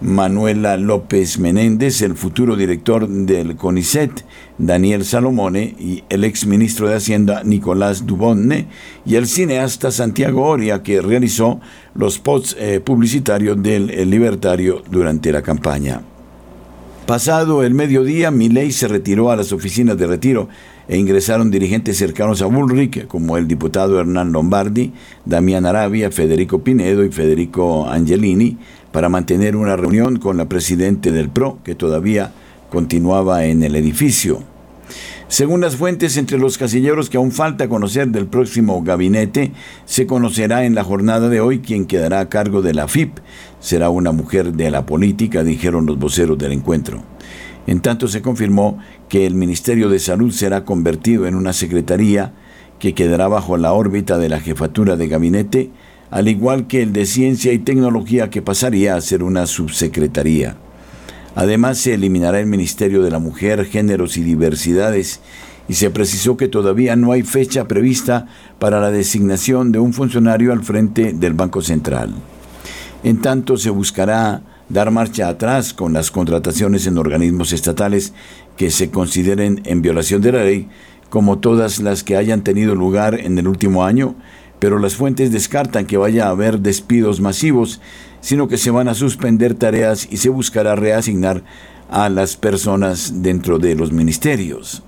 Manuela 0.03 0.75
López 0.75 1.39
Menéndez, 1.39 2.01
el 2.01 2.15
futuro 2.15 2.57
director 2.57 3.07
del 3.07 3.55
CONICET, 3.55 4.25
Daniel 4.57 5.05
Salomone, 5.05 5.75
y 5.79 6.03
el 6.09 6.25
exministro 6.25 6.89
de 6.89 6.95
Hacienda, 6.95 7.41
Nicolás 7.45 8.05
Dubonne, 8.05 8.67
y 9.05 9.15
el 9.15 9.27
cineasta 9.27 9.91
Santiago 9.91 10.45
Oria, 10.45 10.83
que 10.83 11.01
realizó 11.01 11.61
los 11.95 12.19
posts 12.19 12.57
eh, 12.59 12.81
publicitarios 12.81 13.63
del 13.63 13.87
Libertario 14.09 14.83
durante 14.91 15.31
la 15.31 15.41
campaña. 15.41 16.01
Pasado 17.05 17.63
el 17.63 17.73
mediodía, 17.73 18.31
Milei 18.31 18.71
se 18.71 18.87
retiró 18.87 19.29
a 19.29 19.35
las 19.35 19.51
oficinas 19.51 19.97
de 19.97 20.07
retiro 20.07 20.47
e 20.87 20.97
ingresaron 20.97 21.51
dirigentes 21.51 21.97
cercanos 21.97 22.41
a 22.41 22.45
Bullrich, 22.45 23.07
como 23.07 23.35
el 23.35 23.45
diputado 23.45 23.99
Hernán 23.99 24.31
Lombardi, 24.31 24.93
Damián 25.25 25.65
Arabia, 25.65 26.11
Federico 26.11 26.63
Pinedo 26.63 27.03
y 27.03 27.11
Federico 27.11 27.89
Angelini, 27.89 28.57
para 28.93 29.09
mantener 29.09 29.57
una 29.57 29.75
reunión 29.75 30.17
con 30.17 30.37
la 30.37 30.47
presidente 30.47 31.11
del 31.11 31.27
PRO, 31.27 31.57
que 31.65 31.75
todavía 31.75 32.31
continuaba 32.69 33.45
en 33.45 33.63
el 33.63 33.75
edificio. 33.75 34.52
Según 35.27 35.61
las 35.61 35.77
fuentes 35.77 36.17
entre 36.17 36.37
los 36.37 36.57
casilleros 36.57 37.09
que 37.09 37.17
aún 37.17 37.31
falta 37.31 37.67
conocer 37.67 38.09
del 38.09 38.27
próximo 38.27 38.83
gabinete, 38.83 39.51
se 39.85 40.05
conocerá 40.05 40.65
en 40.65 40.75
la 40.75 40.83
jornada 40.83 41.29
de 41.29 41.41
hoy 41.41 41.59
quien 41.59 41.85
quedará 41.85 42.19
a 42.19 42.29
cargo 42.29 42.61
de 42.61 42.73
la 42.73 42.87
FIP. 42.87 43.19
Será 43.59 43.89
una 43.89 44.11
mujer 44.11 44.53
de 44.53 44.69
la 44.69 44.85
política, 44.85 45.43
dijeron 45.43 45.85
los 45.85 45.97
voceros 45.97 46.37
del 46.37 46.51
encuentro. 46.51 47.03
En 47.65 47.79
tanto 47.79 48.07
se 48.07 48.21
confirmó 48.21 48.77
que 49.09 49.25
el 49.25 49.35
Ministerio 49.35 49.89
de 49.89 49.99
Salud 49.99 50.31
será 50.31 50.65
convertido 50.65 51.25
en 51.27 51.35
una 51.35 51.53
secretaría 51.53 52.33
que 52.77 52.93
quedará 52.93 53.27
bajo 53.27 53.57
la 53.57 53.71
órbita 53.71 54.17
de 54.17 54.29
la 54.29 54.41
jefatura 54.41 54.97
de 54.97 55.07
gabinete, 55.07 55.71
al 56.11 56.27
igual 56.27 56.67
que 56.67 56.81
el 56.81 56.91
de 56.91 57.05
Ciencia 57.05 57.53
y 57.53 57.59
Tecnología 57.59 58.29
que 58.29 58.41
pasaría 58.41 58.95
a 58.95 59.01
ser 59.01 59.23
una 59.23 59.47
subsecretaría. 59.47 60.57
Además 61.35 61.79
se 61.79 61.95
eliminará 61.95 62.39
el 62.39 62.45
Ministerio 62.45 63.01
de 63.01 63.11
la 63.11 63.19
Mujer, 63.19 63.65
Géneros 63.65 64.17
y 64.17 64.23
Diversidades 64.23 65.19
y 65.67 65.73
se 65.73 65.89
precisó 65.89 66.37
que 66.37 66.47
todavía 66.47 66.95
no 66.95 67.11
hay 67.11 67.23
fecha 67.23 67.67
prevista 67.67 68.27
para 68.59 68.79
la 68.79 68.91
designación 68.91 69.71
de 69.71 69.79
un 69.79 69.93
funcionario 69.93 70.51
al 70.51 70.63
frente 70.63 71.13
del 71.13 71.33
Banco 71.33 71.61
Central. 71.61 72.13
En 73.03 73.21
tanto 73.21 73.57
se 73.57 73.69
buscará 73.69 74.41
dar 74.69 74.91
marcha 74.91 75.27
atrás 75.27 75.73
con 75.73 75.93
las 75.93 76.11
contrataciones 76.11 76.87
en 76.87 76.97
organismos 76.97 77.53
estatales 77.53 78.13
que 78.57 78.71
se 78.71 78.89
consideren 78.91 79.61
en 79.65 79.81
violación 79.81 80.21
de 80.21 80.31
la 80.31 80.43
ley, 80.43 80.69
como 81.09 81.39
todas 81.39 81.79
las 81.79 82.03
que 82.03 82.17
hayan 82.17 82.43
tenido 82.43 82.75
lugar 82.75 83.19
en 83.19 83.37
el 83.37 83.47
último 83.47 83.85
año, 83.85 84.15
pero 84.59 84.79
las 84.79 84.95
fuentes 84.95 85.31
descartan 85.31 85.85
que 85.85 85.97
vaya 85.97 86.27
a 86.27 86.29
haber 86.29 86.59
despidos 86.59 87.19
masivos, 87.19 87.81
sino 88.23 88.47
que 88.47 88.57
se 88.57 88.71
van 88.71 88.87
a 88.87 88.93
suspender 88.93 89.53
tareas 89.53 90.07
y 90.09 90.15
se 90.15 90.29
buscará 90.29 90.77
reasignar 90.77 91.43
a 91.89 92.07
las 92.07 92.37
personas 92.37 93.21
dentro 93.21 93.59
de 93.59 93.75
los 93.75 93.91
ministerios. 93.91 94.81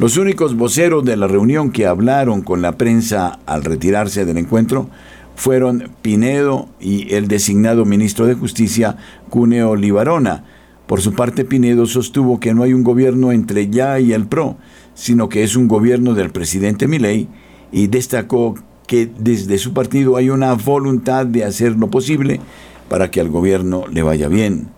Los 0.00 0.16
únicos 0.16 0.56
voceros 0.56 1.04
de 1.04 1.16
la 1.16 1.28
reunión 1.28 1.70
que 1.70 1.86
hablaron 1.86 2.42
con 2.42 2.60
la 2.60 2.76
prensa 2.76 3.38
al 3.46 3.62
retirarse 3.62 4.24
del 4.24 4.38
encuentro 4.38 4.90
fueron 5.36 5.90
Pinedo 6.02 6.68
y 6.80 7.14
el 7.14 7.28
designado 7.28 7.84
ministro 7.84 8.26
de 8.26 8.34
Justicia, 8.34 8.96
Cuneo 9.30 9.76
Libarona. 9.76 10.42
Por 10.88 11.00
su 11.00 11.14
parte, 11.14 11.44
Pinedo 11.44 11.86
sostuvo 11.86 12.40
que 12.40 12.52
no 12.52 12.64
hay 12.64 12.74
un 12.74 12.82
gobierno 12.82 13.30
entre 13.30 13.70
ya 13.70 14.00
y 14.00 14.12
el 14.12 14.26
PRO, 14.26 14.56
sino 14.94 15.28
que 15.28 15.44
es 15.44 15.54
un 15.54 15.68
gobierno 15.68 16.14
del 16.14 16.30
presidente 16.30 16.88
Milei 16.88 17.28
y 17.70 17.86
destacó 17.86 18.56
que 18.86 19.10
desde 19.18 19.58
su 19.58 19.72
partido 19.72 20.16
hay 20.16 20.30
una 20.30 20.54
voluntad 20.54 21.26
de 21.26 21.44
hacer 21.44 21.72
lo 21.76 21.88
posible 21.88 22.40
para 22.88 23.10
que 23.10 23.20
al 23.20 23.28
gobierno 23.28 23.86
le 23.88 24.02
vaya 24.02 24.28
bien. 24.28 24.68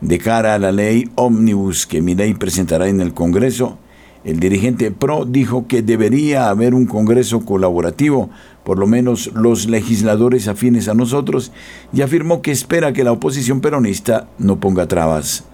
De 0.00 0.18
cara 0.18 0.54
a 0.54 0.58
la 0.58 0.72
ley 0.72 1.10
Omnibus 1.14 1.86
que 1.86 2.00
Milei 2.00 2.34
presentará 2.34 2.88
en 2.88 3.00
el 3.00 3.12
Congreso, 3.12 3.78
el 4.22 4.38
dirigente 4.38 4.90
PRO 4.90 5.24
dijo 5.24 5.66
que 5.66 5.82
debería 5.82 6.50
haber 6.50 6.74
un 6.74 6.86
Congreso 6.86 7.44
colaborativo, 7.44 8.28
por 8.64 8.78
lo 8.78 8.86
menos 8.86 9.30
los 9.34 9.66
legisladores 9.66 10.46
afines 10.46 10.88
a 10.88 10.94
nosotros, 10.94 11.52
y 11.92 12.02
afirmó 12.02 12.42
que 12.42 12.50
espera 12.50 12.92
que 12.92 13.04
la 13.04 13.12
oposición 13.12 13.60
peronista 13.60 14.28
no 14.38 14.60
ponga 14.60 14.86
trabas. 14.86 15.44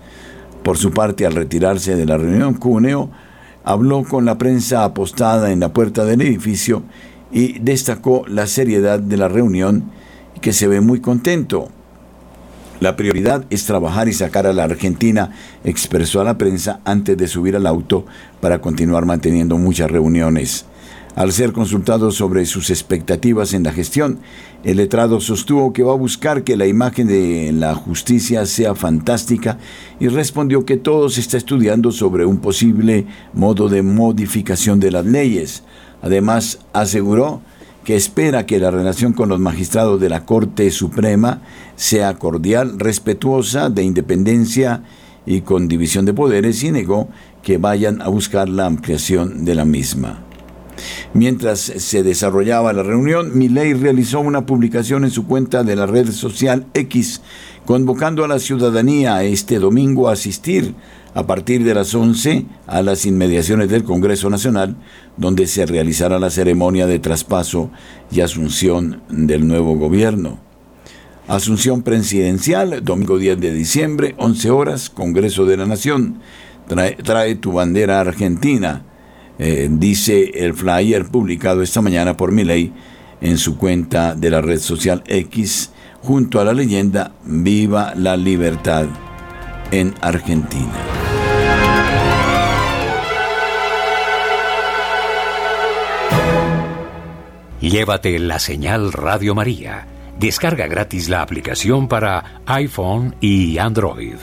Por 0.64 0.78
su 0.78 0.90
parte, 0.90 1.26
al 1.26 1.34
retirarse 1.34 1.94
de 1.94 2.06
la 2.06 2.18
reunión, 2.18 2.54
Cuneo 2.54 3.10
habló 3.62 4.02
con 4.02 4.24
la 4.24 4.36
prensa 4.36 4.84
apostada 4.84 5.52
en 5.52 5.60
la 5.60 5.72
puerta 5.72 6.04
del 6.04 6.22
edificio 6.22 6.82
y 7.32 7.58
destacó 7.58 8.24
la 8.28 8.46
seriedad 8.46 8.98
de 8.98 9.16
la 9.16 9.28
reunión 9.28 9.90
que 10.40 10.52
se 10.52 10.68
ve 10.68 10.80
muy 10.80 11.00
contento. 11.00 11.68
La 12.78 12.94
prioridad 12.94 13.44
es 13.48 13.64
trabajar 13.64 14.08
y 14.08 14.12
sacar 14.12 14.46
a 14.46 14.52
la 14.52 14.64
Argentina, 14.64 15.32
expresó 15.64 16.20
a 16.20 16.24
la 16.24 16.36
prensa 16.36 16.80
antes 16.84 17.16
de 17.16 17.26
subir 17.26 17.56
al 17.56 17.66
auto 17.66 18.04
para 18.40 18.60
continuar 18.60 19.06
manteniendo 19.06 19.56
muchas 19.56 19.90
reuniones. 19.90 20.66
Al 21.14 21.32
ser 21.32 21.52
consultado 21.54 22.10
sobre 22.10 22.44
sus 22.44 22.68
expectativas 22.68 23.54
en 23.54 23.62
la 23.62 23.72
gestión, 23.72 24.18
el 24.64 24.76
letrado 24.76 25.18
sostuvo 25.18 25.72
que 25.72 25.82
va 25.82 25.92
a 25.92 25.96
buscar 25.96 26.44
que 26.44 26.58
la 26.58 26.66
imagen 26.66 27.06
de 27.06 27.52
la 27.54 27.74
justicia 27.74 28.44
sea 28.44 28.74
fantástica 28.74 29.56
y 29.98 30.08
respondió 30.08 30.66
que 30.66 30.76
todo 30.76 31.08
se 31.08 31.22
está 31.22 31.38
estudiando 31.38 31.90
sobre 31.90 32.26
un 32.26 32.36
posible 32.36 33.06
modo 33.32 33.70
de 33.70 33.80
modificación 33.80 34.78
de 34.78 34.90
las 34.90 35.06
leyes. 35.06 35.62
Además, 36.06 36.60
aseguró 36.72 37.40
que 37.84 37.96
espera 37.96 38.46
que 38.46 38.60
la 38.60 38.70
relación 38.70 39.12
con 39.12 39.28
los 39.28 39.40
magistrados 39.40 40.00
de 40.00 40.08
la 40.08 40.24
Corte 40.24 40.70
Suprema 40.70 41.42
sea 41.74 42.14
cordial, 42.14 42.78
respetuosa, 42.78 43.70
de 43.70 43.82
independencia 43.82 44.84
y 45.26 45.40
con 45.40 45.66
división 45.66 46.04
de 46.04 46.14
poderes 46.14 46.62
y 46.62 46.70
negó 46.70 47.08
que 47.42 47.58
vayan 47.58 48.02
a 48.02 48.08
buscar 48.08 48.48
la 48.48 48.66
ampliación 48.66 49.44
de 49.44 49.56
la 49.56 49.64
misma. 49.64 50.22
Mientras 51.12 51.58
se 51.58 52.04
desarrollaba 52.04 52.72
la 52.72 52.84
reunión, 52.84 53.36
Milei 53.36 53.74
realizó 53.74 54.20
una 54.20 54.46
publicación 54.46 55.02
en 55.02 55.10
su 55.10 55.26
cuenta 55.26 55.64
de 55.64 55.74
la 55.74 55.86
red 55.86 56.12
social 56.12 56.66
X, 56.72 57.20
convocando 57.64 58.24
a 58.24 58.28
la 58.28 58.38
ciudadanía 58.38 59.24
este 59.24 59.58
domingo 59.58 60.08
a 60.08 60.12
asistir 60.12 60.72
a 61.16 61.26
partir 61.26 61.64
de 61.64 61.74
las 61.74 61.94
11 61.94 62.44
a 62.66 62.82
las 62.82 63.06
inmediaciones 63.06 63.70
del 63.70 63.84
Congreso 63.84 64.28
Nacional, 64.28 64.76
donde 65.16 65.46
se 65.46 65.66
realizará 65.66 66.18
la 66.18 66.30
ceremonia 66.30 66.86
de 66.86 66.98
traspaso 66.98 67.70
y 68.10 68.20
asunción 68.20 69.02
del 69.08 69.46
nuevo 69.46 69.76
gobierno. 69.76 70.38
Asunción 71.28 71.82
presidencial, 71.82 72.84
domingo 72.84 73.18
10 73.18 73.40
de 73.40 73.52
diciembre, 73.52 74.14
11 74.18 74.50
horas, 74.50 74.90
Congreso 74.90 75.44
de 75.44 75.56
la 75.56 75.66
Nación. 75.66 76.20
Trae, 76.68 77.34
tu 77.36 77.52
bandera 77.52 78.00
argentina, 78.00 78.84
eh, 79.38 79.68
dice 79.70 80.30
el 80.34 80.54
flyer 80.54 81.06
publicado 81.06 81.62
esta 81.62 81.80
mañana 81.80 82.16
por 82.16 82.32
Milei 82.32 82.72
en 83.20 83.38
su 83.38 83.56
cuenta 83.56 84.14
de 84.14 84.30
la 84.30 84.40
red 84.40 84.58
social 84.58 85.02
X, 85.06 85.70
junto 86.02 86.40
a 86.40 86.44
la 86.44 86.52
leyenda 86.52 87.12
Viva 87.24 87.94
la 87.96 88.16
Libertad 88.16 88.86
en 89.70 89.94
Argentina. 90.00 91.15
Llévate 97.70 98.18
la 98.20 98.38
señal 98.38 98.92
Radio 98.92 99.34
María. 99.34 99.88
Descarga 100.20 100.68
gratis 100.68 101.08
la 101.08 101.20
aplicación 101.20 101.88
para 101.88 102.40
iPhone 102.46 103.16
y 103.20 103.58
Android. 103.58 104.14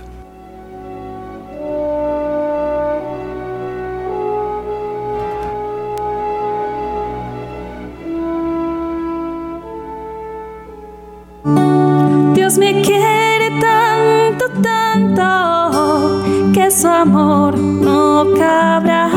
Dios 12.34 12.58
me 12.58 12.82
quiere 12.82 13.60
tanto, 13.60 14.46
tanto, 14.62 16.24
que 16.54 16.64
desamor 16.64 17.58
no 17.58 18.26
cabrá. 18.38 19.10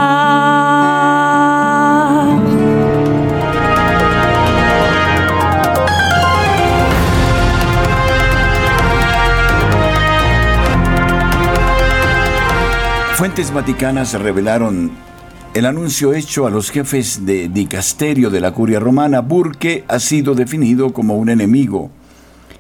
Fuentes 13.17 13.53
vaticanas 13.53 14.13
revelaron 14.13 14.93
el 15.57 15.65
anuncio 15.65 16.13
hecho 16.13 16.47
a 16.47 16.51
los 16.51 16.71
jefes 16.71 17.25
de 17.25 17.49
dicasterio 17.49 18.29
de 18.29 18.43
la 18.43 18.53
curia 18.53 18.79
romana, 18.79 19.23
Burke 19.23 19.87
ha 19.89 19.99
sido 20.01 20.35
definido 20.35 20.93
como 20.93 21.17
un 21.17 21.31
enemigo. 21.31 21.91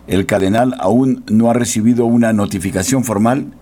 El 0.07 0.24
cardenal 0.24 0.74
aún 0.78 1.22
no 1.28 1.51
ha 1.51 1.53
recibido 1.53 2.07
una 2.07 2.32
notificación 2.32 3.05
formal, 3.05 3.53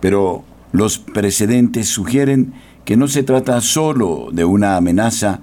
pero 0.00 0.42
los 0.72 0.98
precedentes 0.98 1.86
sugieren 1.86 2.52
que 2.84 2.96
no 2.96 3.06
se 3.06 3.22
trata 3.22 3.60
solo 3.60 4.30
de 4.32 4.44
una 4.44 4.76
amenaza 4.76 5.38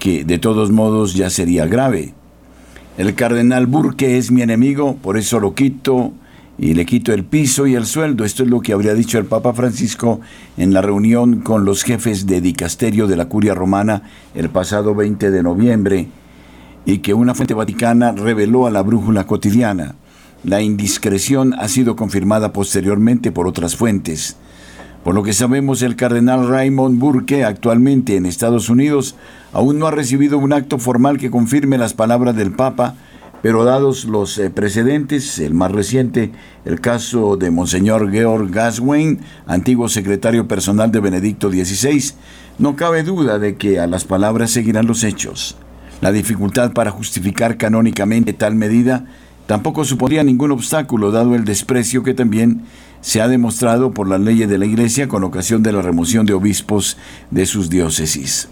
que 0.00 0.24
de 0.24 0.40
todos 0.40 0.72
modos 0.72 1.14
ya 1.14 1.30
sería 1.30 1.66
grave. 1.66 2.14
El 2.98 3.14
cardenal 3.14 3.68
Burke 3.68 4.18
es 4.18 4.32
mi 4.32 4.42
enemigo, 4.42 4.96
por 4.96 5.16
eso 5.16 5.38
lo 5.38 5.54
quito 5.54 6.14
y 6.62 6.74
le 6.74 6.86
quito 6.86 7.12
el 7.12 7.24
piso 7.24 7.66
y 7.66 7.74
el 7.74 7.86
sueldo. 7.86 8.24
Esto 8.24 8.44
es 8.44 8.48
lo 8.48 8.60
que 8.60 8.72
habría 8.72 8.94
dicho 8.94 9.18
el 9.18 9.24
Papa 9.24 9.52
Francisco 9.52 10.20
en 10.56 10.72
la 10.72 10.80
reunión 10.80 11.40
con 11.40 11.64
los 11.64 11.82
jefes 11.82 12.24
de 12.24 12.40
dicasterio 12.40 13.08
de 13.08 13.16
la 13.16 13.24
Curia 13.24 13.52
Romana 13.52 14.04
el 14.36 14.48
pasado 14.48 14.94
20 14.94 15.32
de 15.32 15.42
noviembre 15.42 16.06
y 16.86 16.98
que 16.98 17.14
una 17.14 17.34
fuente 17.34 17.54
vaticana 17.54 18.12
reveló 18.12 18.68
a 18.68 18.70
la 18.70 18.80
brújula 18.82 19.26
cotidiana. 19.26 19.96
La 20.44 20.62
indiscreción 20.62 21.52
ha 21.54 21.66
sido 21.66 21.96
confirmada 21.96 22.52
posteriormente 22.52 23.32
por 23.32 23.48
otras 23.48 23.74
fuentes. 23.74 24.36
Por 25.02 25.16
lo 25.16 25.24
que 25.24 25.32
sabemos, 25.32 25.82
el 25.82 25.96
cardenal 25.96 26.46
Raymond 26.46 27.00
Burke, 27.00 27.42
actualmente 27.42 28.14
en 28.14 28.24
Estados 28.24 28.68
Unidos, 28.68 29.16
aún 29.52 29.80
no 29.80 29.88
ha 29.88 29.90
recibido 29.90 30.38
un 30.38 30.52
acto 30.52 30.78
formal 30.78 31.18
que 31.18 31.32
confirme 31.32 31.76
las 31.76 31.92
palabras 31.92 32.36
del 32.36 32.52
Papa 32.52 32.94
pero 33.42 33.64
dados 33.64 34.04
los 34.04 34.38
eh, 34.38 34.50
precedentes, 34.50 35.40
el 35.40 35.52
más 35.52 35.72
reciente, 35.72 36.30
el 36.64 36.80
caso 36.80 37.36
de 37.36 37.50
Monseñor 37.50 38.10
Georg 38.10 38.50
Gaswain, 38.50 39.20
antiguo 39.46 39.88
secretario 39.88 40.46
personal 40.46 40.92
de 40.92 41.00
Benedicto 41.00 41.50
XVI, 41.50 42.12
no 42.58 42.76
cabe 42.76 43.02
duda 43.02 43.40
de 43.40 43.56
que 43.56 43.80
a 43.80 43.88
las 43.88 44.04
palabras 44.04 44.52
seguirán 44.52 44.86
los 44.86 45.02
hechos. 45.02 45.56
La 46.00 46.12
dificultad 46.12 46.72
para 46.72 46.92
justificar 46.92 47.56
canónicamente 47.56 48.32
tal 48.32 48.54
medida 48.54 49.06
tampoco 49.46 49.84
supondría 49.84 50.22
ningún 50.22 50.52
obstáculo 50.52 51.10
dado 51.10 51.34
el 51.34 51.44
desprecio 51.44 52.04
que 52.04 52.14
también 52.14 52.62
se 53.00 53.20
ha 53.20 53.26
demostrado 53.26 53.92
por 53.92 54.08
las 54.08 54.20
leyes 54.20 54.48
de 54.48 54.58
la 54.58 54.66
Iglesia 54.66 55.08
con 55.08 55.24
ocasión 55.24 55.64
de 55.64 55.72
la 55.72 55.82
remoción 55.82 56.26
de 56.26 56.34
obispos 56.34 56.96
de 57.32 57.44
sus 57.46 57.68
diócesis. 57.68 58.48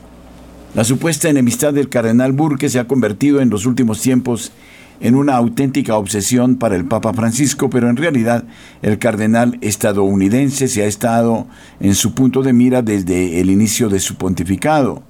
La 0.75 0.85
supuesta 0.85 1.29
enemistad 1.29 1.73
del 1.73 1.89
cardenal 1.89 2.33
Burke 2.33 2.69
se 2.69 2.79
ha 2.79 2.87
convertido 2.87 3.41
en 3.41 3.51
los 3.51 3.67
últimos 3.67 4.01
tiempos 4.01 4.53
en 5.01 5.15
una 5.15 5.37
auténtica 5.37 5.97
obsesión 5.97 6.57
para 6.57 6.77
el 6.77 6.85
Papa 6.85 7.13
Francisco, 7.15 7.71
pero 7.71 7.89
en 7.89 7.97
realidad 7.97 8.45
el 8.83 8.99
cardenal 8.99 9.59
estadounidense 9.63 10.69
se 10.69 10.83
ha 10.83 10.87
estado 10.87 11.47
en 11.81 11.95
su 11.95 12.15
punto 12.15 12.43
de 12.43 12.53
mira 12.53 12.83
desde 12.83 13.41
el 13.41 13.51
inicio 13.51 13.89
de 13.89 13.99
su 13.99 14.17
pontificado, 14.17 15.03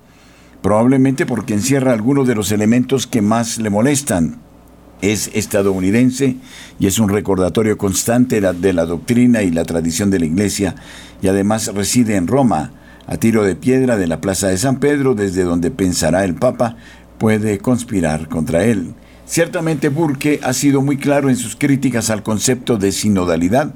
probablemente 0.62 1.26
porque 1.26 1.54
encierra 1.54 1.92
algunos 1.92 2.26
de 2.28 2.36
los 2.36 2.52
elementos 2.52 3.06
que 3.06 3.20
más 3.20 3.58
le 3.58 3.70
molestan. 3.70 4.38
Es 5.02 5.30
estadounidense 5.32 6.36
y 6.78 6.86
es 6.86 6.98
un 6.98 7.08
recordatorio 7.08 7.78
constante 7.78 8.40
de 8.40 8.72
la 8.72 8.84
doctrina 8.84 9.42
y 9.42 9.50
la 9.50 9.64
tradición 9.64 10.10
de 10.10 10.20
la 10.20 10.26
Iglesia 10.26 10.74
y 11.22 11.28
además 11.28 11.74
reside 11.74 12.16
en 12.16 12.26
Roma, 12.26 12.72
a 13.06 13.16
tiro 13.16 13.42
de 13.42 13.56
piedra 13.56 13.96
de 13.96 14.06
la 14.06 14.20
Plaza 14.20 14.48
de 14.48 14.58
San 14.58 14.78
Pedro, 14.78 15.14
desde 15.14 15.42
donde 15.42 15.70
pensará 15.70 16.22
el 16.24 16.34
Papa 16.34 16.76
puede 17.18 17.58
conspirar 17.58 18.28
contra 18.28 18.64
él. 18.64 18.94
Ciertamente 19.30 19.90
Burke 19.90 20.40
ha 20.42 20.52
sido 20.52 20.82
muy 20.82 20.96
claro 20.96 21.30
en 21.30 21.36
sus 21.36 21.54
críticas 21.54 22.10
al 22.10 22.24
concepto 22.24 22.78
de 22.78 22.90
sinodalidad, 22.90 23.72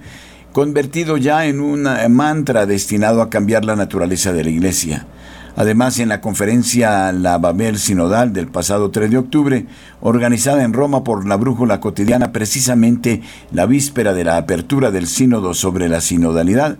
convertido 0.50 1.16
ya 1.16 1.46
en 1.46 1.61
un 1.61 1.86
mantra 2.11 2.66
destinado 2.66 3.22
a 3.22 3.30
cambiar 3.30 3.64
la 3.64 3.76
naturaleza 3.76 4.32
de 4.32 4.42
la 4.42 4.50
Iglesia. 4.50 5.07
Además, 5.55 6.00
en 6.00 6.09
la 6.09 6.20
conferencia 6.20 7.12
La 7.12 7.38
Babel 7.38 7.78
Sinodal 7.78 8.32
del 8.32 8.48
pasado 8.48 8.90
3 8.90 9.12
de 9.12 9.18
octubre, 9.18 9.66
organizada 10.00 10.64
en 10.64 10.72
Roma 10.72 11.05
por 11.05 11.24
la 11.24 11.36
Brújula 11.36 11.78
Cotidiana, 11.78 12.32
precisamente 12.32 13.22
la 13.52 13.66
víspera 13.66 14.12
de 14.12 14.24
la 14.24 14.38
apertura 14.38 14.90
del 14.90 15.07
sínodo 15.07 15.55
sobre 15.55 15.88
la 15.88 16.00
sinodalidad, 16.00 16.78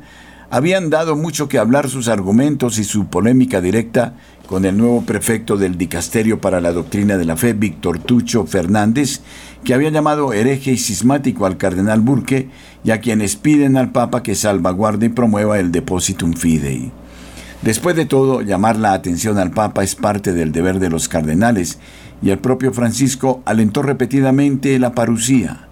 habían 0.55 0.89
dado 0.89 1.17
mucho 1.17 1.49
que 1.49 1.59
hablar 1.59 1.91
sus 1.91 2.07
argumentos 2.07 2.79
y 2.79 2.85
su 2.85 3.07
polémica 3.07 3.61
directa 3.61 4.15
con 4.47 4.65
el 4.65 4.77
nuevo 4.77 5.03
prefecto 5.03 5.57
del 5.57 5.77
Dicasterio 5.77 6.41
para 6.41 6.61
la 6.61 6.71
Doctrina 6.71 7.17
de 7.17 7.25
la 7.25 7.37
Fe, 7.37 7.55
Víctor 7.55 7.99
Tucho 7.99 8.47
Fernández, 8.47 9.21
que 9.65 9.75
había 9.75 9.91
llamado 9.91 10.33
hereje 10.33 10.71
y 10.71 10.79
cismático 10.79 11.45
al 11.45 11.57
cardenal 11.57 12.03
Burke 12.03 12.51
y 12.85 12.93
a 12.93 13.01
quienes 13.01 13.35
piden 13.35 13.77
al 13.77 13.91
Papa 13.91 14.23
que 14.23 14.37
salvaguarde 14.37 15.07
y 15.07 15.09
promueva 15.09 15.59
el 15.59 15.73
Depositum 15.73 16.35
Fidei. 16.35 16.93
Después 17.63 17.97
de 17.97 18.07
todo, 18.07 18.41
llamar 18.41 18.77
la 18.77 18.93
atención 18.93 19.39
al 19.39 19.51
Papa 19.51 19.83
es 19.83 19.97
parte 19.97 20.33
del 20.33 20.53
deber 20.53 20.79
de 20.79 20.89
los 20.89 21.09
cardenales, 21.09 21.81
y 22.23 22.31
el 22.31 22.39
propio 22.39 22.73
Francisco 22.73 23.43
alentó 23.45 23.83
repetidamente 23.83 24.79
la 24.79 24.93
parucía. 24.93 25.67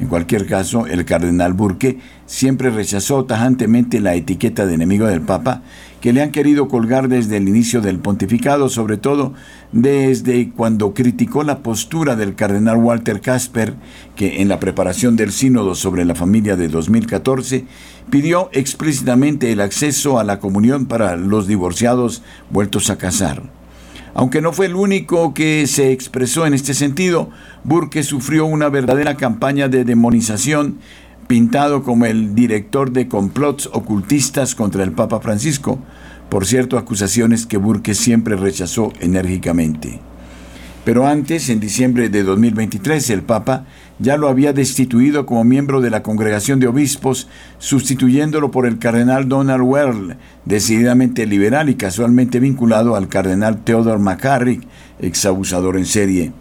En 0.00 0.06
cualquier 0.06 0.46
caso, 0.46 0.86
el 0.86 1.04
cardenal 1.04 1.54
Burke 1.54 1.98
siempre 2.26 2.70
rechazó 2.70 3.24
tajantemente 3.24 4.00
la 4.00 4.14
etiqueta 4.14 4.64
de 4.64 4.74
enemigo 4.74 5.06
del 5.06 5.22
Papa 5.22 5.62
que 6.00 6.12
le 6.12 6.22
han 6.22 6.30
querido 6.30 6.68
colgar 6.68 7.08
desde 7.08 7.38
el 7.38 7.48
inicio 7.48 7.80
del 7.80 7.98
pontificado, 7.98 8.68
sobre 8.68 8.96
todo 8.96 9.34
desde 9.72 10.50
cuando 10.50 10.94
criticó 10.94 11.42
la 11.42 11.58
postura 11.64 12.14
del 12.14 12.36
cardenal 12.36 12.76
Walter 12.76 13.20
Casper, 13.20 13.74
que 14.14 14.40
en 14.40 14.48
la 14.48 14.60
preparación 14.60 15.16
del 15.16 15.32
sínodo 15.32 15.74
sobre 15.74 16.04
la 16.04 16.14
familia 16.14 16.54
de 16.54 16.68
2014 16.68 17.64
pidió 18.08 18.50
explícitamente 18.52 19.50
el 19.50 19.60
acceso 19.60 20.20
a 20.20 20.24
la 20.24 20.38
comunión 20.38 20.86
para 20.86 21.16
los 21.16 21.48
divorciados 21.48 22.22
vueltos 22.50 22.90
a 22.90 22.98
casar. 22.98 23.57
Aunque 24.14 24.40
no 24.40 24.52
fue 24.52 24.66
el 24.66 24.74
único 24.74 25.34
que 25.34 25.66
se 25.66 25.92
expresó 25.92 26.46
en 26.46 26.54
este 26.54 26.74
sentido, 26.74 27.30
Burke 27.64 28.02
sufrió 28.02 28.46
una 28.46 28.68
verdadera 28.68 29.16
campaña 29.16 29.68
de 29.68 29.84
demonización, 29.84 30.78
pintado 31.26 31.82
como 31.82 32.06
el 32.06 32.34
director 32.34 32.90
de 32.90 33.06
complots 33.06 33.68
ocultistas 33.72 34.54
contra 34.54 34.82
el 34.82 34.92
Papa 34.92 35.20
Francisco, 35.20 35.78
por 36.28 36.46
cierto, 36.46 36.76
acusaciones 36.76 37.46
que 37.46 37.56
Burke 37.56 37.94
siempre 37.94 38.36
rechazó 38.36 38.92
enérgicamente. 39.00 40.00
Pero 40.84 41.06
antes, 41.06 41.48
en 41.48 41.60
diciembre 41.60 42.08
de 42.08 42.22
2023, 42.22 43.10
el 43.10 43.22
Papa 43.22 43.66
ya 43.98 44.16
lo 44.16 44.28
había 44.28 44.52
destituido 44.52 45.26
como 45.26 45.44
miembro 45.44 45.80
de 45.80 45.90
la 45.90 46.02
Congregación 46.02 46.60
de 46.60 46.68
Obispos, 46.68 47.28
sustituyéndolo 47.58 48.50
por 48.50 48.66
el 48.66 48.78
cardenal 48.78 49.28
Donald 49.28 49.62
Well, 49.64 50.16
decididamente 50.44 51.26
liberal 51.26 51.68
y 51.68 51.74
casualmente 51.74 52.40
vinculado 52.40 52.96
al 52.96 53.08
cardenal 53.08 53.64
Theodore 53.64 53.98
McCarrick, 53.98 54.62
exabusador 55.00 55.76
en 55.76 55.86
serie. 55.86 56.32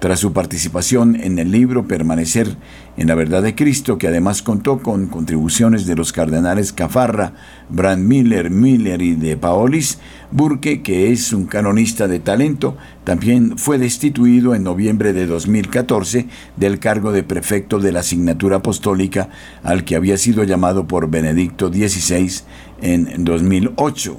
tras 0.00 0.18
su 0.18 0.32
participación 0.32 1.14
en 1.14 1.38
el 1.38 1.50
libro 1.50 1.86
Permanecer 1.86 2.56
en 3.00 3.06
la 3.06 3.14
verdad 3.14 3.42
de 3.42 3.54
Cristo, 3.54 3.96
que 3.96 4.08
además 4.08 4.42
contó 4.42 4.80
con 4.80 5.06
contribuciones 5.06 5.86
de 5.86 5.96
los 5.96 6.12
cardenales 6.12 6.74
Cafarra, 6.74 7.32
Brand 7.70 8.06
Miller, 8.06 8.50
Miller 8.50 9.00
y 9.00 9.14
de 9.14 9.38
Paolis, 9.38 9.98
Burke, 10.30 10.82
que 10.82 11.10
es 11.10 11.32
un 11.32 11.46
canonista 11.46 12.08
de 12.08 12.20
talento, 12.20 12.76
también 13.04 13.56
fue 13.56 13.78
destituido 13.78 14.54
en 14.54 14.64
noviembre 14.64 15.14
de 15.14 15.26
2014 15.26 16.26
del 16.58 16.78
cargo 16.78 17.10
de 17.10 17.22
prefecto 17.22 17.78
de 17.78 17.90
la 17.90 18.00
asignatura 18.00 18.56
apostólica 18.56 19.30
al 19.62 19.84
que 19.84 19.96
había 19.96 20.18
sido 20.18 20.44
llamado 20.44 20.86
por 20.86 21.08
Benedicto 21.08 21.68
XVI 21.68 22.42
en 22.82 23.24
2008. 23.24 24.18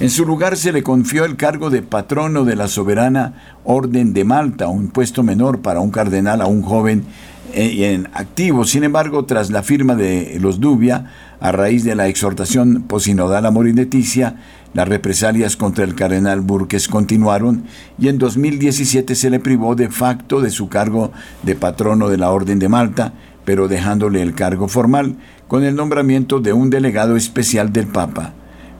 En 0.00 0.10
su 0.10 0.24
lugar 0.24 0.56
se 0.56 0.72
le 0.72 0.82
confió 0.82 1.24
el 1.24 1.36
cargo 1.36 1.70
de 1.70 1.82
patrono 1.82 2.44
de 2.44 2.56
la 2.56 2.66
soberana 2.66 3.58
Orden 3.62 4.12
de 4.12 4.24
Malta, 4.24 4.66
un 4.68 4.88
puesto 4.88 5.22
menor 5.22 5.60
para 5.60 5.80
un 5.80 5.90
cardenal 5.90 6.40
a 6.40 6.46
un 6.46 6.62
joven 6.62 7.04
eh, 7.52 7.92
en 7.92 8.08
activo. 8.14 8.64
Sin 8.64 8.82
embargo, 8.82 9.26
tras 9.26 9.50
la 9.50 9.62
firma 9.62 9.94
de 9.94 10.38
los 10.40 10.58
Dubia, 10.58 11.12
a 11.38 11.52
raíz 11.52 11.84
de 11.84 11.94
la 11.94 12.08
exhortación 12.08 12.84
posinodal 12.88 13.46
a 13.46 13.50
morir 13.50 13.76
Leticia, 13.76 14.36
las 14.74 14.88
represalias 14.88 15.56
contra 15.56 15.84
el 15.84 15.94
cardenal 15.94 16.40
Burques 16.40 16.88
continuaron 16.88 17.64
y 17.98 18.08
en 18.08 18.18
2017 18.18 19.14
se 19.14 19.30
le 19.30 19.38
privó 19.38 19.74
de 19.74 19.90
facto 19.90 20.40
de 20.40 20.50
su 20.50 20.68
cargo 20.68 21.12
de 21.42 21.54
patrono 21.54 22.08
de 22.08 22.16
la 22.16 22.30
Orden 22.30 22.58
de 22.58 22.70
Malta, 22.70 23.12
pero 23.44 23.68
dejándole 23.68 24.22
el 24.22 24.34
cargo 24.34 24.66
formal 24.66 25.16
con 25.46 25.62
el 25.62 25.76
nombramiento 25.76 26.40
de 26.40 26.54
un 26.54 26.70
delegado 26.70 27.16
especial 27.16 27.72
del 27.72 27.86
Papa 27.86 28.32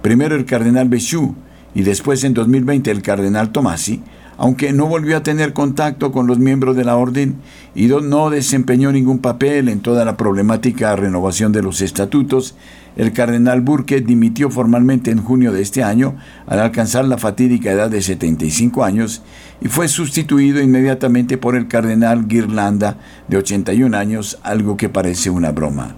primero 0.03 0.35
el 0.35 0.45
cardenal 0.45 0.89
Béchou 0.89 1.35
y 1.75 1.83
después 1.83 2.23
en 2.25 2.35
2020 2.35 2.91
el 2.91 3.03
cardenal 3.03 3.51
Tomasi, 3.51 4.03
aunque 4.37 4.73
no 4.73 4.87
volvió 4.87 5.17
a 5.17 5.23
tener 5.23 5.53
contacto 5.53 6.11
con 6.11 6.27
los 6.27 6.39
miembros 6.39 6.75
de 6.75 6.85
la 6.85 6.97
orden 6.97 7.37
y 7.75 7.87
no 7.87 8.29
desempeñó 8.29 8.91
ningún 8.91 9.21
papel 9.21 9.69
en 9.69 9.81
toda 9.81 10.05
la 10.05 10.17
problemática 10.17 10.97
renovación 10.97 11.53
de 11.53 11.63
los 11.63 11.81
estatutos, 11.81 12.57
el 12.97 13.13
cardenal 13.13 13.61
Burke 13.61 14.01
dimitió 14.01 14.51
formalmente 14.51 15.11
en 15.11 15.23
junio 15.23 15.53
de 15.53 15.63
este 15.63 15.83
año 15.83 16.17
al 16.47 16.59
alcanzar 16.59 17.05
la 17.05 17.19
fatídica 17.19 17.71
edad 17.71 17.91
de 17.91 18.03
75 18.03 18.85
años 18.85 19.23
y 19.61 19.69
fue 19.69 19.89
sustituido 19.89 20.61
inmediatamente 20.61 21.39
por 21.39 21.55
el 21.55 21.69
cardenal 21.69 22.27
Guirlanda 22.27 22.97
de 23.29 23.37
81 23.37 23.97
años, 23.97 24.39
algo 24.43 24.77
que 24.77 24.89
parece 24.89 25.31
una 25.31 25.53
broma. 25.53 25.95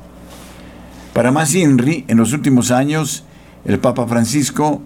Para 1.14 1.32
más 1.32 1.54
INRI, 1.54 2.04
en 2.08 2.18
los 2.18 2.32
últimos 2.32 2.70
años, 2.70 3.24
el 3.64 3.78
Papa 3.78 4.06
Francisco 4.06 4.82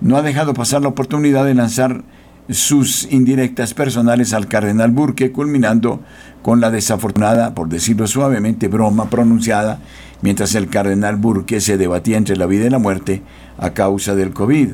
no 0.00 0.16
ha 0.16 0.22
dejado 0.22 0.54
pasar 0.54 0.82
la 0.82 0.88
oportunidad 0.88 1.44
de 1.44 1.54
lanzar 1.54 2.02
sus 2.50 3.10
indirectas 3.10 3.74
personales 3.74 4.32
al 4.32 4.48
cardenal 4.48 4.90
Burke, 4.90 5.32
culminando 5.32 6.00
con 6.42 6.60
la 6.60 6.70
desafortunada, 6.70 7.54
por 7.54 7.68
decirlo 7.68 8.06
suavemente, 8.06 8.68
broma 8.68 9.10
pronunciada 9.10 9.80
mientras 10.22 10.54
el 10.54 10.68
cardenal 10.68 11.16
Burke 11.16 11.60
se 11.60 11.76
debatía 11.76 12.16
entre 12.16 12.36
la 12.36 12.46
vida 12.46 12.66
y 12.66 12.70
la 12.70 12.78
muerte 12.78 13.22
a 13.58 13.70
causa 13.70 14.14
del 14.14 14.32
COVID. 14.32 14.70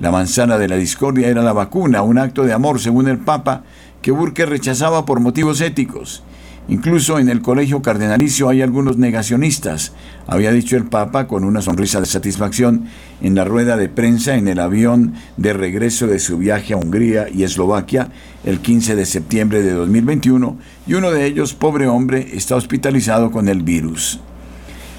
La 0.00 0.10
manzana 0.10 0.58
de 0.58 0.68
la 0.68 0.76
discordia 0.76 1.28
era 1.28 1.42
la 1.42 1.52
vacuna, 1.52 2.02
un 2.02 2.18
acto 2.18 2.44
de 2.44 2.52
amor, 2.52 2.80
según 2.80 3.08
el 3.08 3.18
Papa, 3.18 3.62
que 4.00 4.10
Burke 4.10 4.46
rechazaba 4.46 5.04
por 5.04 5.20
motivos 5.20 5.60
éticos. 5.60 6.24
Incluso 6.68 7.18
en 7.18 7.28
el 7.28 7.42
colegio 7.42 7.82
cardenalicio 7.82 8.48
hay 8.48 8.62
algunos 8.62 8.96
negacionistas, 8.96 9.92
había 10.28 10.52
dicho 10.52 10.76
el 10.76 10.84
Papa 10.84 11.26
con 11.26 11.42
una 11.42 11.60
sonrisa 11.60 11.98
de 11.98 12.06
satisfacción 12.06 12.84
en 13.20 13.34
la 13.34 13.44
rueda 13.44 13.76
de 13.76 13.88
prensa 13.88 14.36
en 14.36 14.46
el 14.46 14.60
avión 14.60 15.14
de 15.36 15.52
regreso 15.54 16.06
de 16.06 16.20
su 16.20 16.38
viaje 16.38 16.72
a 16.72 16.76
Hungría 16.76 17.28
y 17.28 17.42
Eslovaquia 17.42 18.10
el 18.44 18.60
15 18.60 18.94
de 18.94 19.06
septiembre 19.06 19.62
de 19.62 19.72
2021, 19.72 20.56
y 20.86 20.94
uno 20.94 21.10
de 21.10 21.26
ellos, 21.26 21.52
pobre 21.54 21.88
hombre, 21.88 22.30
está 22.32 22.54
hospitalizado 22.56 23.30
con 23.32 23.48
el 23.48 23.62
virus. 23.62 24.20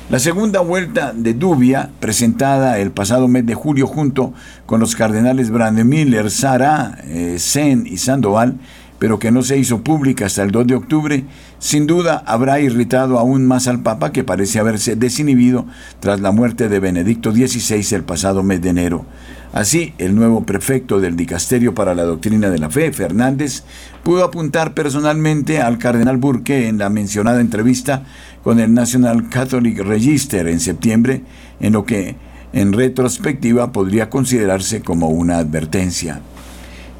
La 0.09 0.19
segunda 0.19 0.59
vuelta 0.59 1.13
de 1.15 1.33
Dubia, 1.33 1.89
presentada 1.99 2.77
el 2.77 2.91
pasado 2.91 3.27
mes 3.29 3.45
de 3.45 3.55
julio 3.55 3.87
junto 3.87 4.33
con 4.65 4.81
los 4.81 4.95
cardenales 4.95 5.49
Brandemiller, 5.49 6.29
Sara, 6.29 6.99
eh, 7.05 7.37
Sen 7.39 7.87
y 7.87 7.97
Sandoval, 7.97 8.57
pero 8.99 9.19
que 9.19 9.31
no 9.31 9.41
se 9.41 9.57
hizo 9.57 9.83
pública 9.83 10.25
hasta 10.25 10.43
el 10.43 10.51
2 10.51 10.67
de 10.67 10.75
octubre, 10.75 11.23
sin 11.59 11.87
duda 11.87 12.23
habrá 12.25 12.59
irritado 12.59 13.19
aún 13.19 13.45
más 13.45 13.67
al 13.67 13.81
Papa 13.81 14.11
que 14.11 14.23
parece 14.23 14.59
haberse 14.59 14.95
desinhibido 14.95 15.65
tras 15.99 16.19
la 16.21 16.31
muerte 16.31 16.69
de 16.69 16.79
Benedicto 16.79 17.31
XVI 17.31 17.95
el 17.95 18.03
pasado 18.03 18.43
mes 18.43 18.61
de 18.61 18.69
enero. 18.69 19.05
Así, 19.53 19.93
el 19.99 20.15
nuevo 20.15 20.45
prefecto 20.45 20.99
del 20.99 21.15
Dicasterio 21.15 21.75
para 21.75 21.93
la 21.93 22.03
Doctrina 22.03 22.49
de 22.49 22.57
la 22.57 22.71
Fe, 22.71 22.91
Fernández, 22.91 23.63
pudo 24.03 24.23
apuntar 24.23 24.73
personalmente 24.73 25.61
al 25.61 25.77
cardenal 25.77 26.17
Burke 26.17 26.67
en 26.67 26.79
la 26.79 26.89
mencionada 26.89 27.39
entrevista 27.39 28.03
con 28.43 28.59
el 28.59 28.73
National 28.73 29.29
Catholic 29.29 29.77
Register 29.79 30.47
en 30.47 30.59
septiembre, 30.59 31.21
en 31.59 31.73
lo 31.73 31.85
que 31.85 32.15
en 32.51 32.73
retrospectiva 32.73 33.71
podría 33.71 34.09
considerarse 34.09 34.81
como 34.81 35.09
una 35.09 35.37
advertencia. 35.37 36.21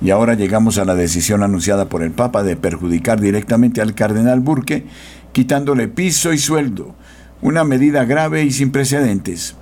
Y 0.02 0.10
ahora 0.10 0.34
llegamos 0.34 0.78
a 0.78 0.86
la 0.86 0.96
decisión 0.96 1.44
anunciada 1.44 1.88
por 1.88 2.04
el 2.04 2.12
Papa 2.12 2.44
de 2.44 2.56
perjudicar 2.56 3.22
directamente 3.22 3.82
al 3.82 3.96
cardenal 3.96 4.40
Burke, 4.42 4.86
quitándole 5.32 5.88
piso 5.88 6.34
y 6.34 6.38
sueldo, 6.38 6.96
una 7.42 7.64
medida 7.64 8.06
grave 8.06 8.44
y 8.44 8.52
sin 8.52 8.72
precedentes, 8.72 9.56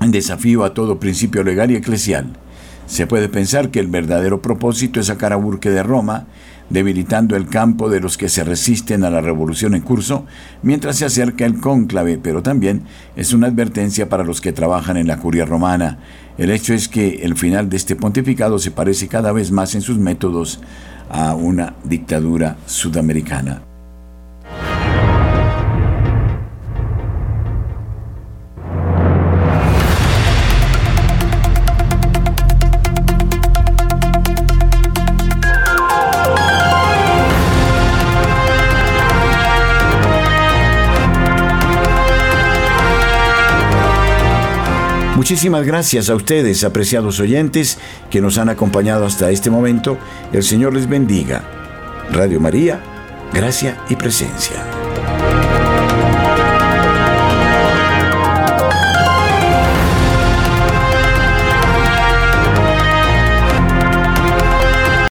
en 0.00 0.10
desafío 0.10 0.64
a 0.64 0.74
todo 0.74 0.98
principio 0.98 1.42
legal 1.42 1.70
y 1.70 1.76
eclesial. 1.76 2.36
Se 2.86 3.06
puede 3.06 3.28
pensar 3.28 3.70
que 3.70 3.80
el 3.80 3.86
verdadero 3.86 4.42
propósito 4.42 5.00
es 5.00 5.06
sacar 5.06 5.32
a 5.32 5.36
Burke 5.36 5.70
de 5.70 5.82
Roma, 5.82 6.26
debilitando 6.70 7.36
el 7.36 7.46
campo 7.46 7.88
de 7.88 8.00
los 8.00 8.16
que 8.16 8.28
se 8.28 8.44
resisten 8.44 9.04
a 9.04 9.10
la 9.10 9.20
revolución 9.20 9.74
en 9.74 9.82
curso 9.82 10.26
mientras 10.62 10.96
se 10.96 11.04
acerca 11.04 11.44
el 11.46 11.60
cónclave, 11.60 12.18
pero 12.18 12.42
también 12.42 12.82
es 13.16 13.32
una 13.32 13.48
advertencia 13.48 14.08
para 14.08 14.24
los 14.24 14.40
que 14.40 14.52
trabajan 14.52 14.96
en 14.96 15.06
la 15.06 15.18
curia 15.18 15.44
romana. 15.44 15.98
El 16.38 16.50
hecho 16.50 16.74
es 16.74 16.88
que 16.88 17.22
el 17.22 17.36
final 17.36 17.68
de 17.68 17.76
este 17.76 17.96
pontificado 17.96 18.58
se 18.58 18.70
parece 18.70 19.08
cada 19.08 19.32
vez 19.32 19.50
más 19.50 19.74
en 19.74 19.82
sus 19.82 19.98
métodos 19.98 20.60
a 21.10 21.34
una 21.34 21.74
dictadura 21.84 22.56
sudamericana. 22.66 23.73
Muchísimas 45.24 45.64
gracias 45.64 46.10
a 46.10 46.14
ustedes, 46.14 46.64
apreciados 46.64 47.18
oyentes, 47.18 47.78
que 48.10 48.20
nos 48.20 48.36
han 48.36 48.50
acompañado 48.50 49.06
hasta 49.06 49.30
este 49.30 49.48
momento. 49.48 49.96
El 50.34 50.42
Señor 50.42 50.74
les 50.74 50.86
bendiga. 50.86 51.42
Radio 52.12 52.38
María, 52.40 52.78
gracia 53.32 53.82
y 53.88 53.96
presencia. 53.96 54.83